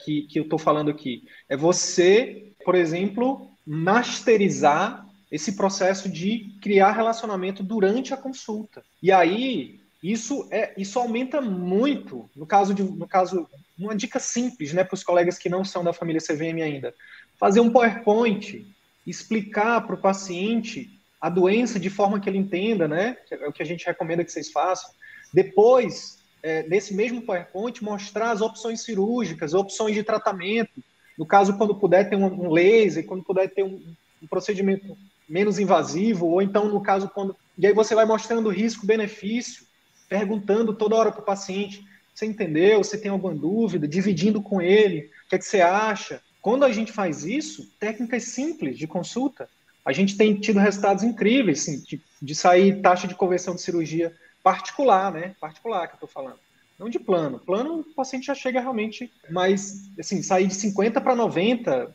que, 0.04 0.22
que 0.22 0.38
eu 0.38 0.44
estou 0.44 0.58
falando 0.58 0.90
aqui. 0.90 1.24
É 1.48 1.56
você, 1.56 2.52
por 2.64 2.74
exemplo, 2.74 3.50
masterizar 3.66 5.04
esse 5.32 5.56
processo 5.56 6.10
de 6.10 6.52
criar 6.60 6.92
relacionamento 6.92 7.62
durante 7.62 8.12
a 8.12 8.18
consulta. 8.18 8.84
E 9.02 9.10
aí, 9.10 9.80
isso, 10.02 10.46
é, 10.50 10.74
isso 10.76 10.98
aumenta 10.98 11.40
muito, 11.40 12.28
no 12.36 12.46
caso 12.46 12.74
de 12.74 12.82
no 12.82 13.08
caso, 13.08 13.48
uma 13.78 13.96
dica 13.96 14.20
simples 14.20 14.74
né, 14.74 14.84
para 14.84 14.94
os 14.94 15.02
colegas 15.02 15.38
que 15.38 15.48
não 15.48 15.64
são 15.64 15.82
da 15.82 15.94
família 15.94 16.20
CVM 16.20 16.62
ainda. 16.62 16.94
Fazer 17.40 17.60
um 17.60 17.70
PowerPoint, 17.70 18.66
explicar 19.06 19.80
para 19.86 19.94
o 19.94 20.00
paciente 20.00 21.00
a 21.18 21.30
doença 21.30 21.80
de 21.80 21.88
forma 21.88 22.20
que 22.20 22.28
ele 22.28 22.38
entenda, 22.38 22.86
né? 22.86 23.16
É 23.30 23.48
o 23.48 23.52
que 23.52 23.62
a 23.62 23.66
gente 23.66 23.86
recomenda 23.86 24.24
que 24.24 24.30
vocês 24.30 24.50
façam. 24.50 24.90
Depois, 25.32 26.18
é, 26.42 26.64
nesse 26.64 26.92
mesmo 26.94 27.22
PowerPoint, 27.22 27.82
mostrar 27.82 28.32
as 28.32 28.42
opções 28.42 28.82
cirúrgicas, 28.82 29.54
opções 29.54 29.94
de 29.94 30.02
tratamento. 30.02 30.82
No 31.16 31.24
caso, 31.24 31.56
quando 31.56 31.74
puder 31.74 32.10
ter 32.10 32.16
um, 32.16 32.26
um 32.26 32.50
laser, 32.50 33.06
quando 33.06 33.22
puder 33.22 33.48
ter 33.48 33.62
um, 33.62 33.80
um 34.22 34.26
procedimento 34.26 34.96
menos 35.32 35.58
invasivo, 35.58 36.26
ou 36.26 36.42
então, 36.42 36.68
no 36.68 36.82
caso, 36.82 37.08
quando. 37.08 37.34
E 37.56 37.66
aí 37.66 37.72
você 37.72 37.94
vai 37.94 38.04
mostrando 38.04 38.50
risco-benefício 38.50 39.66
perguntando 40.06 40.74
toda 40.74 40.94
hora 40.94 41.10
para 41.10 41.22
o 41.22 41.24
paciente: 41.24 41.82
você 42.14 42.26
entendeu? 42.26 42.84
Você 42.84 42.98
tem 42.98 43.10
alguma 43.10 43.34
dúvida? 43.34 43.88
Dividindo 43.88 44.42
com 44.42 44.60
ele, 44.60 45.10
o 45.24 45.30
que, 45.30 45.36
é 45.36 45.38
que 45.38 45.44
você 45.44 45.62
acha? 45.62 46.20
Quando 46.42 46.64
a 46.64 46.72
gente 46.72 46.92
faz 46.92 47.24
isso, 47.24 47.66
técnicas 47.80 48.24
simples 48.24 48.76
de 48.76 48.86
consulta, 48.86 49.48
a 49.84 49.92
gente 49.92 50.18
tem 50.18 50.34
tido 50.34 50.58
resultados 50.58 51.02
incríveis, 51.02 51.62
assim, 51.62 51.80
de, 51.80 52.00
de 52.20 52.34
sair 52.34 52.82
taxa 52.82 53.08
de 53.08 53.14
conversão 53.14 53.54
de 53.54 53.62
cirurgia 53.62 54.14
particular, 54.42 55.10
né? 55.12 55.34
Particular 55.40 55.86
que 55.86 55.94
eu 55.94 55.96
estou 55.96 56.08
falando. 56.08 56.38
Não 56.78 56.90
de 56.90 56.98
plano. 56.98 57.38
Plano, 57.38 57.80
o 57.80 57.84
paciente 57.94 58.26
já 58.26 58.34
chega 58.34 58.60
realmente, 58.60 59.10
mas, 59.30 59.88
assim, 59.98 60.22
sair 60.22 60.46
de 60.46 60.54
50% 60.54 61.00
para 61.00 61.16
90%. 61.16 61.94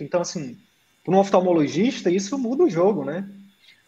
Então, 0.00 0.20
assim, 0.20 0.58
para 1.04 1.14
um 1.14 1.18
oftalmologista, 1.18 2.10
isso 2.10 2.38
muda 2.38 2.64
o 2.64 2.70
jogo, 2.70 3.04
né? 3.04 3.28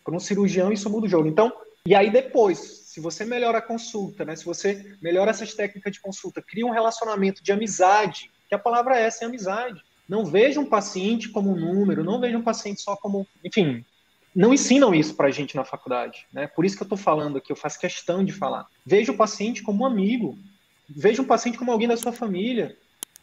Para 0.04 0.14
um 0.14 0.20
cirurgião, 0.20 0.72
isso 0.72 0.90
muda 0.90 1.06
o 1.06 1.08
jogo. 1.08 1.28
Então, 1.28 1.52
e 1.86 1.94
aí 1.94 2.10
depois, 2.10 2.58
se 2.58 3.00
você 3.00 3.24
melhora 3.24 3.58
a 3.58 3.62
consulta, 3.62 4.24
né? 4.24 4.34
Se 4.36 4.44
você 4.44 4.96
melhora 5.00 5.30
essas 5.30 5.54
técnicas 5.54 5.92
de 5.92 6.00
consulta, 6.00 6.42
cria 6.42 6.66
um 6.66 6.70
relacionamento 6.70 7.42
de 7.42 7.52
amizade, 7.52 8.30
que 8.48 8.54
a 8.54 8.58
palavra 8.58 8.98
é 8.98 9.02
essa, 9.02 9.24
é 9.24 9.26
amizade. 9.26 9.80
Não 10.08 10.24
veja 10.24 10.60
um 10.60 10.66
paciente 10.66 11.28
como 11.28 11.50
um 11.50 11.56
número, 11.56 12.04
não 12.04 12.20
veja 12.20 12.36
um 12.36 12.42
paciente 12.42 12.82
só 12.82 12.96
como, 12.96 13.26
enfim, 13.42 13.84
não 14.34 14.52
ensinam 14.52 14.94
isso 14.94 15.14
para 15.14 15.28
a 15.28 15.30
gente 15.30 15.56
na 15.56 15.64
faculdade, 15.64 16.26
né? 16.32 16.46
Por 16.46 16.64
isso 16.64 16.76
que 16.76 16.82
eu 16.82 16.86
estou 16.86 16.98
falando 16.98 17.38
aqui, 17.38 17.52
eu 17.52 17.56
faço 17.56 17.78
questão 17.78 18.24
de 18.24 18.32
falar. 18.32 18.66
Veja 18.84 19.12
o 19.12 19.16
paciente 19.16 19.62
como 19.62 19.84
um 19.84 19.86
amigo, 19.86 20.36
veja 20.88 21.22
um 21.22 21.26
paciente 21.26 21.56
como 21.56 21.70
alguém 21.70 21.88
da 21.88 21.96
sua 21.96 22.12
família, 22.12 22.76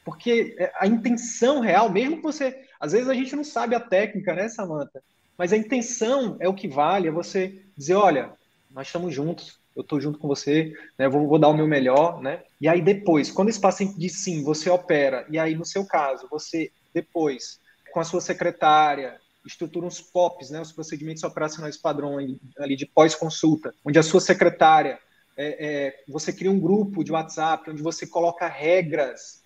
porque 0.06 0.56
a 0.80 0.88
intenção 0.88 1.60
real, 1.60 1.90
mesmo 1.90 2.18
que 2.18 2.24
você, 2.24 2.66
às 2.82 2.94
vezes 2.94 3.08
a 3.08 3.14
gente 3.14 3.36
não 3.36 3.44
sabe 3.44 3.76
a 3.76 3.80
técnica, 3.80 4.34
né, 4.34 4.50
Samantha? 4.50 5.04
Mas 5.38 5.54
a 5.54 5.58
intenção 5.58 6.36
é 6.40 6.50
o 6.50 6.54
que 6.54 6.68
vale, 6.68 7.08
é 7.08 7.12
você 7.12 7.62
dizer, 7.78 7.94
olha, 7.94 8.34
nós 8.72 8.88
estamos 8.88 9.14
juntos, 9.14 9.60
eu 9.76 9.84
estou 9.84 10.02
junto 10.02 10.18
com 10.18 10.28
você, 10.28 10.74
né, 10.98 11.08
vou, 11.08 11.28
vou, 11.28 11.38
dar 11.38 11.50
o 11.50 11.54
meu 11.54 11.68
melhor, 11.68 12.22
né? 12.22 12.42
E 12.60 12.68
aí 12.68 12.82
depois, 12.82 13.32
quando 13.32 13.50
esse 13.50 13.62
paciente 13.62 13.98
diz 13.98 14.24
sim, 14.24 14.44
você 14.44 14.70
opera, 14.70 15.26
e 15.30 15.38
aí 15.38 15.56
no 15.56 15.66
seu 15.66 15.86
caso, 15.86 16.28
você 16.30 16.72
depois, 16.94 17.60
com 17.94 18.00
a 18.00 18.04
sua 18.04 18.20
secretária, 18.20 19.18
estrutura 19.46 19.86
uns 19.86 20.02
POPs, 20.02 20.50
né, 20.50 20.60
os 20.60 20.72
procedimentos 20.72 21.24
operacionais 21.24 21.78
padrão 21.78 22.18
ali 22.58 22.76
de 22.76 22.86
pós-consulta, 22.86 23.74
onde 23.86 24.00
a 24.00 24.04
sua 24.04 24.20
secretária, 24.20 25.00
é, 25.38 25.68
é, 25.68 26.04
você 26.08 26.34
cria 26.34 26.52
um 26.52 26.60
grupo 26.60 27.04
de 27.04 27.12
WhatsApp, 27.12 27.70
onde 27.70 27.82
você 27.82 28.06
coloca 28.06 28.48
regras, 28.48 29.41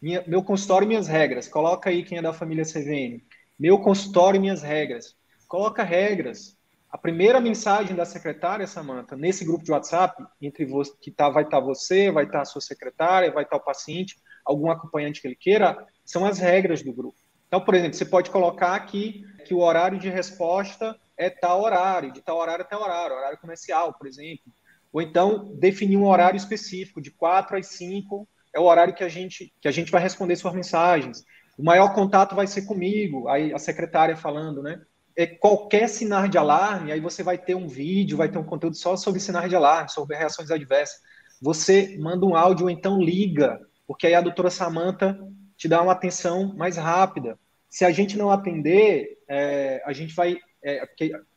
minha, 0.00 0.24
meu 0.26 0.42
consultório 0.42 0.86
e 0.86 0.88
minhas 0.88 1.06
regras, 1.06 1.48
coloca 1.48 1.90
aí 1.90 2.02
quem 2.02 2.18
é 2.18 2.22
da 2.22 2.32
família 2.32 2.64
CVM, 2.64 3.22
meu 3.58 3.78
consultório 3.78 4.38
e 4.38 4.40
minhas 4.40 4.62
regras, 4.62 5.14
coloca 5.46 5.82
regras, 5.82 6.56
a 6.90 6.98
primeira 6.98 7.40
mensagem 7.40 7.94
da 7.94 8.04
secretária, 8.04 8.66
Samanta, 8.66 9.16
nesse 9.16 9.44
grupo 9.44 9.62
de 9.62 9.70
WhatsApp, 9.70 10.24
entre 10.40 10.64
você, 10.64 10.92
que 11.00 11.10
tá, 11.10 11.28
vai 11.28 11.44
estar 11.44 11.60
tá 11.60 11.64
você, 11.64 12.10
vai 12.10 12.24
estar 12.24 12.38
tá 12.38 12.42
a 12.42 12.46
sua 12.46 12.60
secretária, 12.60 13.30
vai 13.30 13.44
estar 13.44 13.56
tá 13.56 13.62
o 13.62 13.64
paciente, 13.64 14.16
algum 14.44 14.70
acompanhante 14.70 15.20
que 15.20 15.28
ele 15.28 15.36
queira, 15.36 15.86
são 16.04 16.24
as 16.24 16.38
regras 16.38 16.82
do 16.82 16.92
grupo. 16.92 17.16
Então, 17.46 17.60
por 17.60 17.74
exemplo, 17.74 17.94
você 17.94 18.04
pode 18.04 18.30
colocar 18.30 18.74
aqui 18.74 19.24
que 19.44 19.54
o 19.54 19.58
horário 19.58 19.98
de 19.98 20.08
resposta 20.08 20.98
é 21.16 21.28
tal 21.28 21.62
horário, 21.62 22.12
de 22.12 22.22
tal 22.22 22.38
horário 22.38 22.64
até 22.64 22.76
horário, 22.76 23.16
horário 23.16 23.38
comercial, 23.38 23.92
por 23.92 24.06
exemplo. 24.06 24.52
Ou 24.92 25.02
então 25.02 25.52
definir 25.56 25.96
um 25.96 26.06
horário 26.06 26.36
específico, 26.36 27.00
de 27.00 27.10
4 27.10 27.56
às 27.56 27.66
5 27.66 28.28
é 28.54 28.60
o 28.60 28.64
horário 28.64 28.94
que 28.94 29.04
a 29.04 29.08
gente, 29.08 29.52
que 29.60 29.68
a 29.68 29.72
gente 29.72 29.90
vai 29.90 30.02
responder 30.02 30.36
suas 30.36 30.54
mensagens. 30.54 31.24
O 31.58 31.62
maior 31.62 31.94
contato 31.94 32.34
vai 32.34 32.46
ser 32.46 32.62
comigo, 32.62 33.28
aí 33.28 33.52
a 33.52 33.58
secretária 33.58 34.16
falando, 34.16 34.62
né? 34.62 34.80
é, 35.16 35.26
qualquer 35.26 35.88
sinal 35.88 36.28
de 36.28 36.38
alarme, 36.38 36.92
aí 36.92 37.00
você 37.00 37.22
vai 37.22 37.36
ter 37.36 37.54
um 37.54 37.68
vídeo, 37.68 38.16
vai 38.16 38.30
ter 38.30 38.38
um 38.38 38.44
conteúdo 38.44 38.76
só 38.76 38.96
sobre 38.96 39.20
sinais 39.20 39.50
de 39.50 39.56
alarme, 39.56 39.90
sobre 39.90 40.16
reações 40.16 40.50
adversas. 40.50 40.98
Você 41.42 41.98
manda 41.98 42.24
um 42.24 42.34
áudio 42.34 42.64
ou 42.64 42.70
então 42.70 43.02
liga, 43.02 43.60
porque 43.86 44.06
aí 44.06 44.14
a 44.14 44.20
doutora 44.20 44.50
Samanta 44.50 45.18
te 45.56 45.68
dá 45.68 45.82
uma 45.82 45.92
atenção 45.92 46.54
mais 46.56 46.76
rápida. 46.76 47.38
Se 47.68 47.84
a 47.84 47.90
gente 47.90 48.16
não 48.16 48.30
atender, 48.30 49.18
é, 49.28 49.82
a 49.84 49.92
gente 49.92 50.14
vai. 50.14 50.38
É, 50.62 50.82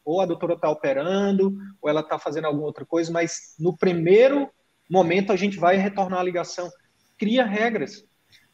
ou 0.03 0.19
a 0.19 0.25
doutora 0.25 0.53
está 0.53 0.69
operando, 0.69 1.55
ou 1.81 1.89
ela 1.89 2.01
está 2.01 2.19
fazendo 2.19 2.45
alguma 2.45 2.65
outra 2.65 2.85
coisa, 2.85 3.11
mas 3.11 3.55
no 3.59 3.75
primeiro 3.77 4.49
momento 4.89 5.31
a 5.31 5.35
gente 5.35 5.57
vai 5.57 5.77
retornar 5.77 6.19
a 6.19 6.23
ligação. 6.23 6.69
Cria 7.17 7.45
regras 7.45 8.03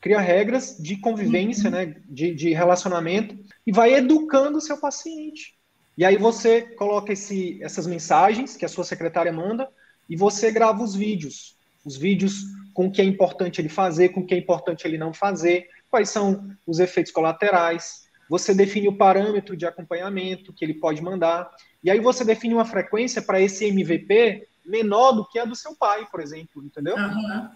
cria 0.01 0.19
regras 0.19 0.77
de 0.79 0.97
convivência, 0.97 1.65
uhum. 1.65 1.75
né, 1.75 1.95
de, 2.07 2.33
de 2.33 2.53
relacionamento, 2.53 3.37
e 3.65 3.71
vai 3.71 3.93
educando 3.93 4.57
o 4.57 4.61
seu 4.61 4.77
paciente. 4.77 5.57
E 5.97 6.05
aí 6.05 6.17
você 6.17 6.61
coloca 6.61 7.11
esse, 7.11 7.61
essas 7.61 7.85
mensagens 7.85 8.55
que 8.55 8.65
a 8.65 8.69
sua 8.69 8.83
secretária 8.83 9.33
manda 9.33 9.69
e 10.09 10.15
você 10.15 10.51
grava 10.51 10.81
os 10.81 10.95
vídeos. 10.95 11.57
Os 11.83 11.97
vídeos 11.97 12.43
com 12.73 12.87
o 12.87 12.91
que 12.91 13.01
é 13.01 13.03
importante 13.03 13.59
ele 13.59 13.67
fazer, 13.67 14.09
com 14.09 14.21
o 14.21 14.25
que 14.25 14.33
é 14.33 14.37
importante 14.37 14.87
ele 14.87 14.97
não 14.97 15.13
fazer, 15.13 15.67
quais 15.89 16.09
são 16.09 16.49
os 16.65 16.79
efeitos 16.79 17.11
colaterais. 17.11 18.07
Você 18.29 18.53
define 18.53 18.87
o 18.87 18.95
parâmetro 18.95 19.57
de 19.57 19.65
acompanhamento 19.65 20.53
que 20.53 20.63
ele 20.63 20.75
pode 20.75 21.01
mandar. 21.01 21.49
E 21.83 21.91
aí 21.91 21.99
você 21.99 22.23
define 22.23 22.53
uma 22.53 22.65
frequência 22.65 23.21
para 23.21 23.41
esse 23.41 23.65
MVP 23.65 24.47
menor 24.65 25.11
do 25.11 25.27
que 25.27 25.39
a 25.39 25.45
do 25.45 25.55
seu 25.55 25.75
pai, 25.75 26.07
por 26.09 26.21
exemplo, 26.21 26.63
entendeu? 26.63 26.95
Uhum. 26.95 27.49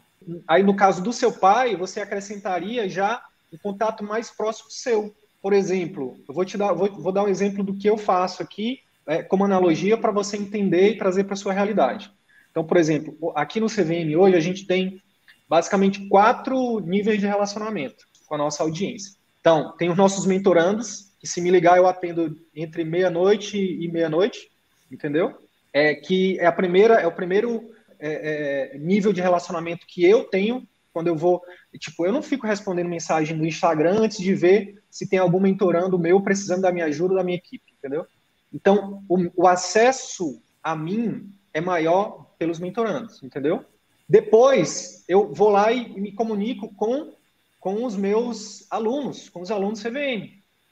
Aí, 0.47 0.63
no 0.63 0.75
caso 0.75 1.01
do 1.01 1.13
seu 1.13 1.31
pai, 1.31 1.75
você 1.75 2.01
acrescentaria 2.01 2.87
já 2.89 3.21
um 3.51 3.57
contato 3.57 4.03
mais 4.03 4.31
próximo 4.31 4.69
seu. 4.71 5.13
Por 5.41 5.53
exemplo, 5.53 6.17
eu 6.27 6.33
vou 6.33 6.45
te 6.45 6.57
dar, 6.57 6.73
vou, 6.73 6.91
vou 6.91 7.11
dar 7.11 7.23
um 7.23 7.27
exemplo 7.27 7.63
do 7.63 7.75
que 7.75 7.89
eu 7.89 7.97
faço 7.97 8.41
aqui, 8.41 8.79
é, 9.05 9.21
como 9.21 9.43
analogia, 9.43 9.97
para 9.97 10.11
você 10.11 10.37
entender 10.37 10.91
e 10.91 10.97
trazer 10.97 11.25
para 11.25 11.35
sua 11.35 11.53
realidade. 11.53 12.11
Então, 12.49 12.63
por 12.63 12.77
exemplo, 12.77 13.33
aqui 13.35 13.59
no 13.59 13.67
CVM 13.67 14.15
hoje 14.17 14.35
a 14.35 14.39
gente 14.39 14.65
tem 14.65 15.01
basicamente 15.49 16.07
quatro 16.07 16.79
níveis 16.79 17.19
de 17.19 17.27
relacionamento 17.27 18.05
com 18.27 18.35
a 18.35 18.37
nossa 18.37 18.63
audiência. 18.63 19.13
Então, 19.39 19.75
tem 19.75 19.89
os 19.89 19.97
nossos 19.97 20.25
mentorandos, 20.25 21.11
que 21.19 21.27
se 21.27 21.41
me 21.41 21.51
ligar 21.51 21.77
eu 21.77 21.87
atendo 21.87 22.37
entre 22.55 22.83
meia-noite 22.85 23.57
e 23.57 23.91
meia-noite, 23.91 24.49
entendeu? 24.91 25.37
É 25.73 25.93
que 25.95 26.39
é 26.39 26.45
a 26.45 26.51
primeira, 26.51 26.95
é 26.95 27.07
o 27.07 27.11
primeiro 27.11 27.72
é, 28.05 28.73
é, 28.75 28.77
nível 28.77 29.13
de 29.13 29.21
relacionamento 29.21 29.87
que 29.87 30.03
eu 30.03 30.25
tenho 30.25 30.67
quando 30.91 31.07
eu 31.07 31.15
vou, 31.15 31.41
tipo, 31.79 32.05
eu 32.05 32.11
não 32.11 32.21
fico 32.21 32.45
respondendo 32.45 32.87
mensagem 32.87 33.35
no 33.35 33.47
Instagram 33.47 34.01
antes 34.01 34.19
de 34.19 34.35
ver 34.35 34.83
se 34.91 35.09
tem 35.09 35.17
algum 35.17 35.39
mentorando 35.39 35.97
meu 35.97 36.21
precisando 36.21 36.61
da 36.61 36.71
minha 36.71 36.85
ajuda, 36.85 37.15
da 37.15 37.23
minha 37.23 37.37
equipe, 37.37 37.73
entendeu? 37.79 38.05
Então, 38.53 39.03
o, 39.09 39.43
o 39.43 39.47
acesso 39.47 40.39
a 40.61 40.75
mim 40.75 41.33
é 41.51 41.59
maior 41.59 42.27
pelos 42.37 42.59
mentorandos, 42.59 43.23
entendeu? 43.23 43.65
Depois, 44.07 45.03
eu 45.07 45.33
vou 45.33 45.49
lá 45.49 45.71
e, 45.71 45.93
e 45.97 46.01
me 46.01 46.11
comunico 46.11 46.71
com, 46.75 47.13
com 47.59 47.85
os 47.85 47.95
meus 47.95 48.67
alunos, 48.69 49.29
com 49.29 49.41
os 49.41 49.49
alunos 49.49 49.81
CVM, 49.81 50.29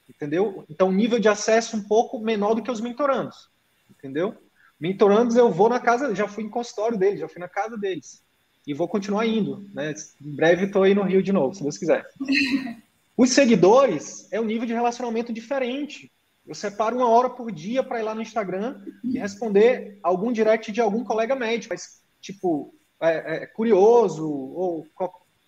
entendeu? 0.08 0.64
Então, 0.68 0.92
nível 0.92 1.18
de 1.18 1.28
acesso 1.28 1.76
um 1.76 1.82
pouco 1.82 2.20
menor 2.20 2.54
do 2.54 2.62
que 2.62 2.70
os 2.70 2.80
mentorandos, 2.80 3.48
entendeu? 3.90 4.36
Mentorandos, 4.82 5.36
eu 5.36 5.48
vou 5.48 5.68
na 5.68 5.78
casa, 5.78 6.12
já 6.12 6.26
fui 6.26 6.42
em 6.42 6.48
consultório 6.48 6.98
deles, 6.98 7.20
já 7.20 7.28
fui 7.28 7.38
na 7.38 7.46
casa 7.46 7.78
deles. 7.78 8.20
E 8.66 8.74
vou 8.74 8.88
continuar 8.88 9.24
indo, 9.24 9.64
né? 9.72 9.94
Em 10.20 10.34
breve 10.34 10.64
estou 10.64 10.82
aí 10.82 10.92
no 10.92 11.04
Rio 11.04 11.22
de 11.22 11.32
novo, 11.32 11.54
se 11.54 11.62
Deus 11.62 11.78
quiser. 11.78 12.04
Os 13.16 13.30
seguidores 13.30 14.26
é 14.32 14.40
um 14.40 14.44
nível 14.44 14.66
de 14.66 14.72
relacionamento 14.72 15.32
diferente. 15.32 16.10
Eu 16.44 16.52
separo 16.52 16.96
uma 16.96 17.08
hora 17.08 17.30
por 17.30 17.52
dia 17.52 17.84
para 17.84 18.00
ir 18.00 18.02
lá 18.02 18.12
no 18.12 18.22
Instagram 18.22 18.82
e 19.04 19.20
responder 19.20 20.00
algum 20.02 20.32
direct 20.32 20.72
de 20.72 20.80
algum 20.80 21.04
colega 21.04 21.36
médico, 21.36 21.72
mas, 21.72 22.02
tipo, 22.20 22.74
é, 23.00 23.44
é 23.44 23.46
curioso, 23.46 24.28
ou 24.28 24.84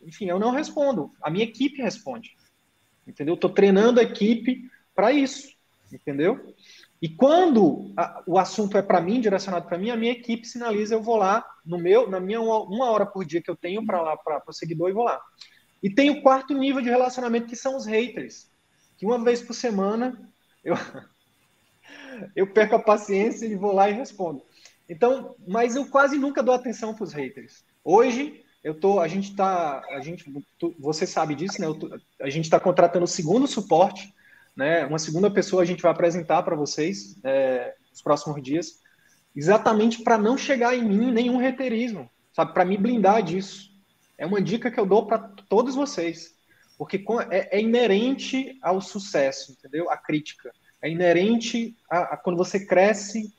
enfim, 0.01 0.27
eu 0.27 0.39
não 0.39 0.53
respondo. 0.53 1.11
A 1.21 1.29
minha 1.29 1.45
equipe 1.45 1.83
responde. 1.83 2.37
Entendeu? 3.05 3.35
Estou 3.35 3.51
treinando 3.51 3.99
a 3.99 4.05
equipe 4.05 4.71
para 4.95 5.11
isso. 5.11 5.53
Entendeu? 5.93 6.55
E 7.05 7.09
quando 7.11 7.93
a, 7.99 8.23
o 8.27 8.39
assunto 8.39 8.79
é 8.79 8.83
para 8.83 8.99
mim, 8.99 9.21
direcionado 9.21 9.67
para 9.67 9.77
mim, 9.77 9.91
a 9.91 9.97
minha 9.97 10.13
equipe 10.13 10.47
sinaliza, 10.47 10.95
eu 10.95 11.03
vou 11.03 11.17
lá 11.17 11.45
no 11.63 11.77
meu, 11.77 12.09
na 12.09 12.19
minha 12.19 12.41
uma, 12.41 12.61
uma 12.61 12.91
hora 12.91 13.05
por 13.05 13.27
dia 13.27 13.43
que 13.43 13.51
eu 13.51 13.55
tenho 13.55 13.85
para 13.85 14.01
lá 14.01 14.17
para 14.17 14.43
o 14.49 14.55
seguidor 14.55 14.89
e 14.89 14.95
vou 14.95 15.05
lá. 15.05 15.21
E 15.83 15.91
tem 15.91 16.09
o 16.09 16.23
quarto 16.23 16.55
nível 16.55 16.81
de 16.81 16.89
relacionamento 16.89 17.47
que 17.47 17.57
são 17.57 17.77
os 17.77 17.85
haters, 17.85 18.51
que 18.97 19.05
uma 19.05 19.23
vez 19.23 19.43
por 19.43 19.53
semana 19.53 20.19
eu, 20.65 20.77
eu 22.35 22.47
perco 22.47 22.77
a 22.77 22.83
paciência 22.83 23.45
e 23.45 23.55
vou 23.55 23.75
lá 23.75 23.91
e 23.91 23.93
respondo. 23.93 24.41
Então, 24.89 25.37
mas 25.47 25.77
eu 25.77 25.85
quase 25.85 26.17
nunca 26.17 26.43
dou 26.43 26.55
atenção 26.55 26.95
para 26.95 27.05
os 27.05 27.13
haters. 27.13 27.67
Hoje, 27.85 28.43
eu 28.63 28.81
tô, 28.81 28.99
a 28.99 29.09
gente 29.09 29.29
está, 29.29 29.83
a 29.91 30.01
gente, 30.01 30.25
você 30.79 31.07
sabe 31.07 31.35
disso, 31.35 31.61
né? 31.61 31.67
Tô, 31.79 32.01
a 32.23 32.31
gente 32.31 32.45
está 32.45 32.59
contratando 32.59 33.05
o 33.05 33.07
segundo 33.07 33.47
suporte, 33.47 34.11
né? 34.57 34.87
Uma 34.87 34.99
segunda 34.99 35.31
pessoa 35.31 35.63
a 35.63 35.67
gente 35.67 35.83
vai 35.83 35.93
apresentar 35.93 36.43
para 36.43 36.57
vocês 36.57 37.19
é, 37.25 37.75
nos 37.91 38.03
próximos 38.03 38.43
dias, 38.43 38.81
exatamente 39.35 40.03
para 40.03 40.19
não 40.19 40.37
chegar 40.37 40.75
em 40.75 40.85
mim 40.85 41.13
nenhum 41.13 41.45
haterismo, 41.47 42.11
sabe? 42.33 42.53
Para 42.53 42.65
me 42.65 42.77
blindar 42.77 43.23
disso. 43.23 43.73
É 44.17 44.25
uma 44.25 44.41
dica 44.41 44.71
que 44.71 44.79
eu 44.79 44.87
dou 44.87 45.07
para 45.07 45.19
todos 45.49 45.75
vocês 45.75 46.35
porque 46.79 47.05
é, 47.31 47.59
é, 47.59 47.61
inerente 47.61 48.59
ao 48.63 48.81
sucesso, 48.81 49.53
entendeu? 49.53 49.91
A 49.91 49.97
crítica. 49.97 50.53
É 50.83 50.91
inerente 50.91 51.77
a, 51.91 52.15
a, 52.15 52.17
quando 52.17 52.37
você 52.37 52.65
cresce, 52.67 53.33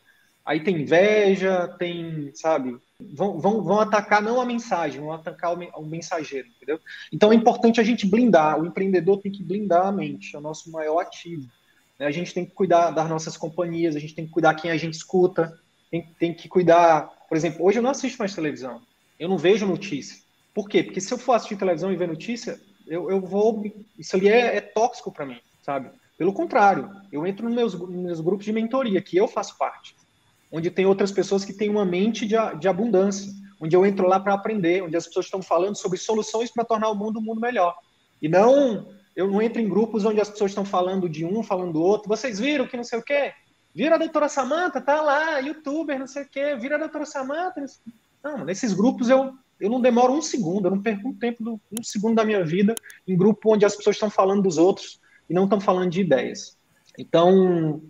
aí 0.43 0.63
tem 0.63 0.82
inveja, 0.82 1.67
tem, 1.78 2.32
sabe? 2.34 2.78
Vão, 3.14 3.40
vão, 3.40 3.62
vão 3.62 3.80
atacar 3.80 4.22
não 4.22 4.40
a 4.40 4.46
mensagem, 4.46 5.02
vão 5.02 5.12
atacar 5.12 5.54
o, 5.54 5.82
o 5.82 5.86
mensageiro, 5.86 6.48
entendeu? 6.48 6.80
Então 7.12 7.32
é 7.32 7.36
importante 7.36 7.82
a 7.82 7.84
gente 7.84 8.08
blindar, 8.08 8.60
o 8.60 8.66
empreendedor 8.66 9.20
tem 9.20 9.32
que 9.32 9.44
blindar 9.44 9.88
a 9.88 9.92
mente, 9.92 10.34
é 10.34 10.40
o 10.40 10.42
nosso 10.42 10.72
maior 10.72 11.00
ativo. 11.00 11.46
Né? 12.00 12.06
A 12.06 12.12
gente 12.12 12.34
tem 12.34 12.46
que 12.46 12.52
cuidar 12.52 12.92
das 12.92 13.10
nossas 13.10 13.36
companhias, 13.36 13.96
a 13.96 14.00
gente 14.00 14.16
tem 14.16 14.26
que 14.26 14.32
cuidar 14.32 14.56
quem 14.56 14.72
a 14.72 14.78
gente 14.78 14.94
escuta, 14.94 15.60
tem, 15.92 16.04
tem 16.18 16.34
que 16.34 16.48
cuidar. 16.48 17.12
Por 17.28 17.36
exemplo, 17.36 17.66
hoje 17.66 17.80
eu 17.80 17.84
não 17.84 17.90
assisto 17.90 18.18
mais 18.18 18.34
televisão, 18.34 18.82
eu 19.20 19.28
não 19.28 19.38
vejo 19.38 19.66
notícia. 19.66 20.24
Por 20.54 20.70
quê? 20.70 20.82
Porque 20.82 21.02
se 21.02 21.14
eu 21.14 21.18
for 21.18 21.34
assistir 21.34 21.58
televisão 21.58 21.92
e 21.92 21.98
ver 21.98 22.08
notícia, 22.08 22.62
eu, 22.88 23.10
eu 23.10 23.20
vou. 23.20 23.64
Isso 24.00 24.16
ali 24.16 24.30
é, 24.30 24.56
é 24.56 24.62
tóxico 24.62 25.12
para 25.12 25.26
mim, 25.26 25.40
sabe? 25.62 25.90
Pelo 26.18 26.32
contrário, 26.32 26.90
eu 27.12 27.28
entro 27.28 27.46
nos 27.46 27.54
meus, 27.54 27.74
nos 27.74 27.90
meus 27.90 28.22
grupos 28.22 28.46
de 28.46 28.54
mentoria, 28.54 29.02
que 29.02 29.18
eu 29.18 29.28
faço 29.28 29.58
parte, 29.58 29.96
onde 30.56 30.72
tem 30.72 30.86
outras 30.86 31.12
pessoas 31.12 31.44
que 31.44 31.52
têm 31.52 31.70
uma 31.70 31.84
mente 31.84 32.26
de, 32.26 32.36
de 32.60 32.68
abundância, 32.70 33.30
onde 33.60 33.76
eu 33.76 33.86
entro 33.86 34.08
lá 34.08 34.22
para 34.22 34.34
aprender, 34.34 34.82
onde 34.84 34.96
as 34.96 35.06
pessoas 35.06 35.26
estão 35.26 35.41
falando 35.41 35.76
sobre 35.76 35.98
soluções 35.98 36.50
para 36.50 36.63
tornar 36.63 36.89
o 36.89 36.96
mundo 36.96 37.20
um 37.20 37.22
mundo 37.22 37.41
melhor. 37.41 37.76
E 38.22 38.30
não, 38.30 38.88
eu 39.13 39.30
não 39.30 39.41
entro 39.41 39.62
em 39.62 39.68
grupos 39.68 40.06
onde 40.06 40.22
as 40.22 40.30
pessoas 40.30 40.52
estão 40.52 40.63
falando 40.63 41.10
de 41.10 41.26
um, 41.26 41.44
falando 41.44 41.74
do 41.74 41.82
outro. 41.82 42.08
Vocês 42.08 42.39
viram 42.39 42.65
que 42.68 42.78
não 42.78 42.86
sei 42.86 43.00
o 43.00 43.04
quê? 43.04 43.34
Vira 43.74 43.96
a 43.96 43.98
doutora 43.98 44.30
Samanta, 44.30 44.80
tá 44.80 45.02
lá, 45.02 45.39
youtuber, 45.39 46.00
não 46.00 46.08
sei 46.08 46.24
o 46.24 46.30
quê. 46.30 46.56
Vira 46.56 46.76
a 46.76 46.80
doutora 46.80 47.06
Samanta. 47.06 47.65
Não, 48.24 48.46
nesses 48.46 48.74
grupos 48.74 49.10
eu 49.10 49.34
eu 49.60 49.70
não 49.70 49.80
demoro 49.80 50.12
um 50.12 50.22
segundo, 50.22 50.68
eu 50.68 50.72
não 50.72 50.82
perco 50.82 51.08
um 51.08 51.13
tempo, 51.13 51.41
do, 51.41 51.62
um 51.72 51.82
segundo 51.82 52.15
da 52.15 52.26
minha 52.26 52.44
vida 52.44 52.76
em 53.08 53.15
grupo 53.15 53.54
onde 53.54 53.65
as 53.65 53.74
pessoas 53.76 53.96
estão 53.96 54.10
falando 54.10 54.44
dos 54.44 54.58
outros 54.58 55.00
e 55.30 55.34
não 55.34 55.46
estão 55.46 55.62
falando 55.62 55.89
de 55.89 56.02
ideias. 56.02 56.58
Então, 56.98 57.82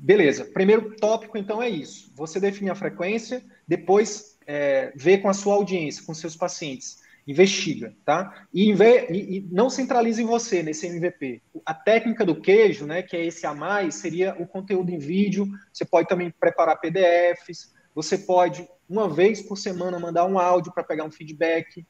beleza. 0.00 0.44
Primeiro 0.44 0.96
tópico, 0.96 1.36
então, 1.36 1.62
é 1.62 1.68
isso. 1.68 2.10
Você 2.14 2.40
define 2.40 2.70
a 2.70 2.74
frequência, 2.74 3.42
depois 3.66 4.38
é, 4.46 4.92
vê 4.96 5.18
com 5.18 5.28
a 5.28 5.34
sua 5.34 5.54
audiência, 5.54 6.04
com 6.04 6.14
seus 6.14 6.34
pacientes. 6.34 6.98
Investiga, 7.26 7.94
tá? 8.04 8.46
E, 8.52 8.72
e, 8.72 9.36
e, 9.36 9.48
não 9.52 9.68
centralize 9.68 10.20
em 10.20 10.26
você 10.26 10.62
nesse 10.62 10.86
MVP. 10.86 11.42
A 11.64 11.74
técnica 11.74 12.24
do 12.24 12.40
queijo, 12.40 12.86
né, 12.86 13.02
que 13.02 13.16
é 13.16 13.24
esse 13.24 13.46
a 13.46 13.54
mais, 13.54 13.96
seria 13.96 14.34
o 14.40 14.46
conteúdo 14.46 14.90
em 14.90 14.98
vídeo. 14.98 15.46
Você 15.72 15.84
pode 15.84 16.08
também 16.08 16.30
preparar 16.30 16.80
PDFs, 16.80 17.72
você 17.94 18.16
pode, 18.16 18.66
uma 18.88 19.08
vez 19.08 19.42
por 19.42 19.56
semana, 19.56 19.98
mandar 19.98 20.24
um 20.24 20.38
áudio 20.38 20.72
para 20.72 20.82
pegar 20.82 21.04
um 21.04 21.10
feedback, 21.10 21.86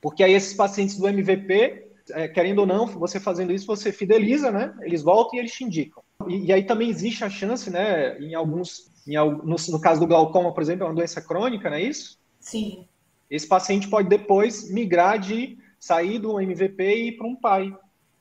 porque 0.00 0.24
aí 0.24 0.32
esses 0.32 0.52
pacientes 0.52 0.98
do 0.98 1.06
MVP, 1.06 1.86
é, 2.10 2.26
querendo 2.26 2.58
ou 2.58 2.66
não, 2.66 2.86
você 2.86 3.20
fazendo 3.20 3.52
isso, 3.52 3.66
você 3.66 3.92
fideliza, 3.92 4.50
né? 4.50 4.74
Eles 4.82 5.02
voltam 5.02 5.36
e 5.36 5.38
eles 5.38 5.52
te 5.52 5.64
indicam. 5.64 6.01
E, 6.28 6.46
e 6.46 6.52
aí 6.52 6.64
também 6.64 6.88
existe 6.88 7.24
a 7.24 7.30
chance, 7.30 7.70
né, 7.70 8.18
em 8.18 8.34
alguns, 8.34 8.90
em, 9.06 9.16
no, 9.16 9.56
no 9.68 9.80
caso 9.80 10.00
do 10.00 10.06
glaucoma, 10.06 10.52
por 10.52 10.62
exemplo, 10.62 10.84
é 10.84 10.88
uma 10.88 10.94
doença 10.94 11.20
crônica, 11.20 11.68
não 11.68 11.76
é 11.76 11.82
isso? 11.82 12.18
Sim. 12.40 12.86
Esse 13.30 13.46
paciente 13.46 13.88
pode 13.88 14.08
depois 14.08 14.70
migrar 14.70 15.18
de 15.18 15.58
sair 15.78 16.18
do 16.18 16.40
MVP 16.40 16.82
e 16.82 17.08
ir 17.08 17.12
para 17.16 17.26
um 17.26 17.34
pai. 17.34 17.74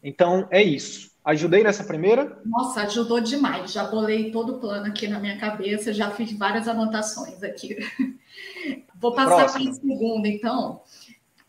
Então, 0.03 0.47
é 0.49 0.63
isso. 0.63 1.11
Ajudei 1.23 1.63
nessa 1.63 1.83
primeira? 1.83 2.41
Nossa, 2.43 2.81
ajudou 2.81 3.21
demais. 3.21 3.71
Já 3.71 3.83
bolei 3.83 4.31
todo 4.31 4.55
o 4.55 4.59
plano 4.59 4.87
aqui 4.87 5.07
na 5.07 5.19
minha 5.19 5.37
cabeça, 5.37 5.93
já 5.93 6.09
fiz 6.09 6.31
várias 6.35 6.67
anotações 6.67 7.43
aqui. 7.43 7.77
Vou 8.95 9.13
passar 9.13 9.51
para 9.51 9.69
a 9.69 9.73
segunda, 9.73 10.27
então. 10.27 10.81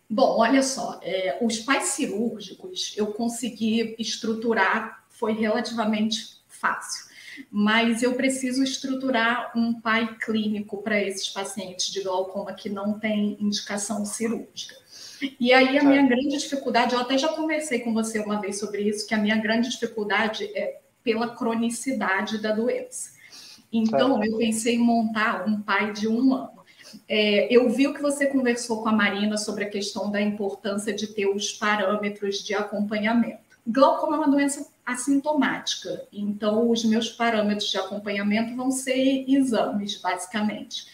Bom, 0.08 0.40
olha 0.40 0.62
só, 0.62 1.00
é, 1.02 1.38
os 1.40 1.58
pais 1.60 1.84
cirúrgicos 1.84 2.92
eu 2.98 3.06
consegui 3.08 3.94
estruturar, 3.98 5.04
foi 5.08 5.32
relativamente 5.32 6.41
fácil, 6.62 7.06
mas 7.50 8.04
eu 8.04 8.14
preciso 8.14 8.62
estruturar 8.62 9.50
um 9.56 9.80
pai 9.80 10.16
clínico 10.24 10.80
para 10.80 11.02
esses 11.02 11.28
pacientes 11.28 11.90
de 11.90 12.02
glaucoma 12.02 12.52
que 12.52 12.68
não 12.68 13.00
tem 13.00 13.36
indicação 13.40 14.04
cirúrgica. 14.06 14.76
E 15.38 15.52
aí 15.52 15.76
a 15.76 15.84
minha 15.84 16.06
grande 16.06 16.38
dificuldade, 16.38 16.94
eu 16.94 17.00
até 17.00 17.18
já 17.18 17.28
conversei 17.28 17.80
com 17.80 17.92
você 17.92 18.20
uma 18.20 18.40
vez 18.40 18.58
sobre 18.58 18.82
isso, 18.82 19.06
que 19.06 19.14
a 19.14 19.18
minha 19.18 19.36
grande 19.36 19.68
dificuldade 19.70 20.44
é 20.54 20.80
pela 21.02 21.34
cronicidade 21.34 22.40
da 22.40 22.52
doença. 22.52 23.10
Então, 23.72 24.22
eu 24.22 24.36
pensei 24.36 24.76
em 24.76 24.78
montar 24.78 25.48
um 25.48 25.60
pai 25.60 25.92
de 25.92 26.06
um 26.06 26.34
ano. 26.34 26.62
É, 27.08 27.48
eu 27.54 27.70
vi 27.70 27.86
o 27.86 27.94
que 27.94 28.02
você 28.02 28.26
conversou 28.26 28.82
com 28.82 28.88
a 28.88 28.92
Marina 28.92 29.38
sobre 29.38 29.64
a 29.64 29.70
questão 29.70 30.10
da 30.10 30.20
importância 30.20 30.92
de 30.92 31.06
ter 31.06 31.26
os 31.26 31.52
parâmetros 31.52 32.44
de 32.44 32.54
acompanhamento. 32.54 33.40
Glaucoma 33.66 34.16
é 34.16 34.18
uma 34.18 34.30
doença 34.30 34.71
assintomática, 34.84 36.06
então 36.12 36.70
os 36.70 36.84
meus 36.84 37.08
parâmetros 37.08 37.70
de 37.70 37.78
acompanhamento 37.78 38.56
vão 38.56 38.70
ser 38.70 39.24
exames, 39.28 40.00
basicamente. 40.00 40.86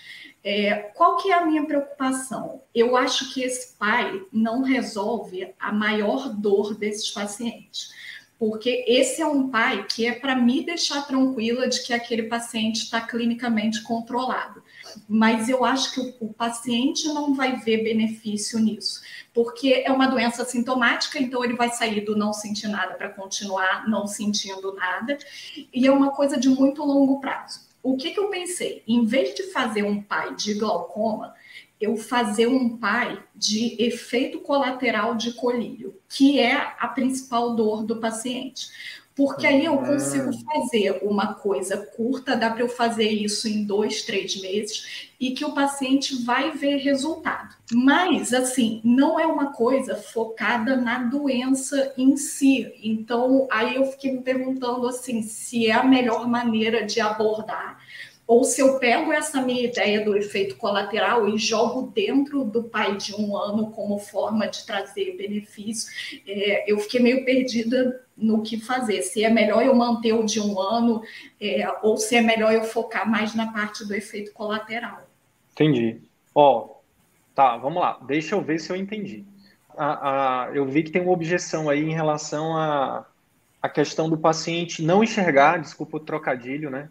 É, 0.44 0.74
qual 0.94 1.16
que 1.16 1.30
é 1.30 1.34
a 1.34 1.44
minha 1.44 1.64
preocupação? 1.66 2.62
Eu 2.74 2.96
acho 2.96 3.32
que 3.32 3.42
esse 3.42 3.76
pai 3.76 4.22
não 4.32 4.62
resolve 4.62 5.52
a 5.58 5.72
maior 5.72 6.28
dor 6.34 6.74
desses 6.74 7.10
pacientes, 7.10 7.92
porque 8.38 8.84
esse 8.86 9.20
é 9.20 9.26
um 9.26 9.48
pai 9.48 9.84
que 9.84 10.06
é 10.06 10.12
para 10.12 10.36
me 10.36 10.64
deixar 10.64 11.06
tranquila 11.06 11.68
de 11.68 11.82
que 11.82 11.92
aquele 11.92 12.24
paciente 12.24 12.76
está 12.76 13.00
clinicamente 13.00 13.82
controlado. 13.82 14.62
Mas 15.08 15.48
eu 15.48 15.64
acho 15.64 15.94
que 15.94 16.00
o, 16.00 16.28
o 16.28 16.32
paciente 16.32 17.06
não 17.08 17.34
vai 17.34 17.56
ver 17.56 17.84
benefício 17.84 18.58
nisso, 18.58 19.00
porque 19.32 19.82
é 19.84 19.92
uma 19.92 20.06
doença 20.06 20.44
sintomática, 20.44 21.18
então 21.18 21.44
ele 21.44 21.54
vai 21.54 21.70
sair 21.70 22.04
do 22.04 22.16
não 22.16 22.32
sentir 22.32 22.68
nada 22.68 22.94
para 22.94 23.08
continuar 23.08 23.88
não 23.88 24.06
sentindo 24.06 24.74
nada, 24.74 25.18
e 25.72 25.86
é 25.86 25.90
uma 25.90 26.10
coisa 26.10 26.38
de 26.38 26.48
muito 26.48 26.84
longo 26.84 27.20
prazo 27.20 27.68
o 27.82 27.96
que, 27.96 28.10
que 28.10 28.20
eu 28.20 28.28
pensei? 28.28 28.82
Em 28.86 29.04
vez 29.04 29.34
de 29.34 29.44
fazer 29.44 29.82
um 29.82 30.02
pai 30.02 30.34
de 30.34 30.54
glaucoma, 30.54 31.34
eu 31.80 31.96
fazer 31.96 32.46
um 32.46 32.76
pai 32.76 33.22
de 33.34 33.80
efeito 33.82 34.40
colateral 34.40 35.14
de 35.14 35.32
colírio, 35.32 35.94
que 36.08 36.40
é 36.40 36.74
a 36.78 36.88
principal 36.88 37.54
dor 37.54 37.84
do 37.84 38.00
paciente. 38.00 38.68
Porque 39.18 39.48
aí 39.48 39.64
eu 39.64 39.76
consigo 39.78 40.30
ah. 40.30 40.54
fazer 40.54 41.00
uma 41.02 41.34
coisa 41.34 41.76
curta, 41.76 42.36
dá 42.36 42.50
para 42.50 42.60
eu 42.60 42.68
fazer 42.68 43.10
isso 43.10 43.48
em 43.48 43.64
dois, 43.64 44.02
três 44.02 44.40
meses, 44.40 45.08
e 45.18 45.32
que 45.32 45.44
o 45.44 45.52
paciente 45.52 46.22
vai 46.22 46.52
ver 46.52 46.76
resultado. 46.76 47.56
Mas, 47.72 48.32
assim, 48.32 48.80
não 48.84 49.18
é 49.18 49.26
uma 49.26 49.52
coisa 49.52 49.96
focada 49.96 50.76
na 50.76 51.00
doença 51.00 51.92
em 51.98 52.16
si. 52.16 52.72
Então, 52.80 53.48
aí 53.50 53.74
eu 53.74 53.86
fiquei 53.86 54.12
me 54.12 54.22
perguntando, 54.22 54.86
assim, 54.86 55.20
se 55.22 55.66
é 55.66 55.72
a 55.72 55.82
melhor 55.82 56.28
maneira 56.28 56.86
de 56.86 57.00
abordar 57.00 57.76
ou 58.28 58.44
se 58.44 58.60
eu 58.60 58.78
pego 58.78 59.10
essa 59.10 59.40
minha 59.40 59.64
ideia 59.64 60.04
do 60.04 60.14
efeito 60.14 60.56
colateral 60.56 61.26
e 61.26 61.38
jogo 61.38 61.90
dentro 61.94 62.44
do 62.44 62.62
pai 62.64 62.94
de 62.98 63.14
um 63.14 63.34
ano 63.34 63.70
como 63.70 63.98
forma 63.98 64.46
de 64.46 64.66
trazer 64.66 65.16
benefício, 65.16 65.90
é, 66.26 66.70
eu 66.70 66.78
fiquei 66.78 67.00
meio 67.00 67.24
perdida 67.24 68.04
no 68.14 68.42
que 68.42 68.60
fazer. 68.60 69.00
Se 69.00 69.24
é 69.24 69.30
melhor 69.30 69.64
eu 69.64 69.74
manter 69.74 70.12
o 70.12 70.26
de 70.26 70.40
um 70.40 70.60
ano 70.60 71.02
é, 71.40 71.66
ou 71.82 71.96
se 71.96 72.16
é 72.16 72.20
melhor 72.20 72.52
eu 72.52 72.64
focar 72.64 73.10
mais 73.10 73.34
na 73.34 73.50
parte 73.50 73.88
do 73.88 73.94
efeito 73.94 74.30
colateral. 74.34 75.08
Entendi. 75.52 75.98
Ó, 76.34 76.58
oh, 76.58 76.76
tá, 77.34 77.56
vamos 77.56 77.80
lá. 77.80 77.98
Deixa 78.06 78.34
eu 78.34 78.42
ver 78.42 78.58
se 78.58 78.70
eu 78.70 78.76
entendi. 78.76 79.24
A, 79.74 80.48
a, 80.48 80.50
eu 80.54 80.66
vi 80.66 80.82
que 80.82 80.90
tem 80.90 81.00
uma 81.00 81.12
objeção 81.12 81.70
aí 81.70 81.82
em 81.82 81.94
relação 81.94 82.54
à 82.54 83.06
a, 83.62 83.68
a 83.68 83.68
questão 83.70 84.10
do 84.10 84.18
paciente 84.18 84.82
não 84.82 85.02
enxergar, 85.02 85.58
desculpa 85.58 85.96
o 85.96 86.00
trocadilho, 86.00 86.68
né? 86.68 86.90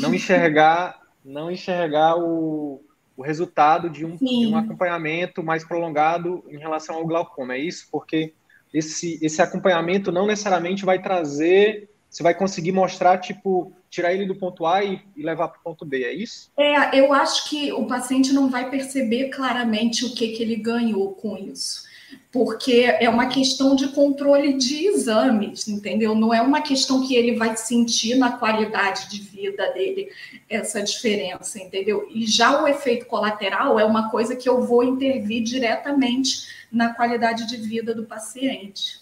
Não 0.00 0.14
enxergar, 0.14 1.00
não 1.24 1.50
enxergar 1.50 2.16
o, 2.16 2.82
o 3.16 3.22
resultado 3.22 3.88
de 3.88 4.04
um, 4.04 4.16
de 4.16 4.46
um 4.46 4.56
acompanhamento 4.56 5.42
mais 5.42 5.64
prolongado 5.64 6.44
em 6.48 6.58
relação 6.58 6.96
ao 6.96 7.06
glaucoma. 7.06 7.54
É 7.54 7.58
isso? 7.58 7.88
Porque 7.90 8.34
esse, 8.72 9.18
esse 9.22 9.40
acompanhamento 9.40 10.12
não 10.12 10.26
necessariamente 10.26 10.84
vai 10.84 11.00
trazer, 11.00 11.90
você 12.08 12.22
vai 12.22 12.34
conseguir 12.34 12.72
mostrar, 12.72 13.18
tipo, 13.18 13.72
tirar 13.90 14.12
ele 14.12 14.26
do 14.26 14.34
ponto 14.34 14.66
A 14.66 14.84
e, 14.84 15.00
e 15.16 15.22
levar 15.22 15.48
para 15.48 15.60
o 15.60 15.62
ponto 15.62 15.84
B, 15.84 16.04
é 16.04 16.12
isso? 16.12 16.50
É, 16.58 16.98
eu 16.98 17.12
acho 17.12 17.48
que 17.48 17.72
o 17.72 17.86
paciente 17.86 18.32
não 18.32 18.50
vai 18.50 18.70
perceber 18.70 19.28
claramente 19.30 20.04
o 20.04 20.14
que, 20.14 20.28
que 20.28 20.42
ele 20.42 20.56
ganhou 20.56 21.14
com 21.14 21.36
isso 21.36 21.87
porque 22.30 22.84
é 23.00 23.08
uma 23.08 23.26
questão 23.26 23.74
de 23.74 23.88
controle 23.88 24.54
de 24.54 24.86
exames, 24.86 25.66
entendeu? 25.66 26.14
Não 26.14 26.32
é 26.32 26.42
uma 26.42 26.60
questão 26.60 27.06
que 27.06 27.14
ele 27.14 27.36
vai 27.36 27.56
sentir 27.56 28.16
na 28.16 28.32
qualidade 28.32 29.08
de 29.10 29.20
vida 29.20 29.72
dele 29.72 30.10
essa 30.48 30.82
diferença, 30.82 31.58
entendeu? 31.58 32.06
E 32.10 32.26
já 32.26 32.62
o 32.62 32.68
efeito 32.68 33.06
colateral 33.06 33.78
é 33.78 33.84
uma 33.84 34.10
coisa 34.10 34.36
que 34.36 34.48
eu 34.48 34.62
vou 34.62 34.82
intervir 34.82 35.42
diretamente 35.42 36.46
na 36.70 36.94
qualidade 36.94 37.46
de 37.46 37.56
vida 37.56 37.94
do 37.94 38.04
paciente. 38.04 39.00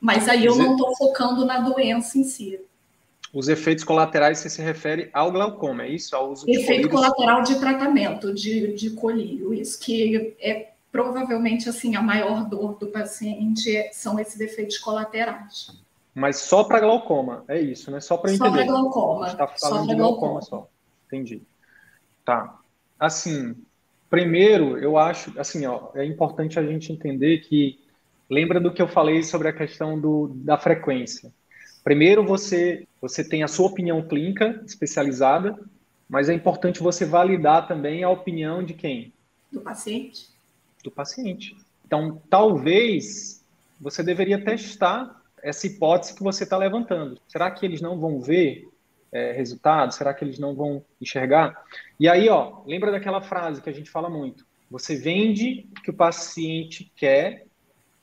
Mas 0.00 0.28
aí 0.28 0.44
eu 0.44 0.56
não 0.56 0.72
estou 0.72 0.94
focando 0.96 1.44
na 1.44 1.60
doença 1.60 2.18
em 2.18 2.24
si. 2.24 2.60
Os 3.32 3.48
efeitos 3.48 3.84
colaterais 3.84 4.38
você 4.38 4.48
se 4.48 4.62
refere 4.62 5.10
ao 5.12 5.32
glaucoma, 5.32 5.84
é 5.84 5.90
isso? 5.90 6.14
Ao 6.14 6.30
uso 6.30 6.48
Efeito 6.48 6.88
colateral 6.88 7.42
de 7.42 7.58
tratamento 7.58 8.32
de, 8.32 8.72
de 8.74 8.90
colírio, 8.90 9.52
isso 9.52 9.78
que 9.80 10.34
é 10.40 10.68
provavelmente 10.96 11.68
assim 11.68 11.94
a 11.94 12.00
maior 12.00 12.48
dor 12.48 12.78
do 12.78 12.86
paciente 12.86 13.90
são 13.92 14.18
esses 14.18 14.40
efeitos 14.40 14.78
colaterais. 14.78 15.78
Mas 16.14 16.38
só 16.38 16.64
para 16.64 16.80
glaucoma, 16.80 17.44
é 17.46 17.60
isso, 17.60 17.90
né? 17.90 18.00
Só 18.00 18.16
para 18.16 18.32
entender. 18.32 18.48
Só 18.48 18.54
para 18.54 18.64
glaucoma. 18.64 19.26
Está 19.26 19.46
falando 19.46 19.58
só 19.58 19.86
de 19.86 19.94
glaucoma, 19.94 20.40
glaucoma 20.40 20.42
só. 20.42 20.68
Entendi. 21.06 21.42
Tá. 22.24 22.58
Assim, 22.98 23.54
primeiro, 24.08 24.78
eu 24.78 24.96
acho, 24.96 25.38
assim, 25.38 25.66
ó, 25.66 25.90
é 25.94 26.06
importante 26.06 26.58
a 26.58 26.62
gente 26.62 26.90
entender 26.90 27.40
que 27.40 27.78
lembra 28.30 28.58
do 28.58 28.72
que 28.72 28.80
eu 28.80 28.88
falei 28.88 29.22
sobre 29.22 29.48
a 29.48 29.52
questão 29.52 30.00
do, 30.00 30.28
da 30.36 30.56
frequência. 30.56 31.30
Primeiro, 31.84 32.24
você 32.24 32.86
você 33.02 33.22
tem 33.22 33.42
a 33.42 33.48
sua 33.48 33.66
opinião 33.66 34.00
clínica 34.00 34.62
especializada, 34.66 35.56
mas 36.08 36.30
é 36.30 36.32
importante 36.32 36.82
você 36.82 37.04
validar 37.04 37.68
também 37.68 38.02
a 38.02 38.08
opinião 38.08 38.64
de 38.64 38.72
quem? 38.72 39.12
Do 39.52 39.60
paciente 39.60 40.35
do 40.86 40.90
paciente. 40.90 41.54
Então, 41.84 42.20
talvez 42.30 43.44
você 43.80 44.02
deveria 44.02 44.42
testar 44.42 45.22
essa 45.42 45.66
hipótese 45.66 46.14
que 46.14 46.22
você 46.22 46.44
está 46.44 46.56
levantando. 46.56 47.20
Será 47.28 47.50
que 47.50 47.64
eles 47.64 47.80
não 47.80 47.98
vão 47.98 48.20
ver 48.20 48.68
é, 49.12 49.32
resultados? 49.32 49.96
Será 49.96 50.12
que 50.12 50.24
eles 50.24 50.38
não 50.38 50.54
vão 50.54 50.84
enxergar? 51.00 51.62
E 52.00 52.08
aí, 52.08 52.28
ó, 52.28 52.62
lembra 52.66 52.90
daquela 52.90 53.20
frase 53.20 53.62
que 53.62 53.70
a 53.70 53.72
gente 53.72 53.90
fala 53.90 54.10
muito? 54.10 54.44
Você 54.70 54.96
vende 54.96 55.68
o 55.78 55.82
que 55.82 55.90
o 55.90 55.94
paciente 55.94 56.90
quer, 56.96 57.46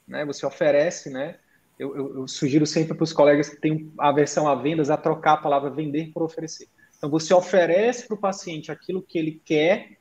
né? 0.07 0.23
Você 0.25 0.45
oferece, 0.45 1.09
né? 1.09 1.37
Eu, 1.77 1.95
eu, 1.95 2.15
eu 2.19 2.27
sugiro 2.27 2.65
sempre 2.65 2.93
para 2.93 3.03
os 3.03 3.11
colegas 3.11 3.49
que 3.49 3.59
têm 3.59 3.91
a 3.97 4.11
versão 4.11 4.47
a 4.47 4.55
vendas 4.55 4.89
a 4.89 4.95
trocar 4.95 5.33
a 5.33 5.37
palavra 5.37 5.69
vender 5.69 6.11
por 6.13 6.23
oferecer. 6.23 6.69
Então, 6.97 7.09
você 7.09 7.33
oferece 7.33 8.07
para 8.07 8.15
o 8.15 8.19
paciente 8.19 8.71
aquilo 8.71 9.01
que 9.01 9.17
ele 9.17 9.41
quer. 9.43 9.97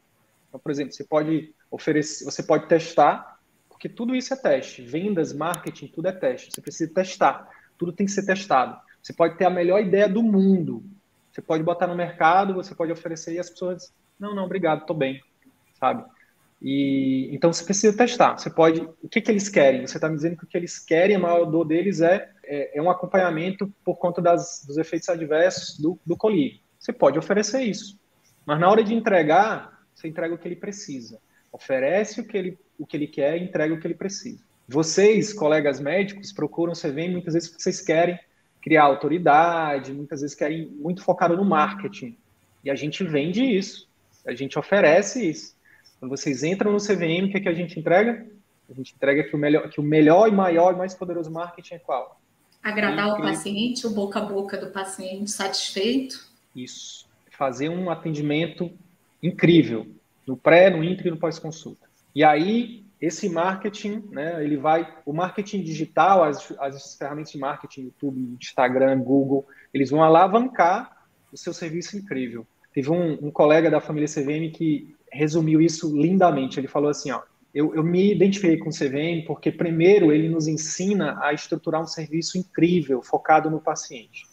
Então, 0.52 0.60
por 0.60 0.70
exemplo, 0.70 0.92
você 0.92 1.02
pode 1.02 1.54
oferecer, 1.70 2.26
você 2.26 2.42
pode 2.42 2.68
testar, 2.68 3.40
porque 3.70 3.88
tudo 3.88 4.14
isso 4.14 4.34
é 4.34 4.36
teste. 4.36 4.82
Vendas, 4.82 5.32
marketing, 5.32 5.86
tudo 5.86 6.08
é 6.08 6.12
teste. 6.12 6.50
Você 6.52 6.60
precisa 6.60 6.92
testar. 6.92 7.48
Tudo 7.78 7.90
tem 7.90 8.04
que 8.04 8.12
ser 8.12 8.26
testado. 8.26 8.78
Você 9.02 9.14
pode 9.14 9.38
ter 9.38 9.46
a 9.46 9.50
melhor 9.50 9.80
ideia 9.80 10.06
do 10.06 10.22
mundo. 10.22 10.84
Você 11.30 11.40
pode 11.40 11.62
botar 11.62 11.86
no 11.86 11.96
mercado, 11.96 12.52
você 12.52 12.74
pode 12.74 12.92
oferecer 12.92 13.32
e 13.32 13.38
as 13.38 13.48
pessoas, 13.48 13.94
não, 14.20 14.34
não, 14.34 14.44
obrigado, 14.44 14.82
estou 14.82 14.94
bem, 14.94 15.22
sabe? 15.72 16.04
E 16.60 17.30
então 17.32 17.50
você 17.50 17.64
precisa 17.64 17.96
testar. 17.96 18.36
Você 18.36 18.50
pode, 18.50 18.86
o 19.02 19.08
que, 19.08 19.22
que 19.22 19.30
eles 19.30 19.48
querem? 19.48 19.86
Você 19.86 19.96
está 19.96 20.06
me 20.06 20.16
dizendo 20.16 20.36
que 20.36 20.44
o 20.44 20.46
que 20.46 20.56
eles 20.58 20.78
querem, 20.78 21.16
a 21.16 21.18
maior 21.18 21.46
dor 21.46 21.64
deles 21.64 22.02
é, 22.02 22.30
é, 22.44 22.78
é 22.78 22.82
um 22.82 22.90
acompanhamento 22.90 23.72
por 23.82 23.96
conta 23.96 24.20
das, 24.20 24.62
dos 24.66 24.76
efeitos 24.76 25.08
adversos 25.08 25.78
do, 25.78 25.98
do 26.04 26.14
colírio. 26.14 26.60
Você 26.78 26.92
pode 26.92 27.18
oferecer 27.18 27.62
isso, 27.62 27.98
mas 28.44 28.60
na 28.60 28.68
hora 28.68 28.84
de 28.84 28.92
entregar, 28.92 29.81
você 30.02 30.08
entrega 30.08 30.34
o 30.34 30.38
que 30.38 30.46
ele 30.46 30.56
precisa 30.56 31.18
oferece 31.52 32.20
o 32.20 32.24
que 32.24 32.36
ele, 32.36 32.58
o 32.78 32.86
que 32.86 32.96
ele 32.96 33.06
quer 33.06 33.36
e 33.36 33.44
entrega 33.44 33.74
o 33.74 33.78
que 33.78 33.86
ele 33.86 33.94
precisa. 33.94 34.42
Vocês, 34.66 35.34
colegas 35.34 35.78
médicos, 35.78 36.32
procuram 36.32 36.72
CVM 36.72 37.12
muitas 37.12 37.34
vezes 37.34 37.48
porque 37.48 37.62
vocês 37.62 37.80
querem 37.82 38.18
criar 38.62 38.84
autoridade, 38.84 39.92
muitas 39.92 40.22
vezes 40.22 40.34
querem 40.34 40.66
muito 40.68 41.02
focado 41.02 41.36
no 41.36 41.44
marketing. 41.44 42.16
E 42.64 42.70
a 42.70 42.74
gente 42.74 43.04
vende 43.04 43.44
isso, 43.44 43.86
a 44.26 44.32
gente 44.32 44.58
oferece 44.58 45.28
isso. 45.28 45.54
Quando 46.00 46.10
vocês 46.10 46.42
entram 46.42 46.72
no 46.72 46.78
CVM, 46.78 47.26
o 47.26 47.30
que, 47.30 47.36
é 47.36 47.40
que 47.40 47.48
a 47.48 47.54
gente 47.54 47.78
entrega? 47.78 48.26
A 48.70 48.72
gente 48.72 48.94
entrega 48.94 49.24
que 49.24 49.36
o 49.36 49.38
melhor, 49.38 49.68
que 49.68 49.80
o 49.80 49.82
melhor 49.82 50.28
e 50.28 50.32
maior 50.32 50.72
e 50.72 50.78
mais 50.78 50.94
poderoso 50.94 51.30
marketing 51.30 51.74
é 51.74 51.78
qual? 51.78 52.18
Agradar 52.62 53.18
o 53.18 53.20
paciente, 53.20 53.86
o 53.86 53.90
boca 53.90 54.20
a 54.20 54.24
boca 54.24 54.56
do 54.56 54.70
paciente 54.70 55.30
satisfeito. 55.30 56.24
Isso. 56.54 57.06
Fazer 57.32 57.68
um 57.68 57.90
atendimento 57.90 58.72
incrível 59.22 59.86
no 60.26 60.36
pré, 60.36 60.70
no 60.70 60.82
intra 60.82 61.08
e 61.08 61.10
no 61.10 61.16
pós-consulta. 61.16 61.86
E 62.14 62.22
aí, 62.22 62.84
esse 63.00 63.28
marketing, 63.28 64.04
né, 64.10 64.44
ele 64.44 64.56
vai, 64.56 64.86
o 65.04 65.12
marketing 65.12 65.62
digital, 65.62 66.22
as, 66.22 66.52
as 66.58 66.96
ferramentas 66.96 67.32
de 67.32 67.38
marketing, 67.38 67.82
YouTube, 67.82 68.36
Instagram, 68.40 69.00
Google, 69.00 69.46
eles 69.72 69.90
vão 69.90 70.02
alavancar 70.02 71.06
o 71.32 71.36
seu 71.36 71.52
serviço 71.52 71.96
incrível. 71.96 72.46
Teve 72.72 72.90
um, 72.90 73.26
um 73.26 73.30
colega 73.30 73.70
da 73.70 73.80
família 73.80 74.08
CVM 74.08 74.52
que 74.52 74.94
resumiu 75.10 75.60
isso 75.60 75.94
lindamente. 75.94 76.58
Ele 76.60 76.68
falou 76.68 76.90
assim, 76.90 77.10
ó, 77.10 77.22
eu, 77.54 77.74
eu, 77.74 77.82
me 77.82 78.12
identifiquei 78.12 78.56
com 78.56 78.70
o 78.70 78.72
CVM 78.72 79.26
porque, 79.26 79.50
primeiro, 79.50 80.10
ele 80.10 80.28
nos 80.28 80.46
ensina 80.46 81.18
a 81.22 81.32
estruturar 81.32 81.82
um 81.82 81.86
serviço 81.86 82.38
incrível, 82.38 83.02
focado 83.02 83.50
no 83.50 83.60
paciente. 83.60 84.26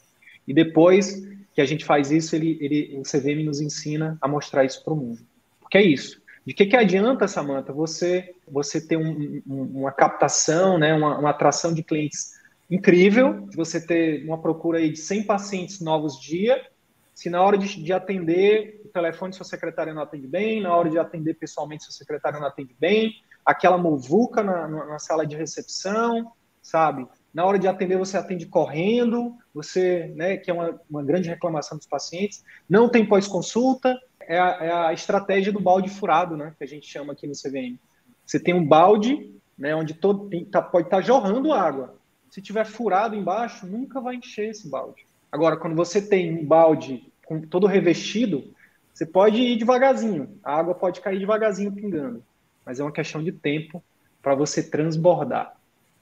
E 0.48 0.54
depois 0.54 1.22
que 1.60 1.64
a 1.64 1.66
gente 1.66 1.84
faz 1.84 2.10
isso, 2.10 2.38
ele, 2.38 2.58
ele, 2.62 2.98
o 2.98 3.02
CVM 3.02 3.44
nos 3.44 3.60
ensina 3.60 4.18
a 4.22 4.30
mostrar 4.30 4.64
isso 4.64 4.82
para 4.82 4.94
o 4.94 4.96
mundo. 4.96 5.20
Porque 5.60 5.78
é 5.78 5.84
isso. 5.84 6.22
De 6.48 6.54
que, 6.54 6.66
que 6.66 6.78
adianta, 6.78 7.28
Samanta, 7.28 7.74
você, 7.74 8.34
você 8.50 8.80
ter 8.80 8.96
um, 8.96 9.42
um, 9.46 9.64
uma 9.82 9.92
captação, 9.92 10.78
né, 10.78 10.94
uma, 10.94 11.18
uma, 11.18 11.32
atração 11.32 11.74
de 11.74 11.84
clientes 11.84 12.32
incrível, 12.72 13.46
você 13.54 13.86
ter 13.86 14.24
uma 14.24 14.42
procura 14.42 14.78
aí 14.78 14.90
de 14.90 15.00
100 15.00 15.24
pacientes 15.24 15.82
novos 15.82 16.18
dia, 16.18 16.66
se 17.14 17.30
na 17.30 17.44
hora 17.44 17.58
de, 17.58 17.84
de 17.84 17.92
atender 17.92 18.82
o 18.86 18.88
telefone 18.88 19.34
sua 19.34 19.46
secretária 19.46 19.94
não 19.94 20.02
atende 20.02 20.28
bem, 20.28 20.62
na 20.62 20.74
hora 20.74 20.90
de 20.90 20.98
atender 20.98 21.34
pessoalmente 21.34 21.84
sua 21.84 21.92
secretária 21.92 22.40
não 22.40 22.48
atende 22.48 22.74
bem, 22.80 23.16
aquela 23.46 23.78
muvuca 23.78 24.42
na, 24.42 24.66
na 24.66 24.98
sala 24.98 25.28
de 25.28 25.36
recepção, 25.36 26.32
sabe? 26.62 27.06
Na 27.40 27.46
hora 27.46 27.58
de 27.58 27.70
atender, 27.70 27.98
você 27.98 28.18
atende 28.18 28.46
correndo, 28.46 29.34
você, 29.54 30.12
né, 30.14 30.36
que 30.36 30.52
é 30.52 30.54
uma, 30.54 30.78
uma 30.90 31.02
grande 31.02 31.30
reclamação 31.30 31.78
dos 31.78 31.88
pacientes, 31.88 32.44
não 32.70 32.90
tem 32.90 33.06
pós-consulta, 33.06 33.98
é 34.20 34.36
é 34.36 34.74
a 34.74 34.92
estratégia 34.92 35.54
do 35.54 35.62
balde 35.62 35.90
furado, 35.90 36.36
né? 36.36 36.54
Que 36.58 36.66
a 36.66 36.68
gente 36.68 36.86
chama 36.86 37.14
aqui 37.14 37.26
no 37.26 37.32
CVM. 37.32 37.80
Você 38.26 38.42
tem 38.42 38.54
um 38.54 38.68
balde, 38.68 39.34
né? 39.58 39.74
Onde 39.74 39.94
todo, 39.94 40.28
tem, 40.28 40.44
tá, 40.44 40.62
pode 40.62 40.88
estar 40.88 40.98
tá 40.98 41.02
jorrando 41.02 41.54
água. 41.54 41.96
Se 42.30 42.42
tiver 42.42 42.66
furado 42.66 43.16
embaixo, 43.16 43.66
nunca 43.66 44.02
vai 44.02 44.16
encher 44.16 44.50
esse 44.50 44.68
balde. 44.68 45.08
Agora, 45.32 45.56
quando 45.56 45.78
você 45.78 46.02
tem 46.02 46.40
um 46.40 46.46
balde 46.46 47.10
com 47.26 47.40
todo 47.40 47.68
revestido, 47.68 48.54
você 48.94 49.06
pode 49.06 49.38
ir 49.38 49.56
devagarzinho. 49.56 50.38
A 50.44 50.58
água 50.58 50.76
pode 50.76 51.00
cair 51.00 51.20
devagarzinho 51.20 51.72
pingando. 51.72 52.22
Mas 52.66 52.82
é 52.82 52.84
uma 52.84 52.92
questão 52.92 53.24
de 53.24 53.32
tempo 53.32 53.82
para 54.22 54.36
você 54.36 54.62
transbordar. 54.62 55.56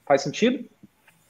Faz 0.04 0.22
sentido? 0.22 0.68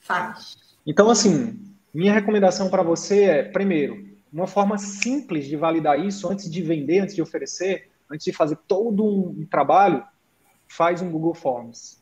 Faz. 0.09 0.57
Então, 0.87 1.11
assim, 1.11 1.59
Minha 1.93 2.13
recomendação 2.13 2.69
para 2.69 2.83
você 2.83 3.25
é, 3.25 3.43
primeiro, 3.43 4.09
uma 4.33 4.47
forma 4.47 4.77
simples 4.79 5.47
de 5.47 5.57
validar 5.57 5.99
isso 5.99 6.29
antes 6.29 6.51
de 6.51 6.63
vender, 6.63 7.01
antes 7.01 7.15
de 7.15 7.23
oferecer, 7.23 7.91
antes 8.11 8.25
de 8.25 8.33
fazer 8.33 8.57
todo 8.69 9.05
um 9.05 9.47
trabalho, 9.51 10.05
faz 10.67 11.01
um 11.01 11.11
Google 11.11 11.35
Forms. 11.35 11.99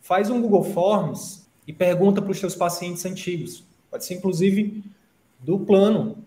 Faz 0.00 0.30
um 0.30 0.40
Google 0.40 0.64
Forms 0.64 1.46
e 1.66 1.72
pergunta 1.72 2.22
para 2.22 2.30
os 2.30 2.38
seus 2.38 2.54
pacientes 2.54 3.04
antigos. 3.04 3.62
Pode 3.90 4.04
ser, 4.04 4.14
inclusive, 4.14 4.82
do 5.38 5.58
plano. 5.60 6.24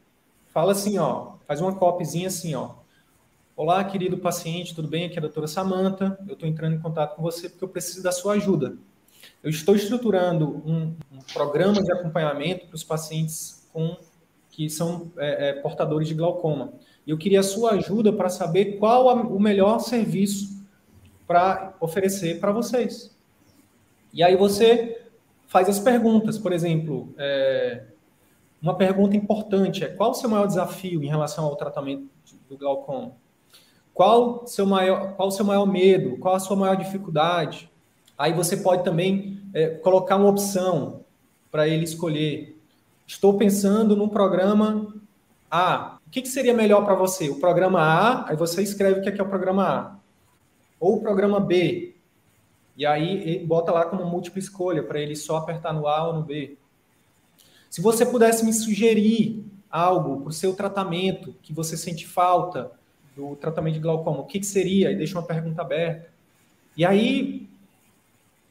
Fala 0.54 0.74
assim, 0.74 0.98
ó, 1.00 1.34
faz 1.48 1.60
uma 1.60 1.76
copyzinha 1.76 2.28
assim, 2.28 2.54
ó. 2.54 2.76
Olá, 3.56 3.84
querido 3.84 4.18
paciente, 4.18 4.74
tudo 4.74 4.88
bem? 4.88 5.06
Aqui 5.06 5.16
é 5.16 5.18
a 5.18 5.22
doutora 5.22 5.48
Samanta. 5.48 6.18
Eu 6.28 6.34
estou 6.34 6.48
entrando 6.48 6.76
em 6.76 6.80
contato 6.80 7.16
com 7.16 7.22
você 7.22 7.50
porque 7.50 7.64
eu 7.64 7.70
preciso 7.70 8.04
da 8.04 8.12
sua 8.12 8.34
ajuda. 8.34 8.78
Eu 9.44 9.50
estou 9.50 9.76
estruturando 9.76 10.62
um, 10.66 10.96
um 11.12 11.20
programa 11.34 11.82
de 11.82 11.92
acompanhamento 11.92 12.68
para 12.68 12.76
os 12.76 12.84
pacientes 12.84 13.70
com, 13.74 13.98
que 14.50 14.70
são 14.70 15.12
é, 15.18 15.50
é, 15.50 15.54
portadores 15.54 16.08
de 16.08 16.14
glaucoma. 16.14 16.74
E 17.06 17.12
eu 17.12 17.18
queria 17.18 17.42
a 17.42 17.44
sua 17.44 17.72
ajuda 17.72 18.14
para 18.14 18.30
saber 18.30 18.78
qual 18.78 19.10
a, 19.10 19.14
o 19.14 19.40
melhor 19.40 19.80
serviço 19.80 20.64
para 21.28 21.76
oferecer 21.80 22.40
para 22.40 22.52
vocês. 22.52 23.16
E 24.14 24.24
aí 24.24 24.36
você 24.36 25.02
faz 25.48 25.68
as 25.68 25.80
perguntas. 25.80 26.38
Por 26.38 26.54
exemplo, 26.54 27.14
é, 27.18 27.84
uma 28.62 28.76
pergunta 28.76 29.18
importante 29.18 29.84
é 29.84 29.88
qual 29.88 30.12
o 30.12 30.14
seu 30.14 30.30
maior 30.30 30.48
desafio 30.48 31.04
em 31.04 31.08
relação 31.08 31.46
ao 31.46 31.56
tratamento 31.56 32.10
do 32.48 32.58
glaucoma? 32.58 33.12
Qual 33.94 34.48
seu 34.48 34.66
maior, 34.66 35.16
qual 35.16 35.28
o 35.28 35.32
seu 35.32 35.46
maior 35.46 35.66
medo? 35.66 36.18
Qual 36.18 36.34
a 36.34 36.40
sua 36.40 36.56
maior 36.56 36.76
dificuldade? 36.76 37.70
Aí 38.24 38.32
você 38.32 38.56
pode 38.56 38.86
também 38.86 39.38
é, 39.54 39.68
colocar 39.68 40.16
uma 40.16 40.30
opção 40.30 41.02
para 41.52 41.68
ele 41.68 41.84
escolher. 41.84 42.58
Estou 43.06 43.38
pensando 43.38 43.98
no 43.98 44.08
programa 44.08 44.96
A. 45.52 45.98
O 46.08 46.10
que, 46.10 46.22
que 46.22 46.30
seria 46.30 46.54
melhor 46.54 46.86
para 46.86 46.96
você? 46.96 47.30
O 47.30 47.42
programa 47.42 47.82
A, 47.82 48.30
aí 48.30 48.38
você 48.38 48.64
escreve 48.64 49.02
o 49.02 49.04
que 49.04 49.10
é, 49.10 49.12
que 49.12 49.20
é 49.20 49.24
o 49.26 49.28
programa 49.28 49.68
A. 49.68 49.96
Ou 50.80 50.96
o 50.96 51.02
programa 51.02 51.38
B. 51.38 51.96
E 52.78 52.86
aí 52.86 53.46
bota 53.46 53.74
lá 53.74 53.84
como 53.88 54.06
múltipla 54.06 54.40
escolha 54.40 54.84
para 54.84 55.02
ele 55.02 55.18
só 55.18 55.36
apertar 55.36 55.74
no 55.74 55.86
A 55.86 56.08
ou 56.08 56.14
no 56.14 56.24
B. 56.24 56.56
Se 57.70 57.82
você 57.82 58.06
pudesse 58.06 58.46
me 58.46 58.54
sugerir 58.54 59.44
algo 59.70 60.22
para 60.22 60.30
o 60.30 60.32
seu 60.32 60.56
tratamento 60.56 61.36
que 61.44 61.52
você 61.52 61.76
sente 61.76 62.08
falta, 62.08 62.72
do 63.18 63.36
tratamento 63.36 63.74
de 63.74 63.82
glaucoma, 63.82 64.22
o 64.22 64.26
que, 64.26 64.40
que 64.40 64.46
seria? 64.46 64.94
E 64.94 64.96
deixa 64.96 65.20
uma 65.20 65.28
pergunta 65.28 65.62
aberta. 65.62 66.10
E 66.78 66.86
aí, 66.86 67.50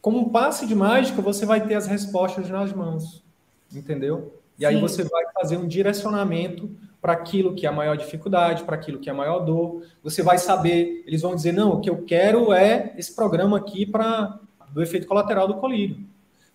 como 0.03 0.19
um 0.19 0.29
passe 0.29 0.67
de 0.67 0.75
mágica, 0.75 1.23
você 1.23 1.47
vai 1.47 1.67
ter 1.67 1.75
as 1.75 1.87
respostas 1.87 2.51
nas 2.51 2.73
mãos, 2.75 3.25
entendeu? 3.75 4.35
E 4.59 4.63
Sim. 4.63 4.67
aí 4.67 4.81
você 4.81 5.03
vai 5.03 5.25
fazer 5.33 5.57
um 5.57 5.67
direcionamento 5.67 6.71
para 7.01 7.15
aquilo 7.15 7.55
que 7.55 7.65
é 7.65 7.69
a 7.71 7.73
maior 7.73 7.97
dificuldade, 7.97 8.65
para 8.65 8.77
aquilo 8.77 8.99
que 8.99 9.09
é 9.09 9.13
a 9.13 9.17
maior 9.17 9.41
dor. 9.41 9.83
Você 10.03 10.23
vai 10.23 10.37
saber, 10.37 11.03
eles 11.07 11.23
vão 11.23 11.35
dizer, 11.35 11.53
não, 11.53 11.73
o 11.73 11.81
que 11.81 11.89
eu 11.89 12.03
quero 12.03 12.53
é 12.53 12.93
esse 12.99 13.15
programa 13.15 13.57
aqui 13.57 13.87
para 13.87 14.39
do 14.71 14.83
efeito 14.83 15.07
colateral 15.07 15.47
do 15.47 15.55
colírio. 15.55 15.99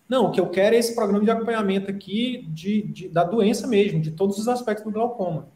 Não, 0.08 0.26
o 0.26 0.30
que 0.30 0.40
eu 0.40 0.48
quero 0.48 0.76
é 0.76 0.78
esse 0.78 0.94
programa 0.94 1.24
de 1.24 1.30
acompanhamento 1.30 1.90
aqui 1.90 2.46
de, 2.48 2.82
de, 2.82 3.08
da 3.08 3.24
doença 3.24 3.66
mesmo, 3.66 4.00
de 4.00 4.12
todos 4.12 4.38
os 4.38 4.48
aspectos 4.48 4.84
do 4.84 4.92
glaucoma. 4.92 5.48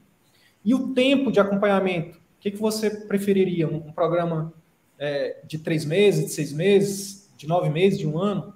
E 0.64 0.74
o 0.74 0.88
tempo 0.88 1.30
de 1.30 1.40
acompanhamento? 1.40 2.22
que, 2.42 2.50
que 2.50 2.58
você 2.58 2.90
preferiria? 2.90 3.68
Um, 3.68 3.76
um 3.76 3.92
programa 3.92 4.52
é, 4.98 5.36
de 5.46 5.58
três 5.58 5.84
meses, 5.84 6.24
de 6.24 6.30
seis 6.32 6.52
meses, 6.52 7.21
de 7.42 7.48
nove 7.48 7.68
meses, 7.68 7.98
de 7.98 8.06
um 8.06 8.18
ano? 8.18 8.54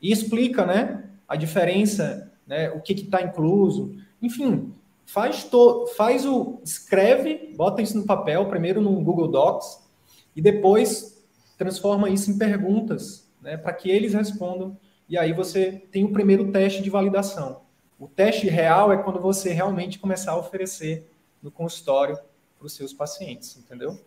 E 0.00 0.10
explica, 0.10 0.64
né, 0.64 1.10
a 1.28 1.36
diferença, 1.36 2.32
né, 2.46 2.70
o 2.70 2.80
que 2.80 2.94
está 2.94 3.22
incluso. 3.22 3.94
Enfim, 4.22 4.72
faz, 5.04 5.44
to, 5.44 5.86
faz 5.96 6.24
o... 6.24 6.60
Escreve, 6.64 7.54
bota 7.56 7.82
isso 7.82 7.98
no 7.98 8.06
papel, 8.06 8.48
primeiro 8.48 8.80
no 8.80 9.00
Google 9.02 9.28
Docs, 9.28 9.86
e 10.34 10.40
depois 10.40 11.22
transforma 11.58 12.08
isso 12.08 12.30
em 12.30 12.38
perguntas, 12.38 13.30
né, 13.42 13.58
para 13.58 13.74
que 13.74 13.90
eles 13.90 14.14
respondam. 14.14 14.76
E 15.06 15.18
aí 15.18 15.34
você 15.34 15.72
tem 15.92 16.02
o 16.02 16.12
primeiro 16.12 16.50
teste 16.50 16.82
de 16.82 16.88
validação. 16.88 17.60
O 17.98 18.08
teste 18.08 18.48
real 18.48 18.90
é 18.90 18.96
quando 18.96 19.20
você 19.20 19.52
realmente 19.52 19.98
começar 19.98 20.32
a 20.32 20.38
oferecer 20.38 21.06
no 21.42 21.50
consultório 21.50 22.18
para 22.56 22.66
os 22.66 22.72
seus 22.72 22.94
pacientes, 22.94 23.58
entendeu? 23.58 24.00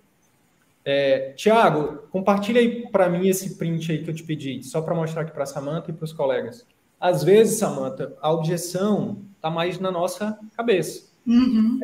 É, 0.86 1.32
Tiago, 1.34 2.08
compartilha 2.10 2.60
aí 2.60 2.88
para 2.90 3.10
mim 3.10 3.28
esse 3.28 3.58
print 3.58 3.92
aí 3.92 4.04
que 4.04 4.10
eu 4.10 4.14
te 4.14 4.24
pedi, 4.24 4.62
só 4.64 4.82
para 4.82 4.94
mostrar 4.94 5.22
aqui 5.22 5.32
para 5.32 5.44
a 5.44 5.48
Samanta 5.48 5.92
e 5.92 5.94
para 5.94 6.04
os 6.04 6.14
colegas. 6.14 6.66
Às 7.00 7.24
vezes, 7.24 7.60
Samanta, 7.60 8.16
a 8.22 8.32
objeção 8.32 9.20
está 9.36 9.50
mais 9.50 9.80
na 9.80 9.92
nossa 9.92 10.38
cabeça. 10.56 11.12
Uhum. 11.26 11.80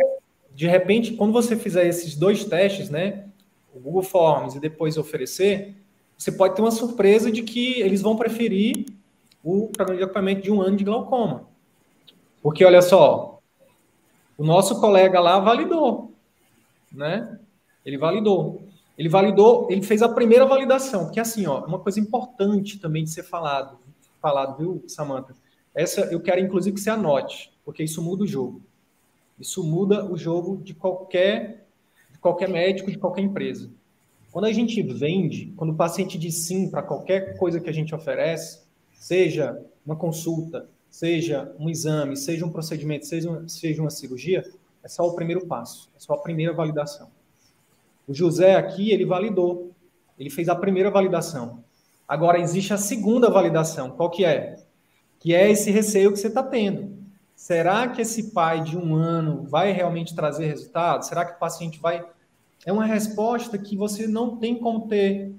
De 0.54 0.68
repente, 0.68 1.14
quando 1.14 1.32
você 1.32 1.56
fizer 1.56 1.88
esses 1.88 2.16
dois 2.16 2.44
testes, 2.44 2.90
né, 2.90 3.26
o 3.74 3.80
Google 3.80 4.04
Forms 4.04 4.56
e 4.56 4.60
depois 4.60 4.98
oferecer, 4.98 5.76
você 6.18 6.32
pode 6.32 6.56
ter 6.56 6.62
uma 6.62 6.72
surpresa 6.72 7.32
de 7.32 7.44
que 7.44 7.80
eles 7.80 8.02
vão 8.02 8.16
preferir 8.16 8.86
o 9.44 9.68
programa 9.68 9.98
de 9.98 10.04
acompanhamento 10.04 10.42
de 10.42 10.52
um 10.52 10.62
ano 10.62 10.76
de 10.76 10.84
glaucoma. 10.84 11.48
Porque, 12.42 12.66
olha 12.66 12.82
só, 12.82 13.40
o 14.38 14.44
nosso 14.44 14.80
colega 14.82 15.20
lá 15.20 15.40
validou 15.40 16.10
né? 16.92 17.40
Ele 17.86 17.98
validou. 17.98 18.64
Ele 19.00 19.08
validou, 19.08 19.66
ele 19.72 19.82
fez 19.82 20.02
a 20.02 20.10
primeira 20.10 20.46
validação, 20.46 21.06
porque 21.06 21.22
assim, 21.22 21.48
ó, 21.48 21.66
uma 21.66 21.80
coisa 21.80 22.02
importante 22.02 22.78
também 22.78 23.06
de 23.06 23.10
ser 23.10 23.24
falado, 23.24 23.80
falado, 24.22 24.58
viu, 24.58 24.84
Samantha? 24.90 25.34
Essa 25.74 26.02
eu 26.12 26.20
quero 26.20 26.42
inclusive 26.42 26.76
que 26.76 26.82
você 26.82 26.90
anote, 26.90 27.50
porque 27.64 27.82
isso 27.82 28.02
muda 28.04 28.26
o 28.26 28.28
jogo. 28.28 28.62
Isso 29.40 29.64
muda 29.64 30.04
o 30.04 30.18
jogo 30.18 30.58
de 30.58 30.74
qualquer 30.74 31.66
de 32.12 32.20
qualquer 32.20 32.50
médico, 32.50 32.92
de 32.92 32.98
qualquer 32.98 33.22
empresa. 33.22 33.72
Quando 34.34 34.46
a 34.46 34.52
gente 34.52 34.84
vende, 34.84 35.54
quando 35.56 35.70
o 35.72 35.78
paciente 35.78 36.18
diz 36.18 36.36
sim 36.40 36.70
para 36.70 36.84
qualquer 36.84 37.38
coisa 37.38 37.62
que 37.62 37.70
a 37.70 37.74
gente 37.74 37.96
oferece, 37.96 38.64
seja 38.92 39.58
uma 39.86 39.96
consulta, 39.96 40.68
seja 40.90 41.56
um 41.58 41.70
exame, 41.70 42.18
seja 42.18 42.46
um 42.46 42.52
procedimento, 42.52 43.06
seja, 43.06 43.48
seja 43.48 43.82
uma 43.82 43.92
cirurgia, 43.92 44.44
é 44.84 44.90
só 44.90 45.08
o 45.08 45.16
primeiro 45.16 45.48
passo, 45.48 45.90
é 45.96 46.00
só 46.02 46.16
a 46.16 46.18
primeira 46.18 46.52
validação. 46.52 47.10
O 48.10 48.14
José 48.14 48.56
aqui, 48.56 48.90
ele 48.92 49.06
validou. 49.06 49.72
Ele 50.18 50.32
fez 50.32 50.50
a 50.50 50.56
primeira 50.56 50.90
validação. 50.90 51.64
Agora 52.08 52.40
existe 52.40 52.74
a 52.74 52.78
segunda 52.78 53.30
validação. 53.30 53.92
Qual 53.92 54.10
que 54.10 54.26
é? 54.26 54.56
Que 55.20 55.36
é 55.36 55.52
esse 55.52 55.70
receio 55.70 56.12
que 56.12 56.18
você 56.18 56.28
está 56.28 56.42
tendo. 56.42 56.98
Será 57.36 57.88
que 57.88 58.02
esse 58.02 58.32
pai 58.32 58.64
de 58.64 58.76
um 58.76 58.96
ano 58.96 59.44
vai 59.44 59.72
realmente 59.72 60.16
trazer 60.16 60.48
resultado? 60.48 61.06
Será 61.06 61.24
que 61.24 61.34
o 61.34 61.40
paciente 61.40 61.80
vai. 61.80 62.04
É 62.66 62.74
uma 62.74 62.84
resposta 62.84 63.60
que 63.60 63.78
você 63.78 64.08
não 64.08 64.38
tem 64.38 64.58
como 64.58 64.88
ter 64.88 65.32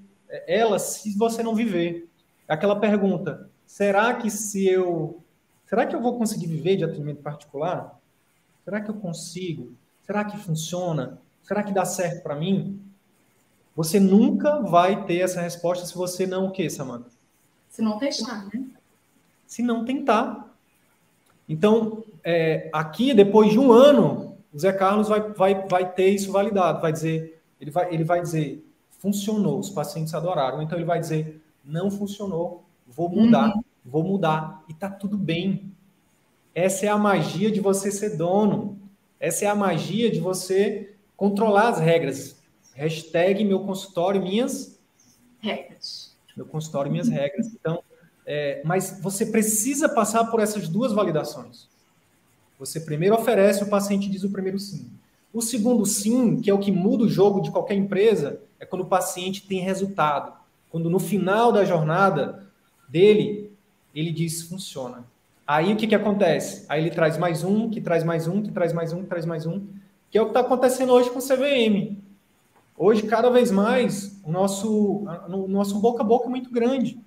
ela 0.47 0.79
se 0.79 1.18
você 1.18 1.43
não 1.43 1.57
viver. 1.57 2.09
É 2.47 2.55
aquela 2.55 2.79
pergunta: 2.79 3.51
será 3.66 4.14
que 4.14 4.31
se 4.31 4.64
eu. 4.64 5.21
Será 5.66 5.85
que 5.87 5.97
eu 5.97 6.01
vou 6.01 6.16
conseguir 6.16 6.47
viver 6.47 6.77
de 6.77 6.85
atendimento 6.85 7.21
particular? 7.21 8.01
Será 8.64 8.81
que 8.81 8.91
eu 8.91 8.95
consigo? 8.95 9.73
Será 10.03 10.25
que 10.25 10.39
funciona? 10.39 11.18
Será 11.43 11.62
que 11.62 11.72
dá 11.72 11.84
certo 11.84 12.22
para 12.22 12.36
mim? 12.36 12.80
Você 13.74 13.99
nunca 13.99 14.61
vai 14.61 15.05
ter 15.05 15.20
essa 15.20 15.41
resposta 15.41 15.86
se 15.86 15.95
você 15.95 16.26
não 16.26 16.47
o 16.47 16.51
quê, 16.51 16.68
Samanta? 16.68 17.11
Se 17.68 17.80
não 17.80 17.99
testar, 17.99 18.47
né? 18.53 18.64
Se 19.47 19.62
não 19.62 19.84
tentar. 19.84 20.55
Então, 21.49 22.05
é, 22.22 22.68
aqui, 22.72 23.14
depois 23.14 23.51
de 23.51 23.59
um 23.59 23.72
ano, 23.72 24.36
o 24.53 24.59
Zé 24.59 24.72
Carlos 24.72 25.09
vai, 25.09 25.20
vai, 25.32 25.66
vai 25.66 25.93
ter 25.93 26.11
isso 26.11 26.30
validado. 26.30 26.80
Vai 26.80 26.93
dizer, 26.93 27.41
ele 27.61 27.70
vai, 27.70 27.93
ele 27.93 28.05
vai 28.05 28.20
dizer, 28.20 28.64
funcionou, 28.99 29.59
os 29.59 29.70
pacientes 29.70 30.14
adoraram. 30.14 30.62
Então, 30.62 30.76
ele 30.76 30.84
vai 30.84 31.01
dizer, 31.01 31.41
não 31.64 31.91
funcionou, 31.91 32.64
vou 32.86 33.09
mudar, 33.09 33.55
uhum. 33.55 33.62
vou 33.84 34.03
mudar. 34.05 34.62
E 34.68 34.74
tá 34.74 34.91
tudo 34.91 35.16
bem. 35.16 35.72
Essa 36.55 36.86
é 36.86 36.88
a 36.88 36.99
magia 36.99 37.51
de 37.51 37.61
você 37.61 37.91
ser 37.91 38.16
dono. 38.16 38.78
Essa 39.18 39.45
é 39.45 39.49
a 39.49 39.55
magia 39.55 40.11
de 40.11 40.20
você 40.20 40.89
controlar 41.21 41.68
as 41.68 41.79
regras. 41.79 42.41
Hashtag 42.75 43.45
meu 43.45 43.61
consultório, 43.61 44.23
minhas 44.23 44.81
regras. 45.39 46.16
Meu 46.35 46.47
consultório, 46.47 46.91
minhas 46.91 47.09
regras. 47.09 47.49
Então, 47.49 47.83
é, 48.25 48.62
mas 48.64 48.99
você 49.03 49.27
precisa 49.27 49.87
passar 49.87 50.25
por 50.31 50.41
essas 50.41 50.66
duas 50.66 50.95
validações. 50.95 51.68
Você 52.59 52.81
primeiro 52.81 53.14
oferece, 53.14 53.62
o 53.62 53.68
paciente 53.68 54.09
diz 54.09 54.25
o 54.25 54.31
primeiro 54.31 54.59
sim. 54.59 54.91
O 55.31 55.43
segundo 55.43 55.85
sim, 55.85 56.41
que 56.41 56.49
é 56.49 56.55
o 56.55 56.59
que 56.59 56.73
muda 56.73 57.05
o 57.05 57.09
jogo 57.09 57.43
de 57.43 57.51
qualquer 57.51 57.75
empresa, 57.75 58.41
é 58.59 58.64
quando 58.64 58.83
o 58.83 58.89
paciente 58.89 59.47
tem 59.47 59.61
resultado. 59.61 60.33
Quando 60.71 60.89
no 60.89 60.99
final 60.99 61.53
da 61.53 61.66
jornada 61.66 62.47
dele, 62.89 63.53
ele 63.95 64.11
diz 64.11 64.41
funciona. 64.45 65.05
Aí 65.47 65.75
o 65.75 65.77
que, 65.77 65.87
que 65.87 65.95
acontece? 65.95 66.64
Aí 66.66 66.81
ele 66.81 66.91
traz 66.91 67.18
mais 67.18 67.45
um, 67.45 67.68
que 67.68 67.79
traz 67.79 68.05
mais 68.05 68.27
um, 68.27 68.41
que 68.41 68.51
traz 68.51 68.73
mais 68.73 68.95
um, 68.95 69.03
que 69.03 69.09
traz 69.09 69.27
mais 69.27 69.45
um, 69.45 69.66
que 70.11 70.19
é 70.19 70.23
o 70.23 70.27
que 70.27 70.31
está 70.31 70.41
acontecendo 70.41 70.93
hoje 70.93 71.11
com 71.11 71.19
o 71.19 71.23
CVM. 71.23 71.97
Hoje, 72.77 73.03
cada 73.03 73.31
vez 73.31 73.51
mais, 73.51 74.21
o 74.25 74.33
nosso, 74.33 75.05
o 75.29 75.49
nosso 75.49 75.79
boca 75.79 76.03
a 76.03 76.07
boca 76.07 76.27
é 76.27 76.31
muito 76.31 76.51
grande. 76.51 76.99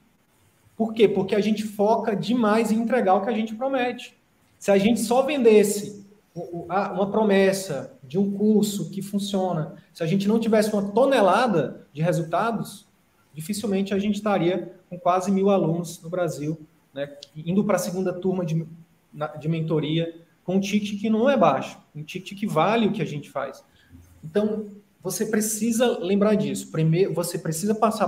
Por 0.78 0.93
quê? 0.93 1.08
Porque 1.08 1.36
a 1.36 1.41
gente 1.41 1.64
foca 1.64 2.16
demais 2.16 2.72
em 2.72 2.80
entregar 2.80 3.16
o 3.16 3.22
que 3.22 3.30
a 3.30 3.34
gente 3.34 3.56
promete. 3.56 4.18
Se 4.58 4.72
a 4.72 4.78
gente 4.78 5.01
só 5.01 5.22
vendesse 5.22 6.04
uma 6.36 7.12
promessa 7.12 7.93
de 8.04 8.18
um 8.18 8.32
curso 8.32 8.89
que 8.89 9.01
funciona, 9.01 9.76
se 9.93 10.01
a 10.01 10.06
gente 10.06 10.28
não 10.28 10.39
tivesse 10.39 10.72
uma 10.74 10.91
tonelada 10.91 11.86
de 11.93 12.01
resultados, 12.01 12.88
dificilmente 13.34 13.93
a 13.93 13.99
gente 13.99 14.16
estaria 14.16 14.74
com 14.89 14.97
quase 14.97 15.32
mil 15.32 15.49
alunos 15.49 16.01
no 16.01 16.10
Brasil, 16.10 16.60
né, 16.93 17.18
indo 17.36 17.64
para 17.64 17.76
a 17.76 17.80
segunda 17.80 18.14
turma 18.14 18.45
de, 18.45 18.66
de 19.39 19.47
mentoria, 19.47 20.22
com 20.43 20.55
um 20.55 20.59
ticket 20.59 20.99
que 20.99 21.09
não 21.09 21.29
é 21.29 21.37
baixo, 21.37 21.77
um 21.95 22.03
ticket 22.03 22.37
que 22.37 22.45
vale 22.47 22.87
o 22.87 22.91
que 22.91 23.01
a 23.01 23.05
gente 23.05 23.29
faz. 23.29 23.63
Então, 24.23 24.67
você 25.03 25.25
precisa 25.25 25.97
lembrar 25.99 26.35
disso. 26.35 26.71
Primeiro, 26.71 27.13
você 27.13 27.37
precisa 27.37 27.75
passar 27.75 28.07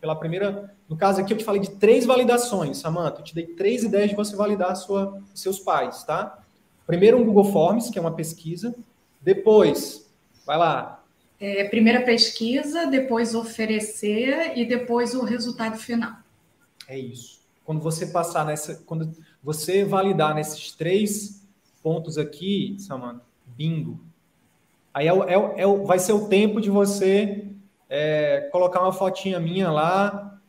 pela 0.00 0.14
primeira. 0.14 0.72
No 0.88 0.96
caso 0.96 1.20
aqui, 1.20 1.32
eu 1.32 1.36
te 1.36 1.44
falei 1.44 1.60
de 1.60 1.72
três 1.72 2.06
validações, 2.06 2.78
Samantha. 2.78 3.20
Eu 3.20 3.24
te 3.24 3.34
dei 3.34 3.46
três 3.46 3.82
ideias 3.82 4.10
de 4.10 4.16
você 4.16 4.36
validar 4.36 4.76
sua, 4.76 5.20
seus 5.34 5.58
pais, 5.58 6.04
tá? 6.04 6.38
Primeiro, 6.86 7.18
um 7.18 7.24
Google 7.24 7.52
Forms, 7.52 7.90
que 7.90 7.98
é 7.98 8.00
uma 8.00 8.14
pesquisa. 8.14 8.72
Depois, 9.20 10.08
vai 10.46 10.56
lá. 10.56 11.02
É, 11.40 11.64
primeira 11.64 12.02
pesquisa, 12.02 12.86
depois 12.86 13.34
oferecer 13.34 14.56
e 14.56 14.64
depois 14.64 15.14
o 15.14 15.24
resultado 15.24 15.76
final. 15.76 16.12
É 16.86 16.96
isso. 16.96 17.40
Quando 17.64 17.80
você 17.80 18.06
passar 18.06 18.46
nessa. 18.46 18.76
Quando 18.86 19.12
você 19.42 19.84
validar 19.84 20.32
nesses 20.32 20.70
três 20.70 21.44
pontos 21.86 22.18
aqui, 22.18 22.74
Samantha, 22.80 23.22
bingo 23.46 24.04
Aí 24.92 25.06
é, 25.06 25.12
é, 25.12 25.62
é, 25.62 25.66
vai 25.84 26.00
ser 26.00 26.14
o 26.14 26.26
tempo 26.26 26.60
de 26.60 26.68
você 26.68 27.46
é, 27.88 28.48
colocar 28.50 28.82
uma 28.82 28.92
fotinha 28.92 29.38
minha 29.38 29.70
lá, 29.70 30.40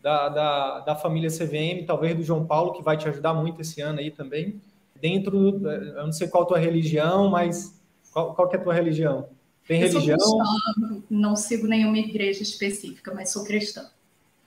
da, 0.00 0.28
da, 0.28 0.80
da, 0.80 0.94
família 0.94 1.30
CVM, 1.30 1.84
talvez 1.84 2.14
do 2.14 2.22
João 2.22 2.46
Paulo, 2.46 2.74
que 2.74 2.82
vai 2.82 2.96
te 2.96 3.08
ajudar 3.08 3.34
muito 3.34 3.60
esse 3.60 3.80
ano 3.80 3.98
aí 3.98 4.12
também. 4.12 4.60
Dentro, 5.00 5.66
eu 5.66 6.04
não 6.04 6.12
sei 6.12 6.28
qual 6.28 6.44
a 6.44 6.46
tua 6.46 6.58
religião, 6.58 7.28
mas 7.28 7.82
qual, 8.12 8.32
qual 8.32 8.48
que 8.48 8.54
é 8.54 8.58
a 8.60 8.62
tua 8.62 8.74
religião? 8.74 9.28
Tem 9.66 9.80
eu 9.80 9.88
religião? 9.88 10.16
Cristã, 10.18 11.02
não 11.10 11.34
sigo 11.34 11.66
nenhuma 11.66 11.98
igreja 11.98 12.42
específica, 12.42 13.12
mas 13.12 13.32
sou 13.32 13.42
cristã. 13.42 13.90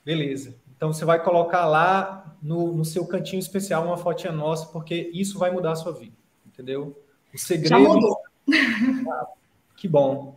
Beleza. 0.02 0.54
Então 0.74 0.92
você 0.92 1.04
vai 1.04 1.22
colocar 1.22 1.66
lá 1.66 2.36
no, 2.40 2.72
no 2.72 2.84
seu 2.84 3.04
cantinho 3.04 3.40
especial 3.40 3.84
uma 3.84 3.98
fotinha 3.98 4.32
nossa, 4.32 4.66
porque 4.66 5.10
isso 5.12 5.38
vai 5.38 5.50
mudar 5.50 5.72
a 5.72 5.76
sua 5.76 5.92
vida, 5.92 6.14
entendeu? 6.58 7.00
O 7.32 7.38
segredo. 7.38 7.68
Já 7.68 7.78
mudou. 7.78 8.18
Que 9.76 9.86
bom. 9.86 10.36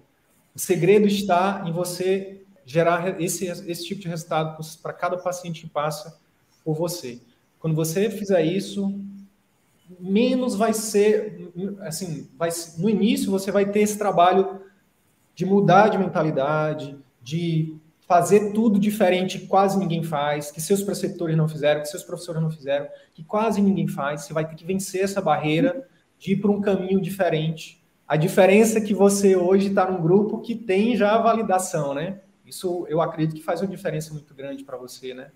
O 0.53 0.59
segredo 0.59 1.07
está 1.07 1.63
em 1.65 1.71
você 1.71 2.43
gerar 2.63 3.19
esse, 3.19 3.47
esse 3.47 3.87
tipo 3.87 4.01
de 4.01 4.07
resultado 4.07 4.63
para 4.83 4.93
cada 4.93 5.17
paciente 5.17 5.61
que 5.61 5.67
passa 5.67 6.15
por 6.63 6.75
você. 6.75 7.19
Quando 7.59 7.75
você 7.75 8.11
fizer 8.11 8.43
isso, 8.43 8.93
menos 9.99 10.55
vai 10.55 10.73
ser, 10.73 11.51
assim, 11.81 12.29
vai, 12.37 12.51
no 12.77 12.87
início 12.87 13.31
você 13.31 13.51
vai 13.51 13.65
ter 13.65 13.79
esse 13.79 13.97
trabalho 13.97 14.61
de 15.33 15.43
mudar 15.43 15.87
de 15.87 15.97
mentalidade, 15.97 16.95
de 17.19 17.75
fazer 18.07 18.51
tudo 18.53 18.77
diferente 18.77 19.39
que 19.39 19.47
quase 19.47 19.79
ninguém 19.79 20.03
faz, 20.03 20.51
que 20.51 20.61
seus 20.61 20.83
preceptores 20.83 21.35
não 21.35 21.47
fizeram, 21.47 21.81
que 21.81 21.87
seus 21.87 22.03
professores 22.03 22.41
não 22.41 22.51
fizeram, 22.51 22.87
que 23.13 23.23
quase 23.23 23.59
ninguém 23.59 23.87
faz. 23.87 24.21
Você 24.21 24.33
vai 24.33 24.47
ter 24.47 24.53
que 24.53 24.65
vencer 24.65 25.03
essa 25.03 25.19
barreira 25.19 25.89
de 26.21 26.33
ir 26.33 26.37
para 26.37 26.51
um 26.51 26.61
caminho 26.61 27.01
diferente 27.01 27.81
a 28.11 28.17
diferença 28.17 28.77
é 28.77 28.81
que 28.81 28.93
você 28.93 29.37
hoje 29.37 29.69
está 29.69 29.89
num 29.89 30.01
grupo 30.01 30.39
que 30.39 30.53
tem 30.53 30.97
já 30.97 31.15
a 31.15 31.21
validação, 31.21 31.93
né? 31.93 32.19
Isso 32.45 32.85
eu 32.89 32.99
acredito 32.99 33.37
que 33.37 33.41
faz 33.41 33.61
uma 33.61 33.69
diferença 33.69 34.13
muito 34.13 34.33
grande 34.33 34.65
para 34.65 34.75
você, 34.75 35.13
né? 35.13 35.31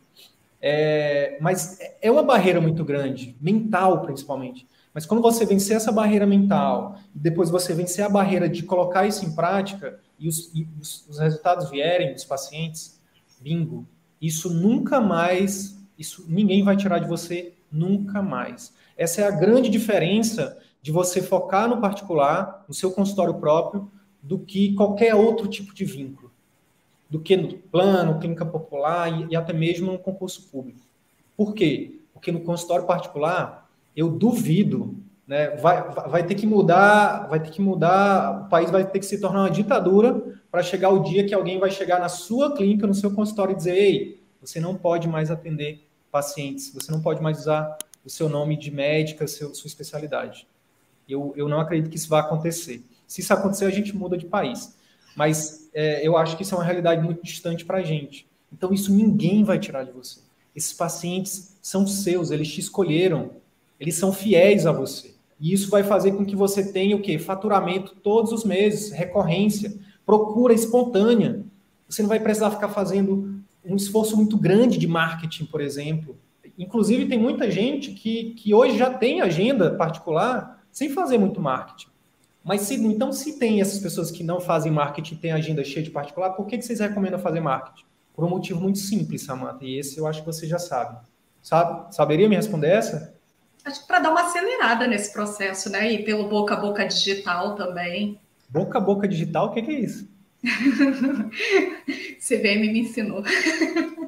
É, 0.61 1.37
mas 1.39 1.79
é 2.01 2.11
uma 2.11 2.21
barreira 2.21 2.59
muito 2.59 2.83
grande, 2.83 3.33
mental 3.39 4.01
principalmente. 4.01 4.67
Mas 4.93 5.05
quando 5.05 5.21
você 5.21 5.45
vencer 5.45 5.77
essa 5.77 5.89
barreira 5.89 6.27
mental, 6.27 6.97
e 7.15 7.17
depois 7.17 7.49
você 7.49 7.73
vencer 7.73 8.03
a 8.03 8.09
barreira 8.09 8.49
de 8.49 8.61
colocar 8.63 9.07
isso 9.07 9.23
em 9.23 9.33
prática, 9.33 9.97
e 10.19 10.27
os, 10.27 10.53
e 10.53 10.67
os, 10.77 11.07
os 11.07 11.17
resultados 11.17 11.69
vierem 11.69 12.11
dos 12.11 12.25
pacientes, 12.25 12.99
bingo, 13.39 13.87
isso 14.21 14.53
nunca 14.53 14.99
mais, 14.99 15.81
isso 15.97 16.25
ninguém 16.27 16.61
vai 16.61 16.75
tirar 16.75 16.99
de 16.99 17.07
você, 17.07 17.53
nunca 17.71 18.21
mais. 18.21 18.73
Essa 18.97 19.21
é 19.21 19.27
a 19.27 19.31
grande 19.31 19.69
diferença 19.69 20.57
de 20.85 20.91
você 20.91 21.19
focar 21.19 21.67
no 21.67 21.81
particular, 21.81 22.63
no 22.67 22.73
seu 22.75 22.91
consultório 22.91 23.33
próprio, 23.33 23.89
do 24.21 24.37
que 24.37 24.75
qualquer 24.75 25.15
outro 25.15 25.47
tipo 25.47 25.73
de 25.73 25.83
vínculo. 25.83 26.31
Do 27.09 27.19
que 27.19 27.35
no 27.35 27.57
plano, 27.57 28.19
clínica 28.19 28.45
popular 28.45 29.11
e, 29.11 29.29
e 29.31 29.35
até 29.35 29.51
mesmo 29.51 29.91
no 29.91 29.97
concurso 29.97 30.47
público. 30.51 30.81
Por 31.35 31.55
quê? 31.55 32.01
Porque 32.13 32.31
no 32.31 32.41
consultório 32.41 32.85
particular, 32.85 33.67
eu 33.95 34.11
duvido, 34.11 34.95
né, 35.27 35.55
vai, 35.55 35.91
vai 35.91 36.23
ter 36.23 36.35
que 36.35 36.45
mudar, 36.45 37.29
vai 37.29 37.39
ter 37.39 37.49
que 37.49 37.63
mudar, 37.63 38.45
o 38.45 38.49
país 38.49 38.69
vai 38.69 38.85
ter 38.85 38.99
que 38.99 39.07
se 39.07 39.19
tornar 39.19 39.39
uma 39.39 39.49
ditadura 39.49 40.39
para 40.51 40.61
chegar 40.61 40.91
o 40.91 40.99
dia 41.01 41.25
que 41.25 41.33
alguém 41.33 41.57
vai 41.57 41.71
chegar 41.71 41.99
na 41.99 42.09
sua 42.09 42.55
clínica, 42.55 42.85
no 42.85 42.93
seu 42.93 43.09
consultório 43.09 43.53
e 43.53 43.57
dizer, 43.57 43.75
ei, 43.75 44.23
você 44.39 44.59
não 44.59 44.75
pode 44.75 45.07
mais 45.07 45.31
atender 45.31 45.83
pacientes, 46.11 46.71
você 46.71 46.91
não 46.91 47.01
pode 47.01 47.23
mais 47.23 47.39
usar 47.39 47.75
o 48.05 48.09
seu 48.11 48.29
nome 48.29 48.55
de 48.55 48.69
médica, 48.69 49.25
seu, 49.25 49.55
sua 49.55 49.67
especialidade. 49.67 50.47
Eu, 51.07 51.33
eu 51.35 51.47
não 51.47 51.59
acredito 51.59 51.89
que 51.89 51.97
isso 51.97 52.09
vá 52.09 52.19
acontecer. 52.19 52.83
Se 53.07 53.21
isso 53.21 53.33
acontecer, 53.33 53.65
a 53.65 53.71
gente 53.71 53.95
muda 53.95 54.17
de 54.17 54.25
país. 54.25 54.75
Mas 55.15 55.69
é, 55.73 56.05
eu 56.05 56.17
acho 56.17 56.35
que 56.35 56.43
isso 56.43 56.53
é 56.55 56.57
uma 56.57 56.63
realidade 56.63 57.01
muito 57.01 57.23
distante 57.23 57.63
para 57.63 57.77
a 57.77 57.83
gente. 57.83 58.27
Então, 58.51 58.73
isso 58.73 58.93
ninguém 58.93 59.43
vai 59.43 59.59
tirar 59.59 59.83
de 59.83 59.91
você. 59.91 60.19
Esses 60.55 60.73
pacientes 60.73 61.57
são 61.61 61.85
seus, 61.85 62.31
eles 62.31 62.51
te 62.51 62.59
escolheram, 62.59 63.31
eles 63.79 63.95
são 63.95 64.13
fiéis 64.13 64.65
a 64.65 64.71
você. 64.71 65.13
E 65.39 65.51
isso 65.51 65.69
vai 65.69 65.83
fazer 65.83 66.13
com 66.13 66.25
que 66.25 66.35
você 66.35 66.71
tenha 66.71 66.95
o 66.95 67.01
quê? 67.01 67.19
Faturamento 67.19 67.95
todos 68.01 68.31
os 68.31 68.45
meses, 68.45 68.91
recorrência, 68.91 69.73
procura 70.05 70.53
espontânea. 70.53 71.43
Você 71.89 72.01
não 72.01 72.09
vai 72.09 72.19
precisar 72.19 72.51
ficar 72.51 72.69
fazendo 72.69 73.35
um 73.63 73.75
esforço 73.75 74.15
muito 74.15 74.37
grande 74.37 74.77
de 74.77 74.87
marketing, 74.87 75.45
por 75.45 75.59
exemplo. 75.59 76.17
Inclusive, 76.57 77.07
tem 77.07 77.19
muita 77.19 77.51
gente 77.51 77.91
que, 77.91 78.33
que 78.35 78.53
hoje 78.53 78.77
já 78.77 78.89
tem 78.89 79.19
agenda 79.19 79.71
particular 79.71 80.54
sem 80.75 80.89
fazer 80.89 81.17
muito 81.17 81.39
marketing. 81.39 81.87
Mas 82.43 82.61
se, 82.61 82.75
então, 82.75 83.13
se 83.13 83.39
tem 83.39 83.61
essas 83.61 83.79
pessoas 83.79 84.11
que 84.11 84.25
não 84.25 84.41
fazem 84.41 84.69
marketing, 84.69 85.15
têm 85.15 85.31
agenda 85.31 85.63
cheia 85.63 85.81
de 85.81 85.89
particular, 85.89 86.31
por 86.31 86.45
que, 86.45 86.57
que 86.57 86.65
vocês 86.65 86.81
recomendam 86.81 87.17
fazer 87.17 87.39
marketing? 87.39 87.85
Por 88.13 88.25
um 88.25 88.29
motivo 88.29 88.59
muito 88.59 88.77
simples, 88.79 89.23
Samantha, 89.23 89.63
e 89.63 89.79
esse 89.79 89.97
eu 89.97 90.05
acho 90.05 90.19
que 90.19 90.25
você 90.25 90.45
já 90.45 90.59
sabe. 90.59 90.99
sabe 91.41 91.95
saberia 91.95 92.27
me 92.27 92.35
responder 92.35 92.67
essa? 92.67 93.15
Acho 93.63 93.81
que 93.81 93.87
para 93.87 93.99
dar 93.99 94.11
uma 94.11 94.27
acelerada 94.27 94.85
nesse 94.85 95.13
processo, 95.13 95.69
né? 95.69 95.93
E 95.93 96.03
pelo 96.03 96.27
boca 96.27 96.53
a 96.53 96.57
boca 96.57 96.85
digital 96.85 97.55
também. 97.55 98.19
Boca 98.49 98.77
a 98.77 98.81
boca 98.81 99.07
digital, 99.07 99.47
o 99.47 99.51
que, 99.53 99.61
que 99.61 99.71
é 99.71 99.79
isso? 99.79 100.09
CVM 102.19 102.59
me 102.59 102.79
ensinou. 102.81 103.23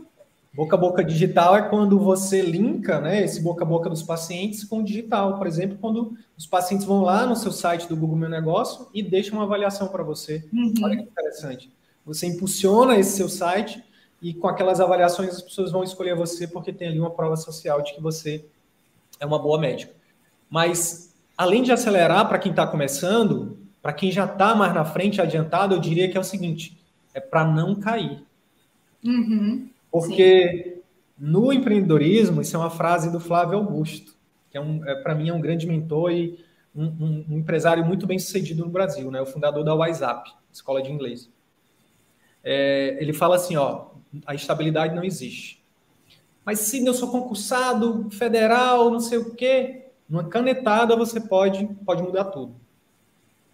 Boca 0.58 0.76
a 0.76 0.80
boca 0.80 1.04
digital 1.04 1.56
é 1.56 1.62
quando 1.70 2.00
você 2.00 2.42
linka 2.42 3.00
né, 3.00 3.24
esse 3.24 3.40
boca 3.44 3.64
a 3.64 3.68
boca 3.68 3.92
dos 3.92 4.02
pacientes 4.02 4.64
com 4.64 4.80
o 4.80 4.84
digital. 4.84 5.38
Por 5.38 5.46
exemplo, 5.46 5.78
quando 5.80 6.18
os 6.36 6.48
pacientes 6.48 6.84
vão 6.84 7.04
lá 7.04 7.28
no 7.28 7.36
seu 7.36 7.52
site 7.52 7.88
do 7.88 7.96
Google 7.96 8.18
Meu 8.18 8.28
Negócio 8.28 8.88
e 8.92 9.04
deixam 9.04 9.38
uma 9.38 9.44
avaliação 9.44 9.88
para 9.88 10.02
você. 10.02 10.44
Uhum. 10.52 10.74
Olha 10.82 10.98
que 10.98 11.04
interessante. 11.04 11.72
Você 12.04 12.26
impulsiona 12.26 12.98
esse 12.98 13.16
seu 13.16 13.30
site 13.30 13.84
e 14.20 14.34
com 14.34 14.48
aquelas 14.48 14.80
avaliações 14.80 15.30
as 15.30 15.44
pessoas 15.44 15.72
vão 15.72 15.84
escolher 15.84 16.16
você 16.16 16.48
porque 16.48 16.74
tem 16.74 16.88
ali 16.88 17.00
uma 17.00 17.12
prova 17.12 17.36
social 17.36 17.84
de 17.84 17.94
que 17.94 18.02
você 18.02 18.44
é 19.20 19.28
uma 19.28 19.38
boa 19.38 19.60
médica. 19.60 19.94
Mas, 20.50 21.14
além 21.38 21.62
de 21.62 21.72
acelerar 21.72 22.28
para 22.28 22.40
quem 22.40 22.50
está 22.50 22.66
começando, 22.66 23.60
para 23.80 23.94
quem 23.94 24.12
já 24.12 24.26
está 24.26 24.56
mais 24.56 24.74
na 24.74 24.84
frente, 24.84 25.22
adiantado, 25.22 25.76
eu 25.76 25.80
diria 25.80 26.10
que 26.10 26.18
é 26.18 26.20
o 26.20 26.24
seguinte: 26.24 26.84
é 27.14 27.20
para 27.20 27.46
não 27.46 27.76
cair. 27.76 28.26
Uhum. 29.06 29.70
Porque 29.92 30.64
Sim. 30.76 30.82
no 31.18 31.52
empreendedorismo, 31.52 32.42
isso 32.42 32.56
é 32.56 32.60
uma 32.60 32.70
frase 32.70 33.12
do 33.12 33.20
Flávio 33.20 33.58
Augusto, 33.58 34.16
que 34.50 34.58
é 34.58 34.62
um, 34.62 34.86
é, 34.86 34.96
para 34.96 35.16
mim 35.16 35.30
é 35.30 35.34
um 35.34 35.42
grande 35.42 35.66
mentor 35.66 36.12
e 36.12 36.44
um, 36.76 36.86
um, 36.86 37.26
um, 37.30 37.38
empresário 37.38 37.86
muito 37.86 38.06
bem 38.06 38.20
sucedido 38.20 38.64
no 38.64 38.72
Brasil, 38.72 39.10
né? 39.10 39.22
o 39.22 39.26
fundador 39.26 39.64
da 39.64 39.74
WhatsApp, 39.74 40.32
escola 40.52 40.82
de 40.82 40.92
inglês. 40.92 41.30
É, 42.44 42.98
ele 43.00 43.14
fala 43.14 43.36
assim, 43.36 43.56
ó, 43.56 43.88
a 44.26 44.36
estabilidade 44.36 44.96
não 44.96 45.04
existe. 45.04 45.64
Mas 46.46 46.60
se 46.60 46.86
eu 46.86 46.94
sou 46.94 47.12
concursado, 47.12 48.10
federal, 48.12 48.90
não 48.90 49.00
sei 49.00 49.18
o 49.18 49.34
quê, 49.36 49.88
numa 50.08 50.24
canetada 50.24 50.96
você 50.96 51.20
pode, 51.20 51.66
pode 51.86 52.02
mudar 52.02 52.26
tudo. 52.26 52.56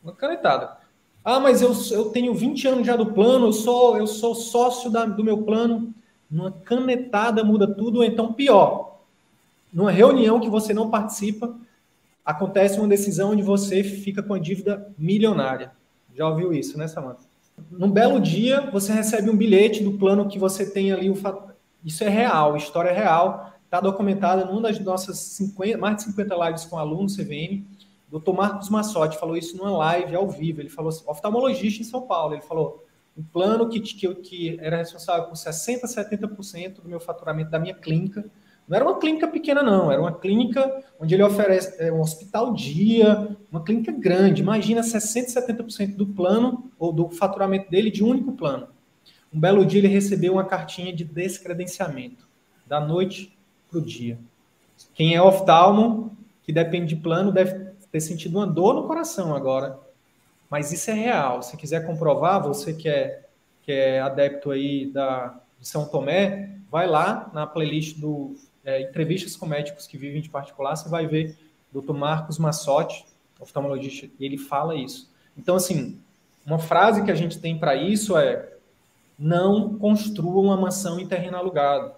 Uma 0.04 0.14
canetada. 0.14 0.78
Ah, 1.24 1.40
mas 1.40 1.62
eu, 1.62 1.74
eu 1.92 2.10
tenho 2.10 2.34
20 2.34 2.68
anos 2.68 2.86
já 2.86 2.96
do 2.96 3.14
plano, 3.14 3.48
eu 3.48 3.54
sou, 3.54 3.98
eu 3.98 4.06
sou 4.06 4.36
sócio 4.36 4.92
da, 4.92 5.06
do 5.06 5.24
meu 5.24 5.44
plano 5.44 5.94
numa 6.34 6.52
canetada 6.52 7.44
muda 7.44 7.68
tudo, 7.68 7.98
ou 7.98 8.04
então 8.04 8.34
pior, 8.34 8.98
numa 9.72 9.92
reunião 9.92 10.40
que 10.40 10.50
você 10.50 10.74
não 10.74 10.90
participa, 10.90 11.56
acontece 12.26 12.80
uma 12.80 12.88
decisão 12.88 13.32
onde 13.32 13.44
você 13.44 13.84
fica 13.84 14.24
com 14.24 14.34
a 14.34 14.40
dívida 14.40 14.92
milionária. 14.98 15.72
Já 16.16 16.28
ouviu 16.28 16.52
isso, 16.52 16.76
né, 16.76 16.88
Samanta? 16.88 17.22
Num 17.70 17.92
belo 17.92 18.20
dia, 18.20 18.62
você 18.72 18.92
recebe 18.92 19.30
um 19.30 19.38
bilhete 19.38 19.84
do 19.84 19.94
plano 19.94 20.28
que 20.28 20.40
você 20.40 20.66
tem 20.70 20.92
ali. 20.92 21.08
O 21.08 21.18
Isso 21.86 22.04
é 22.04 22.10
real, 22.10 22.58
história 22.58 22.90
é 22.90 22.94
real. 22.94 23.54
está 23.66 23.80
documentada 23.80 24.44
numa 24.44 24.62
das 24.62 24.80
nossas 24.80 25.20
50, 25.20 25.78
mais 25.78 25.98
de 25.98 26.04
50 26.04 26.48
lives 26.48 26.66
com 26.66 26.80
alunos 26.80 27.16
CVM. 27.16 27.64
Dr. 28.12 28.34
Marcos 28.34 28.70
Massotti 28.70 29.20
falou 29.20 29.38
isso 29.38 29.56
numa 29.56 29.76
live 29.78 30.16
ao 30.16 30.28
vivo. 30.28 30.62
Ele 30.62 30.70
falou 30.70 30.90
assim, 30.90 31.04
oftalmologista 31.06 31.82
em 31.82 31.86
São 31.86 32.02
Paulo. 32.02 32.34
Ele 32.34 32.42
falou: 32.42 32.83
um 33.18 33.24
plano 33.24 33.70
que, 33.70 33.80
que, 33.80 34.14
que 34.16 34.58
era 34.60 34.78
responsável 34.78 35.26
por 35.26 35.36
60%, 35.36 35.82
70% 35.84 36.82
do 36.82 36.90
meu 36.90 37.00
faturamento 37.00 37.52
da 37.52 37.60
minha 37.60 37.76
clínica. 37.76 38.26
Não 38.68 38.76
era 38.76 38.86
uma 38.86 38.98
clínica 38.98 39.28
pequena, 39.28 39.62
não. 39.62 39.92
Era 39.92 40.02
uma 40.02 40.14
clínica 40.14 40.84
onde 41.00 41.14
ele 41.14 41.24
oferece 41.24 41.76
é, 41.82 41.92
um 41.92 42.02
hospital 42.02 42.54
dia, 42.54 43.36
uma 43.52 43.64
clínica 43.64 43.92
grande. 43.92 44.42
Imagina 44.42 44.82
60%, 44.82 45.28
70% 45.28 45.96
do 45.96 46.08
plano 46.08 46.72
ou 46.80 46.92
do 46.92 47.10
faturamento 47.10 47.70
dele 47.70 47.92
de 47.92 48.04
um 48.04 48.08
único 48.08 48.32
plano. 48.32 48.68
Um 49.34 49.40
belo 49.40 49.66
dia 49.66 49.80
ele 49.80 49.88
recebeu 49.88 50.34
uma 50.34 50.46
cartinha 50.46 50.94
de 50.94 51.04
descredenciamento, 51.04 52.28
da 52.68 52.80
noite 52.80 53.36
para 53.70 53.80
o 53.80 53.82
dia. 53.82 54.18
Quem 54.94 55.16
é 55.16 55.22
oftalmo, 55.22 56.16
que 56.44 56.54
depende 56.54 56.96
de 56.96 57.02
plano, 57.02 57.32
deve 57.32 57.72
ter 57.92 58.00
sentido 58.00 58.38
uma 58.38 58.48
dor 58.48 58.76
no 58.76 58.88
coração 58.88 59.36
agora. 59.36 59.80
Mas 60.54 60.72
isso 60.72 60.92
é 60.92 60.94
real. 60.94 61.42
Se 61.42 61.58
quiser 61.58 61.84
comprovar, 61.84 62.40
você 62.40 62.76
que 62.76 62.88
é, 62.88 63.24
que 63.64 63.72
é 63.72 64.00
adepto 64.00 64.52
aí 64.52 64.86
da, 64.86 65.40
de 65.60 65.68
São 65.68 65.88
Tomé, 65.88 66.52
vai 66.70 66.86
lá 66.86 67.32
na 67.34 67.48
playlist 67.48 67.98
do 67.98 68.36
é, 68.64 68.80
Entrevistas 68.84 69.36
com 69.36 69.48
Médicos 69.48 69.88
que 69.88 69.98
Vivem 69.98 70.22
de 70.22 70.30
Particular, 70.30 70.76
você 70.76 70.88
vai 70.88 71.08
ver 71.08 71.36
Dr. 71.72 71.94
Marcos 71.94 72.38
Massotti, 72.38 73.04
oftalmologista, 73.40 74.08
e 74.20 74.24
ele 74.24 74.38
fala 74.38 74.76
isso. 74.76 75.10
Então, 75.36 75.56
assim, 75.56 76.00
uma 76.46 76.60
frase 76.60 77.04
que 77.04 77.10
a 77.10 77.16
gente 77.16 77.40
tem 77.40 77.58
para 77.58 77.76
isso 77.76 78.16
é 78.16 78.54
não 79.18 79.80
construa 79.80 80.40
uma 80.40 80.56
mansão 80.56 81.00
em 81.00 81.08
terreno 81.08 81.38
alugado. 81.38 81.96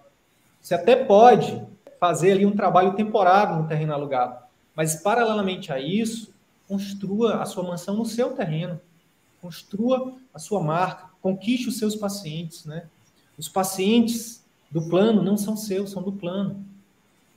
Você 0.61 0.75
até 0.75 0.95
pode 0.95 1.61
fazer 1.99 2.31
ali 2.31 2.45
um 2.45 2.55
trabalho 2.55 2.93
temporário 2.93 3.57
no 3.57 3.67
terreno 3.67 3.91
alugado, 3.91 4.37
mas 4.73 4.95
paralelamente 4.95 5.73
a 5.73 5.77
isso, 5.77 6.33
construa 6.67 7.41
a 7.41 7.45
sua 7.45 7.63
mansão 7.63 7.95
no 7.95 8.05
seu 8.05 8.33
terreno, 8.33 8.79
construa 9.41 10.15
a 10.33 10.39
sua 10.39 10.61
marca, 10.61 11.09
conquiste 11.21 11.69
os 11.69 11.77
seus 11.77 11.95
pacientes, 11.95 12.65
né? 12.65 12.87
Os 13.37 13.49
pacientes 13.49 14.43
do 14.71 14.87
plano 14.89 15.21
não 15.21 15.37
são 15.37 15.55
seus, 15.55 15.91
são 15.91 16.01
do 16.01 16.11
plano. 16.11 16.65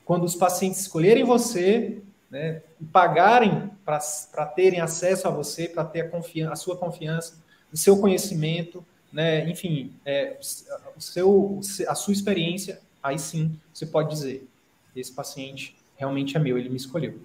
Quando 0.05 0.25
os 0.25 0.35
pacientes 0.35 0.81
escolherem 0.81 1.25
você, 1.25 2.03
né, 2.31 2.63
e 2.81 2.85
pagarem 2.85 3.71
para 3.85 4.47
terem 4.47 4.81
acesso 4.81 5.27
a 5.27 5.31
você, 5.31 5.69
para 5.69 5.85
ter 5.85 6.03
a, 6.03 6.09
confiança, 6.09 6.53
a 6.53 6.57
sua 6.57 6.77
confiança, 6.77 7.43
o 7.73 7.77
seu 7.77 7.99
conhecimento, 7.99 8.85
né, 9.13 9.49
enfim, 9.49 9.93
é, 10.05 10.39
o 10.97 11.01
seu, 11.01 11.61
a 11.89 11.95
sua 11.95 12.13
experiência, 12.13 12.81
aí 13.03 13.19
sim 13.19 13.59
você 13.73 13.87
pode 13.87 14.11
dizer: 14.11 14.49
esse 14.95 15.13
paciente 15.13 15.77
realmente 15.97 16.37
é 16.37 16.41
meu, 16.41 16.59
ele 16.59 16.69
me 16.69 16.77
escolheu. 16.77 17.19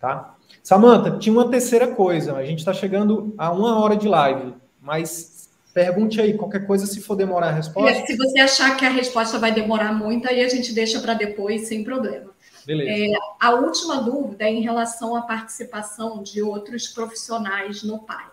Tá? 0.00 0.34
Samanta, 0.62 1.18
tinha 1.18 1.32
uma 1.32 1.50
terceira 1.50 1.88
coisa. 1.88 2.34
A 2.34 2.44
gente 2.44 2.60
está 2.60 2.72
chegando 2.72 3.34
a 3.36 3.52
uma 3.52 3.78
hora 3.78 3.96
de 3.96 4.08
live, 4.08 4.54
mas 4.80 5.50
pergunte 5.74 6.20
aí, 6.20 6.36
qualquer 6.36 6.66
coisa, 6.66 6.86
se 6.86 7.00
for 7.00 7.14
demorar 7.14 7.48
a 7.48 7.52
resposta. 7.52 8.06
Se 8.06 8.16
você 8.16 8.40
achar 8.40 8.76
que 8.76 8.84
a 8.84 8.90
resposta 8.90 9.38
vai 9.38 9.52
demorar 9.52 9.92
muito, 9.92 10.28
aí 10.28 10.42
a 10.42 10.48
gente 10.48 10.72
deixa 10.72 11.00
para 11.00 11.14
depois, 11.14 11.68
sem 11.68 11.84
problema. 11.84 12.30
Beleza. 12.66 12.90
É, 12.90 13.18
a 13.38 13.50
última 13.52 14.02
dúvida 14.02 14.44
é 14.44 14.50
em 14.50 14.62
relação 14.62 15.14
à 15.14 15.22
participação 15.22 16.22
de 16.22 16.42
outros 16.42 16.88
profissionais 16.88 17.82
no 17.82 18.00
PAI. 18.00 18.26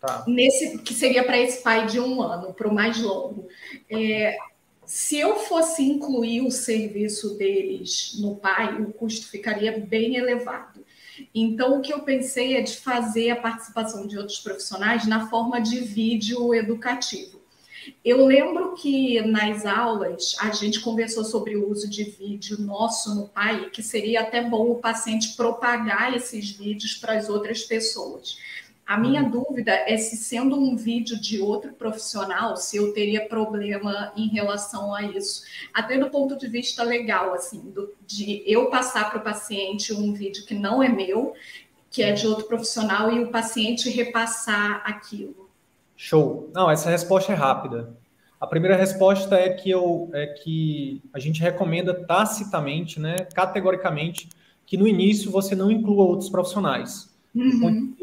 Tá. 0.00 0.24
Nesse, 0.26 0.78
que 0.78 0.94
seria 0.94 1.24
para 1.24 1.38
esse 1.38 1.62
pai 1.62 1.86
de 1.86 1.98
um 1.98 2.22
ano, 2.22 2.52
para 2.52 2.68
o 2.68 2.74
mais 2.74 3.00
longo. 3.00 3.48
É, 3.90 4.36
se 4.84 5.18
eu 5.18 5.36
fosse 5.36 5.82
incluir 5.82 6.42
o 6.42 6.50
serviço 6.50 7.36
deles 7.36 8.16
no 8.20 8.36
pai, 8.36 8.80
o 8.80 8.92
custo 8.92 9.26
ficaria 9.26 9.78
bem 9.78 10.16
elevado. 10.16 10.85
Então, 11.34 11.78
o 11.78 11.82
que 11.82 11.92
eu 11.92 12.00
pensei 12.00 12.56
é 12.56 12.62
de 12.62 12.76
fazer 12.76 13.30
a 13.30 13.36
participação 13.36 14.06
de 14.06 14.18
outros 14.18 14.38
profissionais 14.38 15.06
na 15.06 15.28
forma 15.28 15.60
de 15.60 15.80
vídeo 15.80 16.54
educativo. 16.54 17.36
Eu 18.04 18.26
lembro 18.26 18.74
que 18.74 19.20
nas 19.22 19.64
aulas 19.64 20.34
a 20.40 20.50
gente 20.50 20.80
conversou 20.80 21.24
sobre 21.24 21.56
o 21.56 21.70
uso 21.70 21.88
de 21.88 22.04
vídeo 22.04 22.60
nosso 22.60 23.14
no 23.14 23.28
pai, 23.28 23.70
que 23.70 23.82
seria 23.82 24.22
até 24.22 24.42
bom 24.42 24.70
o 24.70 24.76
paciente 24.76 25.36
propagar 25.36 26.14
esses 26.14 26.50
vídeos 26.50 26.94
para 26.94 27.16
as 27.16 27.28
outras 27.28 27.62
pessoas. 27.62 28.38
A 28.86 28.96
minha 28.96 29.24
uhum. 29.24 29.30
dúvida 29.30 29.72
é 29.72 29.96
se, 29.96 30.16
sendo 30.16 30.56
um 30.56 30.76
vídeo 30.76 31.20
de 31.20 31.40
outro 31.40 31.72
profissional, 31.72 32.56
se 32.56 32.76
eu 32.76 32.92
teria 32.92 33.26
problema 33.28 34.12
em 34.16 34.28
relação 34.28 34.94
a 34.94 35.02
isso. 35.02 35.42
Até 35.74 35.98
do 35.98 36.08
ponto 36.08 36.38
de 36.38 36.46
vista 36.46 36.84
legal, 36.84 37.34
assim, 37.34 37.58
do, 37.70 37.92
de 38.06 38.44
eu 38.46 38.70
passar 38.70 39.10
para 39.10 39.18
o 39.18 39.24
paciente 39.24 39.92
um 39.92 40.12
vídeo 40.12 40.46
que 40.46 40.54
não 40.54 40.80
é 40.80 40.88
meu, 40.88 41.34
que 41.90 42.00
é 42.00 42.12
de 42.12 42.28
outro 42.28 42.46
profissional, 42.46 43.12
e 43.12 43.18
o 43.18 43.32
paciente 43.32 43.90
repassar 43.90 44.82
aquilo. 44.84 45.50
Show. 45.96 46.48
Não, 46.54 46.70
essa 46.70 46.88
resposta 46.88 47.32
é 47.32 47.34
rápida. 47.34 47.92
A 48.40 48.46
primeira 48.46 48.76
resposta 48.76 49.34
é 49.34 49.48
que, 49.48 49.68
eu, 49.68 50.10
é 50.12 50.26
que 50.26 51.02
a 51.12 51.18
gente 51.18 51.40
recomenda 51.40 51.92
tacitamente, 51.92 53.00
né, 53.00 53.16
categoricamente, 53.34 54.28
que 54.64 54.76
no 54.76 54.86
início 54.86 55.30
você 55.30 55.56
não 55.56 55.70
inclua 55.72 56.04
outros 56.04 56.28
profissionais. 56.28 57.15
Uhum 57.36 57.96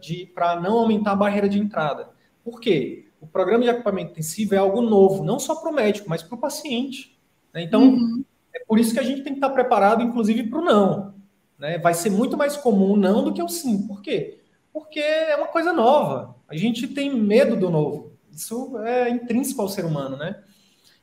de 0.00 0.26
para 0.26 0.60
não 0.60 0.78
aumentar 0.78 1.12
a 1.12 1.16
barreira 1.16 1.48
de 1.48 1.58
entrada. 1.58 2.10
Por 2.44 2.60
quê? 2.60 3.06
O 3.20 3.26
programa 3.26 3.64
de 3.64 3.70
equipamento 3.70 4.12
intensivo 4.12 4.54
é 4.54 4.58
algo 4.58 4.82
novo, 4.82 5.24
não 5.24 5.38
só 5.38 5.54
para 5.54 5.70
o 5.70 5.74
médico, 5.74 6.08
mas 6.08 6.22
para 6.22 6.34
o 6.34 6.40
paciente. 6.40 7.18
Né? 7.54 7.62
Então, 7.62 7.82
uhum. 7.82 8.24
é 8.54 8.60
por 8.66 8.78
isso 8.78 8.92
que 8.92 9.00
a 9.00 9.04
gente 9.04 9.22
tem 9.22 9.32
que 9.32 9.38
estar 9.38 9.50
preparado, 9.50 10.02
inclusive, 10.02 10.44
para 10.44 10.58
o 10.58 10.64
não. 10.64 11.14
Né? 11.58 11.78
Vai 11.78 11.94
ser 11.94 12.10
muito 12.10 12.36
mais 12.36 12.56
comum 12.56 12.92
o 12.92 12.96
não 12.96 13.22
do 13.22 13.32
que 13.32 13.42
o 13.42 13.48
sim. 13.48 13.86
Por 13.86 14.02
quê? 14.02 14.40
Porque 14.72 14.98
é 14.98 15.36
uma 15.36 15.48
coisa 15.48 15.72
nova. 15.72 16.34
A 16.48 16.56
gente 16.56 16.88
tem 16.88 17.14
medo 17.14 17.56
do 17.56 17.70
novo. 17.70 18.12
Isso 18.32 18.76
é 18.78 19.08
intrínseco 19.10 19.62
ao 19.62 19.68
ser 19.68 19.84
humano, 19.84 20.16
né? 20.16 20.42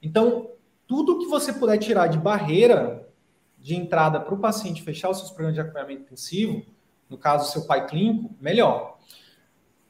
Então, 0.01 0.49
tudo 0.88 1.19
que 1.19 1.27
você 1.27 1.53
puder 1.53 1.77
tirar 1.77 2.07
de 2.07 2.17
barreira 2.17 3.07
de 3.57 3.75
entrada 3.75 4.19
para 4.19 4.34
o 4.34 4.39
paciente 4.39 4.82
fechar 4.82 5.09
os 5.09 5.19
seus 5.19 5.30
programas 5.30 5.53
de 5.53 5.61
acompanhamento 5.61 6.01
intensivo, 6.01 6.65
no 7.10 7.18
caso, 7.18 7.51
seu 7.51 7.66
pai 7.66 7.88
clínico, 7.88 8.30
melhor. 8.39 8.97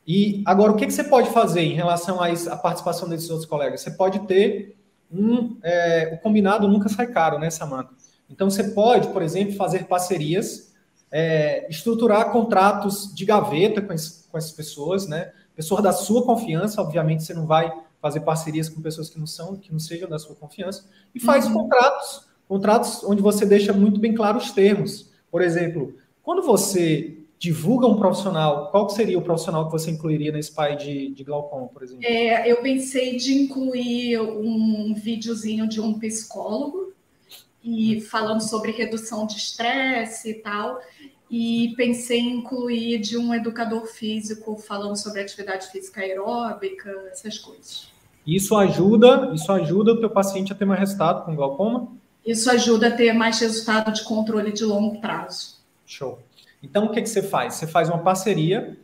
E 0.07 0.41
agora, 0.45 0.71
o 0.71 0.75
que, 0.75 0.87
que 0.87 0.93
você 0.93 1.03
pode 1.03 1.29
fazer 1.29 1.61
em 1.61 1.73
relação 1.73 2.19
à 2.21 2.57
participação 2.57 3.07
desses 3.07 3.29
outros 3.29 3.47
colegas? 3.47 3.81
Você 3.81 3.91
pode 3.91 4.19
ter 4.21 4.75
um. 5.11 5.57
É, 5.61 6.11
o 6.13 6.17
combinado 6.23 6.67
nunca 6.67 6.89
sai 6.89 7.07
caro, 7.07 7.37
né, 7.37 7.49
Samanta? 7.49 7.93
Então, 8.29 8.49
você 8.49 8.63
pode, 8.71 9.09
por 9.09 9.21
exemplo, 9.21 9.55
fazer 9.55 9.85
parcerias, 9.85 10.73
é, 11.11 11.67
estruturar 11.69 12.31
contratos 12.31 13.13
de 13.13 13.25
gaveta 13.25 13.81
com, 13.81 13.93
esse, 13.93 14.27
com 14.29 14.37
essas 14.37 14.51
pessoas, 14.51 15.07
né? 15.07 15.31
Pessoas 15.55 15.83
da 15.83 15.91
sua 15.91 16.23
confiança, 16.23 16.81
obviamente, 16.81 17.23
você 17.23 17.33
não 17.33 17.45
vai 17.45 17.71
fazer 18.01 18.21
parcerias 18.21 18.69
com 18.69 18.81
pessoas 18.81 19.09
que 19.09 19.19
não 19.19 19.27
são, 19.27 19.57
que 19.57 19.71
não 19.71 19.79
sejam 19.79 20.07
da 20.07 20.17
sua 20.17 20.35
confiança, 20.35 20.85
e 21.13 21.19
faz 21.19 21.45
uhum. 21.45 21.53
contratos, 21.53 22.27
contratos 22.47 23.03
onde 23.03 23.21
você 23.21 23.45
deixa 23.45 23.73
muito 23.73 23.99
bem 23.99 24.15
claro 24.15 24.37
os 24.37 24.51
termos. 24.51 25.09
Por 25.29 25.41
exemplo, 25.41 25.93
quando 26.29 26.43
você 26.43 27.23
divulga 27.39 27.87
um 27.87 27.97
profissional, 27.97 28.69
qual 28.69 28.87
seria 28.87 29.17
o 29.17 29.21
profissional 29.23 29.65
que 29.65 29.71
você 29.71 29.89
incluiria 29.89 30.31
nesse 30.31 30.53
pai 30.53 30.77
de, 30.77 31.09
de 31.09 31.23
glaucoma, 31.23 31.67
por 31.69 31.81
exemplo? 31.81 32.05
É, 32.05 32.47
eu 32.47 32.57
pensei 32.57 33.17
de 33.17 33.33
incluir 33.33 34.21
um 34.21 34.93
videozinho 34.93 35.67
de 35.67 35.81
um 35.81 35.97
psicólogo 35.97 36.93
e 37.63 37.99
falando 38.01 38.41
sobre 38.41 38.69
redução 38.71 39.25
de 39.25 39.37
estresse 39.37 40.29
e 40.29 40.33
tal. 40.35 40.79
E 41.31 41.73
pensei 41.75 42.19
em 42.19 42.37
incluir 42.37 42.99
de 42.99 43.17
um 43.17 43.33
educador 43.33 43.87
físico 43.87 44.55
falando 44.55 44.97
sobre 44.97 45.21
atividade 45.21 45.71
física 45.71 46.01
aeróbica, 46.01 46.91
essas 47.11 47.39
coisas. 47.39 47.91
Isso 48.23 48.55
ajuda, 48.55 49.31
isso 49.33 49.51
ajuda 49.51 49.93
o 49.93 49.99
teu 49.99 50.11
paciente 50.11 50.51
a 50.51 50.55
ter 50.55 50.65
mais 50.65 50.79
resultado 50.79 51.25
com 51.25 51.35
glaucoma? 51.35 51.87
Isso 52.23 52.51
ajuda 52.51 52.89
a 52.89 52.91
ter 52.91 53.13
mais 53.13 53.39
resultado 53.39 53.91
de 53.91 54.03
controle 54.03 54.51
de 54.51 54.63
longo 54.63 55.01
prazo. 55.01 55.58
Show. 55.89 56.19
Então, 56.61 56.85
o 56.85 56.91
que, 56.91 57.01
que 57.01 57.09
você 57.09 57.23
faz? 57.23 57.55
Você 57.55 57.65
faz 57.65 57.89
uma 57.89 57.97
parceria, 57.97 58.77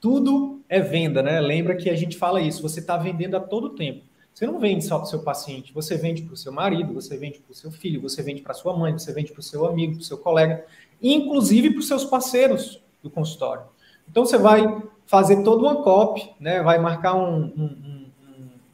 tudo 0.00 0.60
é 0.68 0.80
venda, 0.80 1.20
né? 1.20 1.40
Lembra 1.40 1.74
que 1.74 1.90
a 1.90 1.96
gente 1.96 2.16
fala 2.16 2.40
isso, 2.40 2.62
você 2.62 2.78
está 2.78 2.96
vendendo 2.96 3.36
a 3.36 3.40
todo 3.40 3.70
tempo. 3.70 4.04
Você 4.32 4.46
não 4.46 4.60
vende 4.60 4.84
só 4.84 4.98
para 4.98 5.06
o 5.06 5.10
seu 5.10 5.18
paciente, 5.20 5.72
você 5.72 5.96
vende 5.96 6.22
para 6.22 6.34
o 6.34 6.36
seu 6.36 6.52
marido, 6.52 6.94
você 6.94 7.16
vende 7.16 7.40
para 7.40 7.50
o 7.50 7.54
seu 7.54 7.72
filho, 7.72 8.00
você 8.00 8.22
vende 8.22 8.40
para 8.40 8.54
sua 8.54 8.76
mãe, 8.76 8.92
você 8.92 9.12
vende 9.12 9.32
para 9.32 9.40
o 9.40 9.42
seu 9.42 9.66
amigo, 9.66 9.94
para 9.94 10.02
o 10.02 10.04
seu 10.04 10.16
colega, 10.16 10.64
inclusive 11.02 11.70
para 11.70 11.80
os 11.80 11.88
seus 11.88 12.04
parceiros 12.04 12.80
do 13.02 13.10
consultório. 13.10 13.64
Então, 14.08 14.24
você 14.24 14.38
vai 14.38 14.80
fazer 15.06 15.42
toda 15.42 15.62
uma 15.62 15.82
copy, 15.82 16.30
né? 16.38 16.62
vai 16.62 16.78
marcar 16.78 17.14
um, 17.14 17.46
um, 17.46 18.06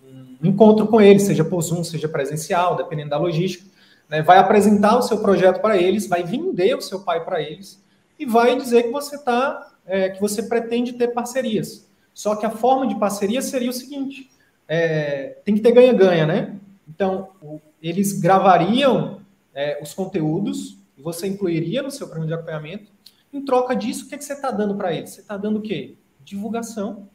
um, 0.05 0.37
um 0.43 0.47
encontro 0.47 0.87
com 0.87 1.01
eles, 1.01 1.23
seja 1.23 1.45
por 1.45 1.63
Zoom, 1.63 1.83
seja 1.83 2.09
presencial, 2.09 2.77
dependendo 2.77 3.09
da 3.09 3.19
logística 3.19 3.70
né, 4.11 4.21
vai 4.23 4.39
apresentar 4.39 4.99
o 4.99 5.03
seu 5.03 5.19
projeto 5.19 5.61
para 5.61 5.79
eles, 5.79 6.09
vai 6.09 6.25
vender 6.25 6.77
o 6.77 6.83
seu 6.83 7.01
pai 7.01 7.25
para 7.25 7.41
eles 7.41 7.81
e 8.19 8.27
vai 8.27 8.57
dizer 8.57 8.83
que 8.83 8.91
você 8.91 9.17
tá, 9.23 9.73
é, 9.87 10.11
que 10.11 10.21
você 10.21 10.43
pretende 10.43 10.95
ter 10.95 11.09
parcerias. 11.09 11.89
Só 12.13 12.35
que 12.35 12.45
a 12.45 12.51
forma 12.51 12.89
de 12.89 12.99
parceria 12.99 13.41
seria 13.41 13.71
o 13.71 13.73
seguinte: 13.73 14.29
é, 14.69 15.39
tem 15.45 15.55
que 15.55 15.61
ter 15.61 15.73
ganha-ganha, 15.73 16.27
né? 16.27 16.57
Então, 16.89 17.31
o, 17.41 17.61
eles 17.81 18.21
gravariam 18.21 19.21
é, 19.55 19.81
os 19.81 19.95
conteúdos, 19.95 20.77
você 20.99 21.29
incluiria 21.29 21.83
no 21.83 21.91
seu 21.91 22.07
programa 22.09 22.27
de 22.27 22.35
acompanhamento. 22.35 22.91
Em 23.33 23.45
troca 23.45 23.77
disso, 23.77 24.05
o 24.05 24.09
que, 24.09 24.17
é 24.17 24.19
que 24.19 24.25
você 24.25 24.33
está 24.33 24.51
dando 24.51 24.75
para 24.75 24.93
eles? 24.93 25.11
Você 25.11 25.21
está 25.21 25.37
dando 25.37 25.61
o 25.61 25.63
quê? 25.63 25.95
Divulgação. 26.25 27.09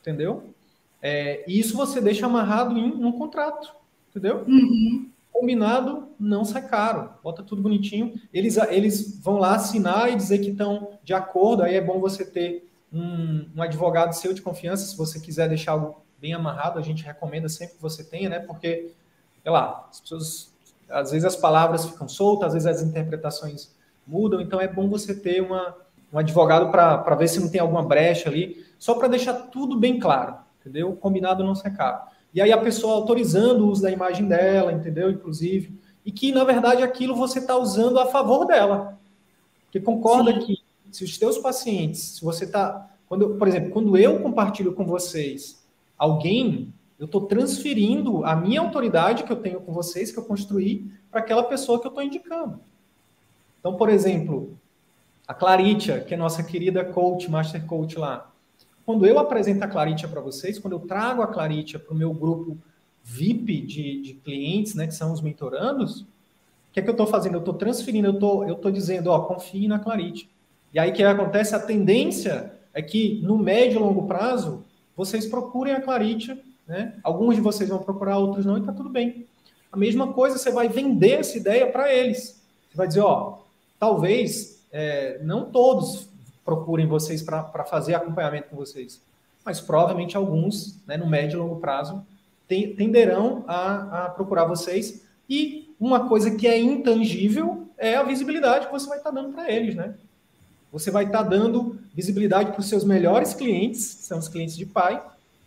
Entendeu? 0.00 0.44
É, 1.02 1.44
e 1.48 1.58
isso 1.58 1.76
você 1.76 2.00
deixa 2.00 2.26
amarrado 2.26 2.78
em 2.78 3.04
um 3.04 3.12
contrato. 3.12 3.74
Entendeu? 4.10 4.44
Uhum. 4.46 5.10
Combinado 5.38 6.08
não 6.18 6.46
sai 6.46 6.66
caro. 6.66 7.10
Bota 7.22 7.42
tudo 7.42 7.60
bonitinho. 7.60 8.18
Eles, 8.32 8.56
eles 8.56 9.20
vão 9.22 9.36
lá 9.36 9.56
assinar 9.56 10.10
e 10.10 10.16
dizer 10.16 10.38
que 10.38 10.50
estão 10.50 10.98
de 11.04 11.12
acordo. 11.12 11.62
Aí 11.62 11.74
é 11.74 11.80
bom 11.80 12.00
você 12.00 12.24
ter 12.24 12.66
um, 12.90 13.46
um 13.54 13.62
advogado 13.62 14.14
seu 14.14 14.32
de 14.32 14.40
confiança, 14.40 14.86
se 14.86 14.96
você 14.96 15.20
quiser 15.20 15.48
deixar 15.48 15.72
algo 15.72 16.02
bem 16.18 16.32
amarrado, 16.32 16.78
a 16.78 16.82
gente 16.82 17.04
recomenda 17.04 17.48
sempre 17.50 17.76
que 17.76 17.82
você 17.82 18.02
tenha, 18.02 18.30
né? 18.30 18.38
Porque, 18.38 18.92
sei 19.42 19.52
lá, 19.52 19.86
as 19.90 20.00
pessoas, 20.00 20.54
às 20.88 21.10
vezes 21.10 21.26
as 21.26 21.36
palavras 21.36 21.84
ficam 21.84 22.08
soltas, 22.08 22.48
às 22.48 22.64
vezes 22.64 22.66
as 22.66 22.88
interpretações 22.88 23.74
mudam, 24.06 24.40
então 24.40 24.58
é 24.58 24.66
bom 24.66 24.88
você 24.88 25.14
ter 25.14 25.42
uma, 25.42 25.76
um 26.10 26.18
advogado 26.18 26.70
para 26.70 27.14
ver 27.14 27.28
se 27.28 27.40
não 27.40 27.50
tem 27.50 27.60
alguma 27.60 27.82
brecha 27.82 28.30
ali, 28.30 28.64
só 28.78 28.94
para 28.94 29.08
deixar 29.08 29.34
tudo 29.34 29.78
bem 29.78 29.98
claro, 29.98 30.36
entendeu? 30.60 30.96
Combinado 30.96 31.44
não 31.44 31.54
ser 31.54 31.76
caro. 31.76 32.00
E 32.36 32.40
aí 32.42 32.52
a 32.52 32.58
pessoa 32.58 32.92
autorizando 32.96 33.62
o 33.62 33.70
uso 33.70 33.80
da 33.80 33.90
imagem 33.90 34.28
dela, 34.28 34.70
entendeu? 34.70 35.10
Inclusive, 35.10 35.72
e 36.04 36.12
que 36.12 36.32
na 36.32 36.44
verdade 36.44 36.82
aquilo 36.82 37.16
você 37.16 37.38
está 37.38 37.56
usando 37.56 37.98
a 37.98 38.04
favor 38.04 38.44
dela. 38.44 38.98
Porque 39.64 39.80
concorda 39.80 40.34
Sim. 40.34 40.40
que 40.40 40.58
se 40.92 41.02
os 41.02 41.16
teus 41.16 41.38
pacientes, 41.38 42.00
se 42.16 42.22
você 42.22 42.44
está, 42.44 42.90
quando, 43.08 43.36
por 43.36 43.48
exemplo, 43.48 43.70
quando 43.70 43.96
eu 43.96 44.20
compartilho 44.20 44.74
com 44.74 44.84
vocês 44.84 45.64
alguém, 45.96 46.74
eu 46.98 47.06
estou 47.06 47.22
transferindo 47.22 48.22
a 48.22 48.36
minha 48.36 48.60
autoridade 48.60 49.24
que 49.24 49.32
eu 49.32 49.36
tenho 49.36 49.62
com 49.62 49.72
vocês, 49.72 50.12
que 50.12 50.18
eu 50.18 50.24
construí, 50.24 50.90
para 51.10 51.20
aquela 51.20 51.42
pessoa 51.42 51.80
que 51.80 51.86
eu 51.86 51.88
estou 51.88 52.04
indicando. 52.04 52.60
Então, 53.60 53.78
por 53.78 53.88
exemplo, 53.88 54.54
a 55.26 55.32
Claritia, 55.32 56.00
que 56.00 56.12
é 56.12 56.18
nossa 56.18 56.42
querida 56.42 56.84
coach, 56.84 57.30
master 57.30 57.64
coach 57.64 57.98
lá. 57.98 58.30
Quando 58.86 59.04
eu 59.04 59.18
apresento 59.18 59.64
a 59.64 59.68
Claritia 59.68 60.08
para 60.08 60.20
vocês, 60.20 60.60
quando 60.60 60.74
eu 60.74 60.78
trago 60.78 61.20
a 61.20 61.26
Claritia 61.26 61.76
para 61.76 61.92
o 61.92 61.96
meu 61.96 62.14
grupo 62.14 62.56
VIP 63.02 63.60
de, 63.62 64.00
de, 64.00 64.14
clientes, 64.14 64.76
né, 64.76 64.86
que 64.86 64.94
são 64.94 65.12
os 65.12 65.20
mentorandos, 65.20 66.02
o 66.02 66.06
que 66.72 66.78
é 66.78 66.82
que 66.82 66.88
eu 66.88 66.92
estou 66.92 67.06
fazendo? 67.06 67.34
Eu 67.34 67.40
estou 67.40 67.54
transferindo, 67.54 68.06
eu 68.06 68.14
estou 68.14 68.48
eu 68.48 68.54
tô 68.54 68.70
dizendo, 68.70 69.08
ó, 69.08 69.18
confie 69.22 69.66
na 69.66 69.80
Claritia. 69.80 70.28
E 70.72 70.78
aí 70.78 70.90
o 70.90 70.94
que 70.94 71.02
acontece? 71.02 71.52
A 71.52 71.58
tendência 71.58 72.52
é 72.72 72.80
que 72.80 73.20
no 73.24 73.36
médio 73.36 73.76
e 73.76 73.82
longo 73.82 74.06
prazo 74.06 74.64
vocês 74.96 75.26
procurem 75.26 75.74
a 75.74 75.80
Claritia, 75.80 76.38
né? 76.66 76.94
Alguns 77.02 77.34
de 77.34 77.40
vocês 77.40 77.68
vão 77.68 77.78
procurar, 77.78 78.18
outros 78.18 78.46
não, 78.46 78.56
e 78.56 78.62
tá 78.62 78.72
tudo 78.72 78.88
bem. 78.88 79.26
A 79.72 79.76
mesma 79.76 80.12
coisa, 80.12 80.38
você 80.38 80.50
vai 80.52 80.68
vender 80.68 81.18
essa 81.20 81.36
ideia 81.36 81.66
para 81.70 81.92
eles. 81.92 82.40
Você 82.70 82.76
vai 82.76 82.86
dizer, 82.86 83.00
ó, 83.00 83.38
talvez 83.80 84.64
é, 84.70 85.20
não 85.24 85.46
todos 85.46 86.08
procurem 86.46 86.86
vocês 86.86 87.22
para 87.22 87.64
fazer 87.64 87.94
acompanhamento 87.94 88.48
com 88.48 88.56
vocês, 88.56 89.02
mas 89.44 89.60
provavelmente 89.60 90.16
alguns, 90.16 90.80
né, 90.86 90.96
no 90.96 91.06
médio 91.06 91.36
e 91.36 91.40
longo 91.40 91.56
prazo, 91.56 92.06
tenderão 92.48 93.44
a, 93.48 94.04
a 94.04 94.08
procurar 94.10 94.44
vocês. 94.44 95.04
E 95.28 95.74
uma 95.78 96.08
coisa 96.08 96.30
que 96.30 96.46
é 96.46 96.58
intangível 96.58 97.66
é 97.76 97.96
a 97.96 98.04
visibilidade 98.04 98.66
que 98.66 98.72
você 98.72 98.88
vai 98.88 98.98
estar 98.98 99.10
tá 99.10 99.20
dando 99.20 99.34
para 99.34 99.50
eles, 99.50 99.74
né? 99.74 99.94
Você 100.72 100.90
vai 100.90 101.04
estar 101.04 101.24
tá 101.24 101.28
dando 101.28 101.78
visibilidade 101.94 102.52
para 102.52 102.60
os 102.60 102.68
seus 102.68 102.84
melhores 102.84 103.34
clientes, 103.34 103.94
que 103.94 104.04
são 104.04 104.18
os 104.18 104.28
clientes 104.28 104.56
de 104.56 104.66
pai, 104.66 105.02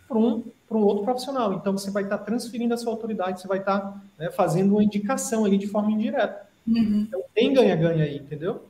para 0.08 0.18
um, 0.18 0.44
um 0.72 0.78
outro 0.78 1.04
profissional. 1.04 1.54
Então, 1.54 1.78
você 1.78 1.92
vai 1.92 2.04
estar 2.04 2.18
tá 2.18 2.24
transferindo 2.24 2.74
a 2.74 2.78
sua 2.78 2.92
autoridade, 2.92 3.42
você 3.42 3.48
vai 3.48 3.60
estar 3.60 3.80
tá, 3.80 4.02
né, 4.18 4.30
fazendo 4.32 4.74
uma 4.74 4.84
indicação 4.84 5.46
ali 5.46 5.58
de 5.58 5.68
forma 5.68 5.92
indireta. 5.92 6.48
Uhum. 6.68 7.06
Então, 7.08 7.22
tem 7.34 7.54
ganha-ganha 7.54 8.04
aí, 8.04 8.18
entendeu? 8.18 8.64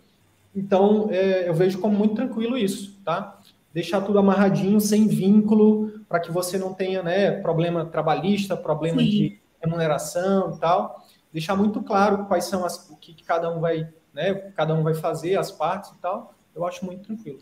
Então, 0.60 1.08
é, 1.12 1.48
eu 1.48 1.54
vejo 1.54 1.80
como 1.80 1.98
muito 1.98 2.16
tranquilo 2.16 2.58
isso, 2.58 3.00
tá? 3.04 3.40
Deixar 3.74 4.02
tudo 4.02 4.20
amarradinho, 4.20 4.80
sem 4.80 5.08
vínculo, 5.08 6.02
para 6.08 6.20
que 6.20 6.32
você 6.32 6.58
não 6.58 6.74
tenha 6.74 7.04
né, 7.04 7.32
problema 7.32 7.86
trabalhista, 7.86 8.58
problema 8.58 9.02
Sim. 9.02 9.10
de 9.10 9.40
remuneração 9.62 10.56
e 10.56 10.60
tal. 10.60 11.06
Deixar 11.32 11.56
muito 11.56 11.82
claro 11.82 12.26
quais 12.26 12.46
são 12.46 12.66
as, 12.66 12.90
o 12.90 12.96
que 12.96 13.24
cada 13.24 13.56
um 13.56 13.60
vai, 13.60 13.88
né, 14.14 14.34
cada 14.56 14.74
um 14.74 14.84
vai 14.84 14.96
fazer, 14.96 15.38
as 15.38 15.52
partes 15.52 15.92
e 15.92 15.98
tal 15.98 16.34
eu 16.60 16.66
acho 16.66 16.86
muito 16.86 17.04
tranquilo. 17.04 17.40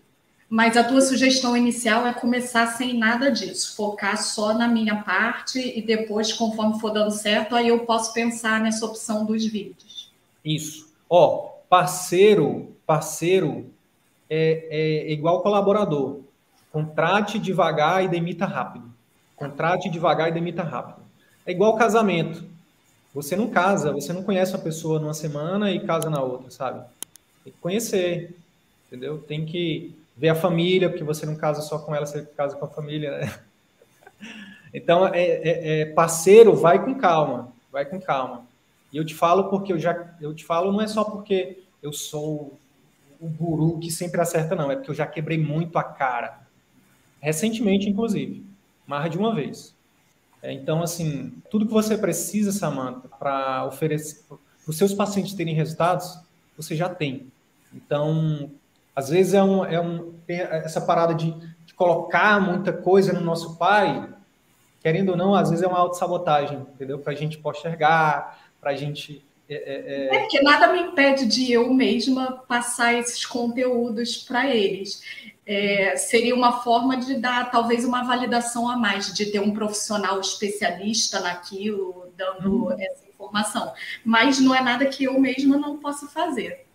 Mas 0.50 0.78
a 0.78 0.84
tua 0.84 1.02
sugestão 1.02 1.58
inicial 1.58 2.08
é 2.08 2.14
começar 2.14 2.68
sem 2.68 2.98
nada 2.98 3.30
disso, 3.30 3.76
focar 3.76 4.18
só 4.22 4.54
na 4.54 4.66
minha 4.66 5.04
parte 5.04 5.60
e 5.60 5.82
depois, 5.82 6.32
conforme 6.32 6.80
for 6.80 6.92
dando 6.92 7.12
certo, 7.12 7.54
aí 7.54 7.68
eu 7.68 7.80
posso 7.80 8.14
pensar 8.14 8.62
nessa 8.62 8.86
opção 8.86 9.26
dos 9.26 9.46
vídeos. 9.46 10.14
Isso. 10.46 10.88
Ó, 11.10 11.57
parceiro, 11.70 12.76
parceiro 12.86 13.70
é, 14.30 14.68
é 14.70 15.12
igual 15.12 15.42
colaborador. 15.42 16.22
Contrate 16.72 17.40
devagar 17.40 18.04
e 18.04 18.08
demita 18.08 18.46
rápido. 18.46 18.86
Contrate 19.36 19.90
devagar 19.90 20.30
e 20.30 20.34
demita 20.34 20.64
rápido. 20.64 21.02
É 21.46 21.52
igual 21.52 21.76
casamento. 21.76 22.44
Você 23.14 23.36
não 23.36 23.50
casa, 23.50 23.92
você 23.92 24.14
não 24.14 24.22
conhece 24.22 24.54
uma 24.54 24.62
pessoa 24.62 25.00
numa 25.00 25.14
semana 25.14 25.72
e 25.72 25.80
casa 25.86 26.10
na 26.10 26.22
outra, 26.22 26.52
sabe? 26.52 26.86
Tem 27.44 27.54
que 27.54 27.60
conhecer, 27.60 28.36
entendeu? 28.88 29.18
Tem 29.20 29.46
que 29.46 29.96
ver 30.16 30.30
a 30.30 30.36
família, 30.36 30.90
porque 30.90 31.04
você 31.04 31.26
não 31.26 31.36
casa 31.36 31.62
só 31.62 31.80
com 31.80 31.96
ela, 31.96 32.06
você 32.06 32.24
casa 32.36 32.56
com 32.56 32.66
a 32.66 32.70
família, 32.70 33.18
né? 33.20 33.34
Então, 34.74 35.08
é, 35.08 35.22
é, 35.24 35.82
é, 35.82 35.86
parceiro, 35.86 36.54
vai 36.54 36.84
com 36.84 36.94
calma, 36.94 37.54
vai 37.72 37.86
com 37.86 38.02
calma. 38.02 38.46
E 38.92 38.98
eu 38.98 39.06
te 39.06 39.14
falo 39.14 39.50
porque 39.50 39.74
eu 39.74 39.80
já, 39.80 40.16
eu 40.22 40.34
te 40.34 40.46
falo 40.46 40.72
não 40.72 40.82
é 40.82 40.88
só 40.88 41.04
porque 41.04 41.64
eu 41.82 41.92
sou 41.92 42.58
o 43.20 43.28
guru 43.28 43.80
que 43.80 43.92
sempre 43.92 44.22
acerta, 44.22 44.56
não, 44.56 44.72
é 44.72 44.76
porque 44.76 44.92
eu 44.92 44.96
já 44.96 45.06
quebrei 45.06 45.38
muito 45.38 45.78
a 45.78 45.84
cara. 45.84 46.40
Recentemente, 47.20 47.90
inclusive, 47.90 48.46
mais 48.86 49.10
de 49.10 49.18
uma 49.18 49.34
vez. 49.34 49.76
É, 50.42 50.54
então, 50.54 50.84
assim, 50.84 51.34
tudo 51.50 51.66
que 51.66 51.74
você 51.74 51.98
precisa, 51.98 52.52
Samantha, 52.52 53.10
para 53.20 53.66
oferecer 53.66 54.24
para 54.28 54.38
os 54.72 54.78
seus 54.78 54.94
pacientes 54.94 55.34
terem 55.34 55.56
resultados, 55.56 56.20
você 56.56 56.76
já 56.76 56.90
tem. 56.90 57.32
Então, 57.74 58.52
às 58.96 59.10
vezes 59.10 59.34
é 59.34 59.42
um, 59.42 59.64
é 59.64 59.80
um 59.80 60.14
essa 60.28 60.82
parada 60.82 61.16
de, 61.16 61.32
de 61.66 61.74
colocar 61.74 62.42
muita 62.42 62.74
coisa 62.74 63.14
no 63.14 63.22
nosso 63.22 63.56
pai, 63.58 64.10
querendo 64.82 65.10
ou 65.10 65.18
não, 65.18 65.34
às 65.34 65.50
vezes 65.50 65.64
é 65.64 65.68
uma 65.68 65.80
autossabotagem, 65.80 66.60
entendeu? 66.74 67.00
Para 67.00 67.14
a 67.14 67.16
gente 67.16 67.38
postergar, 67.38 68.47
para 68.68 68.72
a 68.72 68.76
gente. 68.76 69.24
É, 69.50 69.56
é, 69.56 70.14
é... 70.14 70.16
é, 70.18 70.20
porque 70.20 70.42
nada 70.42 70.74
me 70.74 70.80
impede 70.80 71.26
de 71.26 71.50
eu 71.54 71.74
mesma 71.74 72.44
passar 72.50 72.94
esses 72.94 73.26
conteúdos 73.26 74.18
para 74.18 74.54
eles. 74.54 75.02
É, 75.46 75.96
seria 75.96 76.36
uma 76.36 76.60
forma 76.60 76.98
de 76.98 77.16
dar 77.16 77.50
talvez 77.50 77.86
uma 77.86 78.04
validação 78.04 78.70
a 78.70 78.76
mais, 78.76 79.14
de 79.14 79.28
ter 79.28 79.40
um 79.40 79.54
profissional 79.54 80.20
especialista 80.20 81.22
naquilo, 81.22 82.12
dando 82.18 82.66
uhum. 82.66 82.72
essa 82.74 83.08
informação. 83.08 83.72
Mas 84.04 84.42
não 84.42 84.54
é 84.54 84.62
nada 84.62 84.86
que 84.88 85.06
eu 85.06 85.18
mesma 85.18 85.56
não 85.58 85.78
possa 85.78 86.08
fazer. 86.08 86.66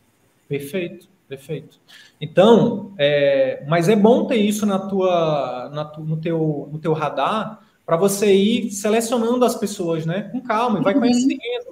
Perfeito. 0.48 1.12
Perfeito. 1.28 1.78
Então, 2.20 2.92
é, 2.98 3.64
mas 3.66 3.88
é 3.88 3.96
bom 3.96 4.26
ter 4.26 4.36
isso 4.36 4.66
na 4.66 4.78
tua, 4.78 5.70
na 5.72 5.84
tu, 5.84 6.02
no, 6.02 6.18
teu, 6.18 6.68
no 6.70 6.78
teu 6.78 6.92
radar 6.92 7.62
para 7.86 7.96
você 7.96 8.34
ir 8.34 8.70
selecionando 8.70 9.44
as 9.44 9.54
pessoas, 9.54 10.06
né? 10.06 10.28
Com 10.30 10.40
calma, 10.40 10.78
e 10.78 10.82
vai 10.82 10.94
uhum. 10.94 11.00
conhecendo. 11.00 11.71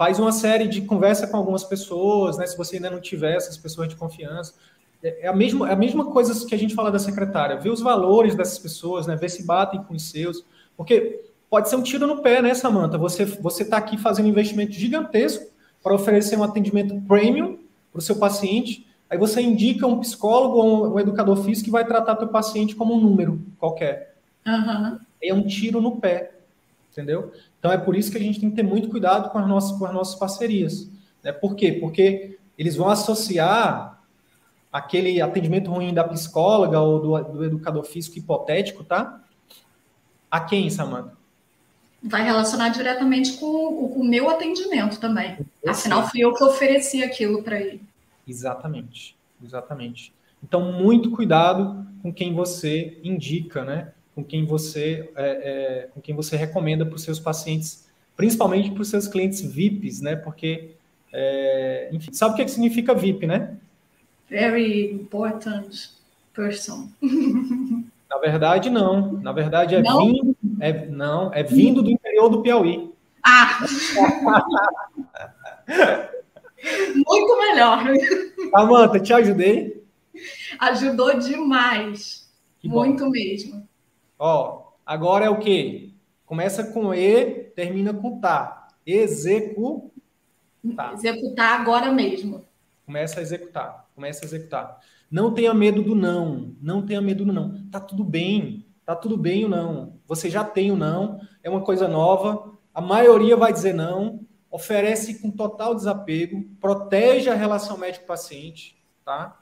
Faz 0.00 0.18
uma 0.18 0.32
série 0.32 0.66
de 0.66 0.80
conversa 0.80 1.26
com 1.26 1.36
algumas 1.36 1.62
pessoas, 1.62 2.38
né? 2.38 2.46
Se 2.46 2.56
você 2.56 2.76
ainda 2.76 2.88
não 2.88 3.02
tiver 3.02 3.36
essas 3.36 3.58
pessoas 3.58 3.86
de 3.86 3.96
confiança. 3.96 4.54
É, 5.02 5.26
é 5.26 5.28
a 5.28 5.36
mesma, 5.36 5.68
é 5.68 5.74
a 5.74 5.76
mesma 5.76 6.06
coisa 6.06 6.46
que 6.46 6.54
a 6.54 6.58
gente 6.58 6.74
fala 6.74 6.90
da 6.90 6.98
secretária. 6.98 7.60
Ver 7.60 7.68
os 7.68 7.82
valores 7.82 8.34
dessas 8.34 8.58
pessoas, 8.58 9.06
né? 9.06 9.14
Ver 9.14 9.28
se 9.28 9.44
batem 9.44 9.82
com 9.82 9.92
os 9.92 10.08
seus. 10.08 10.42
Porque 10.74 11.20
pode 11.50 11.68
ser 11.68 11.76
um 11.76 11.82
tiro 11.82 12.06
no 12.06 12.22
pé, 12.22 12.40
né, 12.40 12.54
Samanta? 12.54 12.96
Você 12.96 13.26
você 13.26 13.62
está 13.62 13.76
aqui 13.76 13.98
fazendo 13.98 14.24
um 14.24 14.30
investimento 14.30 14.72
gigantesco 14.72 15.44
para 15.82 15.94
oferecer 15.94 16.38
um 16.38 16.44
atendimento 16.44 16.98
premium 17.02 17.58
para 17.92 17.98
o 17.98 18.02
seu 18.02 18.16
paciente 18.16 18.86
Aí 19.10 19.18
você 19.18 19.42
indica 19.42 19.88
um 19.88 19.98
psicólogo 19.98 20.56
ou 20.58 20.94
um 20.94 21.00
educador 21.00 21.36
físico 21.44 21.64
que 21.64 21.70
vai 21.70 21.84
tratar 21.84 22.14
teu 22.14 22.28
paciente 22.28 22.76
como 22.76 22.94
um 22.94 23.00
número 23.00 23.44
qualquer. 23.58 24.14
Uhum. 24.46 25.00
É 25.20 25.34
um 25.34 25.44
tiro 25.44 25.80
no 25.80 25.96
pé, 25.96 26.30
entendeu? 26.92 27.32
Então 27.60 27.70
é 27.70 27.76
por 27.78 27.94
isso 27.94 28.10
que 28.10 28.16
a 28.16 28.20
gente 28.20 28.40
tem 28.40 28.50
que 28.50 28.56
ter 28.56 28.62
muito 28.62 28.88
cuidado 28.88 29.30
com 29.30 29.38
as 29.38 29.46
nossas, 29.46 29.78
com 29.78 29.84
as 29.84 29.92
nossas 29.92 30.18
parcerias. 30.18 30.90
Né? 31.22 31.30
Por 31.30 31.54
quê? 31.54 31.72
Porque 31.72 32.38
eles 32.58 32.74
vão 32.74 32.88
associar 32.88 34.02
aquele 34.72 35.20
atendimento 35.20 35.70
ruim 35.70 35.92
da 35.92 36.04
psicóloga 36.04 36.80
ou 36.80 37.00
do, 37.00 37.32
do 37.32 37.44
educador 37.44 37.84
físico 37.84 38.18
hipotético, 38.18 38.82
tá? 38.82 39.20
A 40.30 40.40
quem, 40.40 40.70
Samanta? 40.70 41.12
Vai 42.02 42.22
relacionar 42.22 42.70
diretamente 42.70 43.34
com, 43.34 43.88
com 43.88 44.00
o 44.00 44.04
meu 44.04 44.30
atendimento 44.30 44.98
também. 44.98 45.38
Afinal, 45.66 46.08
fui 46.08 46.20
eu 46.20 46.32
que 46.32 46.42
ofereci 46.42 47.02
aquilo 47.02 47.42
para 47.42 47.60
ele. 47.60 47.82
Exatamente, 48.26 49.16
exatamente. 49.44 50.14
Então, 50.42 50.72
muito 50.72 51.10
cuidado 51.10 51.86
com 52.00 52.12
quem 52.12 52.32
você 52.32 52.98
indica, 53.02 53.64
né? 53.64 53.92
Com 54.14 54.24
quem 54.24 54.44
você, 54.44 55.08
é, 55.16 55.24
é, 55.24 55.88
com 55.94 56.00
quem 56.00 56.14
você 56.14 56.36
recomenda 56.36 56.84
para 56.84 56.96
os 56.96 57.02
seus 57.02 57.20
pacientes, 57.20 57.88
principalmente 58.16 58.70
para 58.70 58.82
os 58.82 58.88
seus 58.88 59.06
clientes 59.06 59.40
VIPs, 59.40 60.00
né? 60.00 60.16
Porque 60.16 60.70
É, 61.12 61.88
enfim, 61.92 62.12
sabe 62.12 62.32
o 62.32 62.36
que, 62.36 62.42
é 62.42 62.44
que 62.44 62.50
significa 62.52 62.94
VIP, 62.94 63.26
né? 63.26 63.56
Very 64.28 64.92
important 64.92 65.90
person. 66.32 66.88
Na 68.08 68.18
verdade, 68.18 68.70
não. 68.70 69.12
Na 69.14 69.32
verdade, 69.32 69.74
é 69.76 69.82
não? 69.82 70.06
vindo. 70.06 70.36
É, 70.60 70.86
não, 70.86 71.32
é 71.32 71.42
vindo 71.44 71.82
do 71.82 71.90
interior 71.90 72.28
do 72.28 72.42
Piauí. 72.42 72.90
Ah! 73.24 73.60
Muito 77.06 77.38
melhor. 77.38 77.84
Amanda, 78.52 79.00
te 79.00 79.12
ajudei? 79.12 79.82
Ajudou 80.58 81.18
demais. 81.18 82.28
Muito 82.62 83.08
mesmo. 83.08 83.66
Ó, 84.22 84.74
agora 84.84 85.24
é 85.24 85.30
o 85.30 85.38
quê? 85.38 85.94
Começa 86.26 86.62
com 86.62 86.92
E, 86.94 87.50
termina 87.56 87.94
com 87.94 88.20
tá. 88.20 88.68
Executar. 88.84 89.92
Executar 90.92 91.58
agora 91.58 91.90
mesmo. 91.90 92.44
Começa 92.84 93.18
a 93.18 93.22
executar. 93.22 93.88
Começa 93.94 94.22
a 94.22 94.26
executar. 94.26 94.78
Não 95.10 95.32
tenha 95.32 95.54
medo 95.54 95.82
do 95.82 95.94
não. 95.94 96.54
Não 96.60 96.84
tenha 96.84 97.00
medo 97.00 97.24
do 97.24 97.32
não. 97.32 97.64
Tá 97.70 97.80
tudo 97.80 98.04
bem. 98.04 98.66
Tá 98.84 98.94
tudo 98.94 99.16
bem 99.16 99.46
o 99.46 99.48
não. 99.48 99.94
Você 100.06 100.28
já 100.28 100.44
tem 100.44 100.70
o 100.70 100.76
não. 100.76 101.18
É 101.42 101.48
uma 101.48 101.62
coisa 101.62 101.88
nova. 101.88 102.52
A 102.74 102.80
maioria 102.82 103.38
vai 103.38 103.54
dizer 103.54 103.72
não. 103.72 104.20
Oferece 104.50 105.22
com 105.22 105.30
total 105.30 105.74
desapego. 105.74 106.44
Protege 106.60 107.30
a 107.30 107.34
relação 107.34 107.78
médico-paciente, 107.78 108.76
tá? 109.02 109.40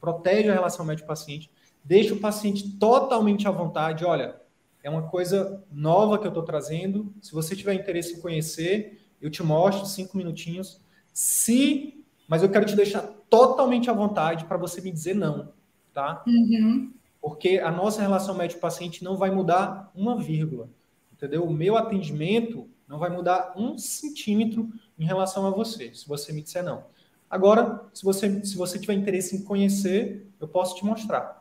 Protege 0.00 0.50
a 0.50 0.54
relação 0.54 0.86
médico-paciente. 0.86 1.50
Deixa 1.84 2.14
o 2.14 2.20
paciente 2.20 2.76
totalmente 2.78 3.48
à 3.48 3.50
vontade. 3.50 4.04
Olha, 4.04 4.40
é 4.82 4.88
uma 4.88 5.02
coisa 5.02 5.62
nova 5.70 6.18
que 6.18 6.26
eu 6.26 6.30
estou 6.30 6.42
trazendo. 6.42 7.12
Se 7.20 7.32
você 7.32 7.54
tiver 7.54 7.74
interesse 7.74 8.14
em 8.14 8.20
conhecer, 8.20 9.00
eu 9.20 9.30
te 9.30 9.42
mostro 9.42 9.86
cinco 9.86 10.16
minutinhos. 10.16 10.80
Se, 11.12 12.04
mas 12.28 12.42
eu 12.42 12.48
quero 12.48 12.64
te 12.64 12.76
deixar 12.76 13.02
totalmente 13.28 13.90
à 13.90 13.92
vontade 13.92 14.44
para 14.44 14.56
você 14.56 14.80
me 14.80 14.90
dizer 14.90 15.14
não, 15.14 15.52
tá? 15.92 16.22
Uhum. 16.26 16.92
Porque 17.20 17.58
a 17.58 17.70
nossa 17.70 18.00
relação 18.00 18.34
médico-paciente 18.34 19.04
não 19.04 19.16
vai 19.16 19.30
mudar 19.30 19.90
uma 19.94 20.16
vírgula, 20.16 20.68
entendeu? 21.12 21.44
O 21.44 21.52
meu 21.52 21.76
atendimento 21.76 22.68
não 22.88 22.98
vai 22.98 23.10
mudar 23.10 23.52
um 23.56 23.76
centímetro 23.76 24.68
em 24.98 25.04
relação 25.04 25.46
a 25.46 25.50
você, 25.50 25.94
se 25.94 26.08
você 26.08 26.32
me 26.32 26.42
disser 26.42 26.64
não. 26.64 26.84
Agora, 27.28 27.84
se 27.94 28.02
você, 28.02 28.44
se 28.44 28.56
você 28.56 28.78
tiver 28.78 28.94
interesse 28.94 29.36
em 29.36 29.42
conhecer, 29.42 30.26
eu 30.40 30.48
posso 30.48 30.74
te 30.74 30.84
mostrar. 30.84 31.39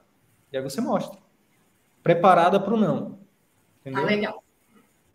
E 0.52 0.58
aí 0.58 0.64
você 0.64 0.82
mostra. 0.82 1.18
Preparada 2.02 2.60
para 2.60 2.74
o 2.74 2.78
não. 2.78 3.20
Entendeu? 3.82 4.04
Ah, 4.04 4.06
legal. 4.06 4.44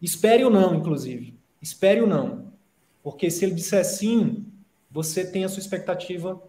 Espere 0.00 0.44
o 0.44 0.50
não, 0.50 0.74
inclusive. 0.74 1.38
Espere 1.60 2.00
o 2.00 2.06
não. 2.06 2.52
Porque 3.02 3.30
se 3.30 3.44
ele 3.44 3.54
disser 3.54 3.84
sim, 3.84 4.46
você 4.90 5.24
tem 5.30 5.44
a 5.44 5.48
sua 5.48 5.60
expectativa 5.60 6.40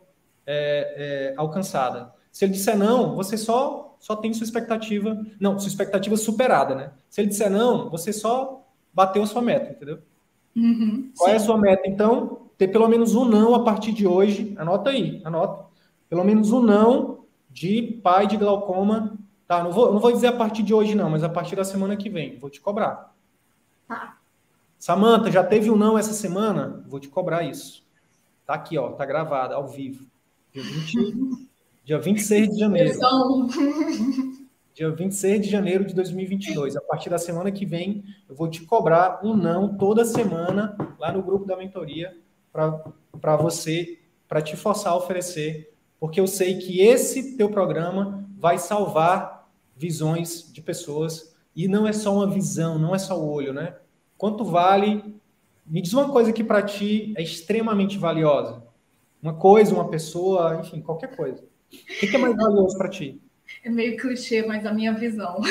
é, 0.45 1.31
é, 1.31 1.33
alcançada. 1.37 2.13
Se 2.31 2.45
ele 2.45 2.53
disser 2.53 2.77
não, 2.77 3.15
você 3.15 3.37
só, 3.37 3.95
só 3.99 4.15
tem 4.15 4.33
sua 4.33 4.43
expectativa. 4.43 5.25
Não, 5.39 5.57
sua 5.57 5.69
expectativa 5.69 6.15
superada, 6.17 6.75
né? 6.75 6.91
Se 7.09 7.21
ele 7.21 7.29
disser 7.29 7.49
não, 7.49 7.89
você 7.89 8.11
só 8.13 8.67
bateu 8.93 9.23
a 9.23 9.27
sua 9.27 9.41
meta, 9.41 9.71
entendeu? 9.71 9.99
Uhum, 10.55 11.11
Qual 11.17 11.29
sim. 11.29 11.33
é 11.33 11.37
a 11.37 11.39
sua 11.39 11.57
meta? 11.57 11.83
Então, 11.85 12.49
ter 12.57 12.67
pelo 12.69 12.87
menos 12.87 13.15
um 13.15 13.25
não 13.25 13.55
a 13.55 13.63
partir 13.63 13.91
de 13.91 14.07
hoje. 14.07 14.53
Anota 14.57 14.89
aí, 14.89 15.21
anota. 15.25 15.65
Pelo 16.09 16.23
menos 16.23 16.51
um 16.51 16.61
não 16.61 17.24
de 17.55 17.81
pai 18.03 18.27
de 18.27 18.35
glaucoma. 18.35 19.17
Tá, 19.47 19.63
não 19.63 19.71
vou, 19.71 19.93
não 19.93 19.99
vou 19.99 20.11
dizer 20.11 20.27
a 20.27 20.33
partir 20.33 20.61
de 20.61 20.73
hoje, 20.73 20.93
não, 20.93 21.09
mas 21.09 21.23
a 21.23 21.29
partir 21.29 21.55
da 21.55 21.63
semana 21.63 21.95
que 21.95 22.09
vem. 22.09 22.37
Vou 22.37 22.49
te 22.49 22.59
cobrar. 22.59 23.15
Tá. 23.87 24.17
Samanta, 24.77 25.31
já 25.31 25.41
teve 25.41 25.71
um 25.71 25.77
não 25.77 25.97
essa 25.97 26.11
semana? 26.11 26.83
Vou 26.85 26.99
te 26.99 27.07
cobrar 27.07 27.43
isso. 27.43 27.85
Tá 28.45 28.55
aqui, 28.55 28.77
ó, 28.77 28.91
tá 28.91 29.05
gravado, 29.05 29.53
ao 29.53 29.69
vivo. 29.69 30.05
Dia, 30.53 30.63
20, 30.63 31.47
dia 31.85 31.97
26 31.97 32.49
de 32.49 32.59
janeiro. 32.59 32.99
Dia 34.73 34.91
26 34.91 35.41
de 35.41 35.49
janeiro 35.49 35.85
de 35.85 35.95
2022. 35.95 36.75
A 36.75 36.81
partir 36.81 37.09
da 37.09 37.17
semana 37.17 37.49
que 37.49 37.65
vem, 37.65 38.03
eu 38.27 38.35
vou 38.35 38.49
te 38.49 38.65
cobrar 38.65 39.21
um 39.23 39.33
não 39.33 39.77
toda 39.77 40.03
semana 40.03 40.75
lá 40.99 41.09
no 41.13 41.23
grupo 41.23 41.45
da 41.45 41.55
mentoria 41.55 42.17
para 42.51 43.37
você, 43.37 43.97
para 44.27 44.41
te 44.41 44.57
forçar 44.57 44.91
a 44.91 44.97
oferecer 44.97 45.73
porque 45.99 46.19
eu 46.19 46.27
sei 46.27 46.57
que 46.57 46.81
esse 46.81 47.35
teu 47.37 47.49
programa 47.49 48.27
vai 48.37 48.57
salvar 48.57 49.49
visões 49.75 50.51
de 50.51 50.61
pessoas 50.61 51.35
e 51.55 51.67
não 51.67 51.87
é 51.87 51.93
só 51.93 52.13
uma 52.13 52.29
visão, 52.29 52.77
não 52.77 52.93
é 52.93 52.99
só 52.99 53.19
o 53.19 53.31
olho, 53.31 53.53
né? 53.53 53.75
Quanto 54.17 54.43
vale? 54.43 55.15
Me 55.65 55.81
diz 55.81 55.93
uma 55.93 56.11
coisa 56.11 56.31
que 56.31 56.43
para 56.43 56.61
ti 56.61 57.13
é 57.17 57.23
extremamente 57.23 57.97
valiosa. 57.97 58.63
Uma 59.21 59.33
coisa, 59.33 59.73
uma 59.73 59.89
pessoa, 59.89 60.59
enfim, 60.59 60.81
qualquer 60.81 61.15
coisa. 61.15 61.43
O 61.71 62.07
que 62.07 62.15
é 62.15 62.19
mais 62.19 62.35
valioso 62.35 62.77
para 62.77 62.89
ti? 62.89 63.19
É 63.63 63.69
meio 63.69 63.97
clichê, 63.97 64.45
mas 64.45 64.65
a 64.65 64.73
minha 64.73 64.93
visão. 64.93 65.41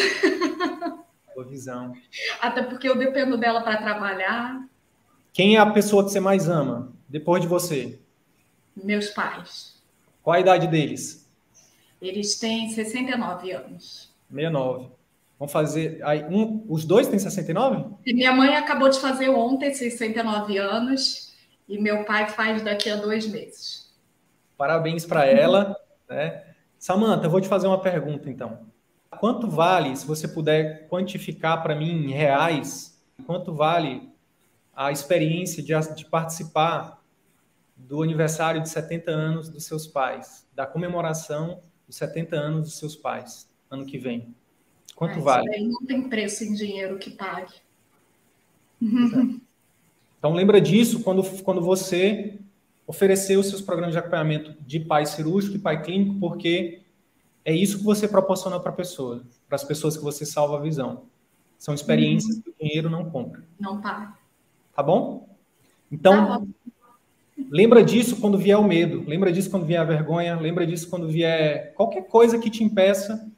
Tua 1.34 1.44
visão. 1.44 1.92
Até 2.40 2.62
porque 2.62 2.88
eu 2.88 2.96
dependo 2.96 3.36
dela 3.36 3.62
para 3.62 3.78
trabalhar. 3.78 4.64
Quem 5.32 5.56
é 5.56 5.58
a 5.58 5.70
pessoa 5.70 6.04
que 6.04 6.10
você 6.10 6.20
mais 6.20 6.48
ama 6.48 6.92
depois 7.08 7.42
de 7.42 7.48
você? 7.48 7.98
Meus 8.76 9.10
pais. 9.10 9.73
Qual 10.24 10.34
a 10.34 10.40
idade 10.40 10.66
deles? 10.66 11.30
Eles 12.00 12.38
têm 12.38 12.70
69 12.70 13.52
anos. 13.52 14.10
69. 14.30 14.88
Vamos 15.38 15.52
fazer. 15.52 16.00
Aí, 16.02 16.24
um, 16.24 16.64
os 16.66 16.86
dois 16.86 17.06
têm 17.06 17.18
69? 17.18 17.84
E 18.06 18.14
minha 18.14 18.32
mãe 18.32 18.56
acabou 18.56 18.88
de 18.88 18.98
fazer 18.98 19.28
ontem 19.28 19.72
69 19.74 20.56
anos 20.56 21.34
e 21.68 21.78
meu 21.78 22.04
pai 22.04 22.28
faz 22.30 22.62
daqui 22.62 22.88
a 22.88 22.96
dois 22.96 23.26
meses. 23.26 23.92
Parabéns 24.56 25.04
para 25.04 25.26
ela. 25.26 25.76
Né? 26.08 26.42
Samanta, 26.78 27.26
eu 27.26 27.30
vou 27.30 27.40
te 27.40 27.48
fazer 27.48 27.66
uma 27.66 27.80
pergunta 27.80 28.30
então. 28.30 28.60
Quanto 29.20 29.46
vale, 29.46 29.94
se 29.94 30.06
você 30.06 30.26
puder 30.26 30.88
quantificar 30.88 31.62
para 31.62 31.74
mim 31.74 32.06
em 32.06 32.12
reais, 32.12 32.98
quanto 33.26 33.52
vale 33.52 34.10
a 34.74 34.90
experiência 34.90 35.62
de, 35.62 35.72
de 35.94 36.06
participar 36.06 37.03
do 37.88 38.02
aniversário 38.02 38.62
de 38.62 38.68
70 38.68 39.10
anos 39.10 39.48
dos 39.48 39.64
seus 39.64 39.86
pais, 39.86 40.46
da 40.54 40.66
comemoração 40.66 41.60
dos 41.86 41.96
70 41.96 42.36
anos 42.36 42.62
dos 42.62 42.78
seus 42.78 42.96
pais, 42.96 43.48
ano 43.70 43.84
que 43.84 43.98
vem. 43.98 44.34
Quanto 44.94 45.18
é, 45.18 45.22
vale? 45.22 45.60
Não 45.60 45.84
tem 45.84 46.08
preço 46.08 46.44
em 46.44 46.54
dinheiro 46.54 46.98
que 46.98 47.10
pague. 47.10 47.54
Então 50.18 50.32
lembra 50.32 50.58
disso 50.58 51.02
quando, 51.02 51.22
quando 51.42 51.60
você 51.60 52.38
oferecer 52.86 53.36
os 53.36 53.48
seus 53.48 53.60
programas 53.60 53.92
de 53.92 53.98
acompanhamento 53.98 54.54
de 54.62 54.80
pai 54.80 55.04
cirúrgico 55.04 55.56
e 55.56 55.58
pai 55.58 55.82
clínico, 55.82 56.18
porque 56.18 56.80
é 57.44 57.54
isso 57.54 57.78
que 57.78 57.84
você 57.84 58.08
proporciona 58.08 58.58
para 58.58 58.70
a 58.70 58.74
pessoa, 58.74 59.22
para 59.46 59.56
as 59.56 59.64
pessoas 59.64 59.96
que 59.96 60.02
você 60.02 60.24
salva 60.24 60.56
a 60.56 60.60
visão. 60.60 61.02
São 61.58 61.74
experiências 61.74 62.36
uhum. 62.36 62.42
que 62.42 62.50
o 62.50 62.54
dinheiro 62.58 62.88
não 62.88 63.10
compra. 63.10 63.44
Não 63.60 63.80
paga. 63.80 64.14
Tá 64.74 64.82
bom? 64.82 65.28
Então, 65.92 66.26
tá 66.26 66.38
bom. 66.38 66.46
Lembra 67.50 67.82
disso 67.82 68.20
quando 68.20 68.38
vier 68.38 68.58
o 68.58 68.64
medo, 68.64 69.04
lembra 69.06 69.32
disso 69.32 69.50
quando 69.50 69.66
vier 69.66 69.80
a 69.80 69.84
vergonha, 69.84 70.38
lembra 70.38 70.66
disso 70.66 70.88
quando 70.88 71.08
vier 71.08 71.74
qualquer 71.74 72.06
coisa 72.06 72.38
que 72.38 72.48
te 72.48 72.62
impeça 72.62 73.28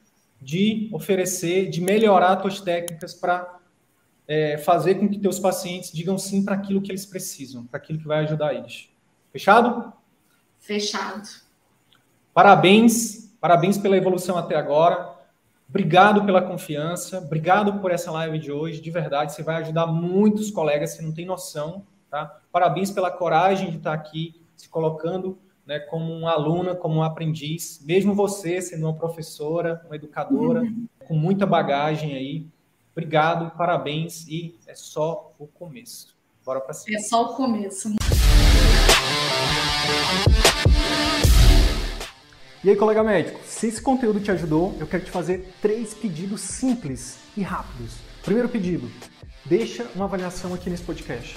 de 0.41 0.89
oferecer, 0.93 1.71
de 1.71 1.81
melhorar 1.81 2.41
suas 2.41 2.61
técnicas 2.61 3.15
para 3.15 3.59
é, 4.29 4.59
fazer 4.59 4.97
com 4.97 5.09
que 5.09 5.19
teus 5.19 5.39
pacientes 5.39 5.91
digam 5.93 6.19
sim 6.19 6.45
para 6.45 6.55
aquilo 6.55 6.83
que 6.83 6.91
eles 6.91 7.07
precisam, 7.07 7.65
para 7.67 7.79
aquilo 7.79 7.99
que 7.99 8.07
vai 8.07 8.21
ajudar 8.21 8.55
eles. 8.55 8.89
Fechado? 9.33 9.93
Fechado. 10.59 11.29
Parabéns, 12.35 13.35
parabéns 13.41 13.79
pela 13.79 13.97
evolução 13.97 14.37
até 14.37 14.57
agora. 14.57 15.15
Obrigado 15.69 16.25
pela 16.25 16.43
confiança, 16.43 17.19
obrigado 17.19 17.81
por 17.81 17.91
essa 17.91 18.11
live 18.11 18.39
de 18.39 18.53
hoje. 18.53 18.81
De 18.81 18.91
verdade, 18.91 19.33
você 19.33 19.43
vai 19.43 19.57
ajudar 19.57 19.87
muitos 19.87 20.51
colegas, 20.51 20.91
você 20.91 21.03
não 21.03 21.13
tem 21.13 21.27
noção. 21.27 21.85
Tá? 22.11 22.41
Parabéns 22.53 22.91
pela 22.91 23.11
coragem 23.11 23.71
de 23.71 23.79
estar 23.79 23.93
aqui 23.93 24.41
se 24.57 24.69
colocando 24.69 25.39
né, 25.67 25.81
como 25.81 26.13
uma 26.13 26.33
aluna, 26.33 26.75
como 26.75 26.97
um 26.97 27.03
aprendiz, 27.03 27.83
mesmo 27.85 28.15
você 28.15 28.63
sendo 28.63 28.87
uma 28.87 28.95
professora, 28.95 29.83
uma 29.87 29.97
educadora, 29.97 30.63
uhum. 30.63 30.87
com 31.07 31.15
muita 31.15 31.45
bagagem 31.45 32.15
aí. 32.15 32.47
Obrigado, 32.93 33.55
parabéns 33.57 34.27
e 34.29 34.57
é 34.67 34.75
só 34.75 35.35
o 35.39 35.47
começo. 35.47 36.17
Bora 36.45 36.61
para 36.61 36.73
cima. 36.73 36.97
É 36.97 37.01
só 37.01 37.25
o 37.25 37.35
começo. 37.35 37.95
E 42.65 42.71
aí, 42.71 42.77
colega 42.77 43.03
médico, 43.03 43.39
se 43.45 43.67
esse 43.69 43.83
conteúdo 43.83 44.21
te 44.21 44.31
ajudou, 44.31 44.75
eu 44.81 44.87
quero 44.87 45.05
te 45.05 45.11
fazer 45.11 45.53
três 45.61 45.95
pedidos 45.95 46.41
simples 46.41 47.19
e 47.37 47.43
rápidos. 47.43 47.97
Primeiro 48.25 48.49
pedido, 48.49 48.91
deixa 49.45 49.87
uma 49.95 50.07
avaliação 50.07 50.55
aqui 50.55 50.71
nesse 50.71 50.83
podcast. 50.83 51.37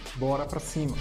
Bora 0.21 0.45
pra 0.45 0.59
cima! 0.59 0.95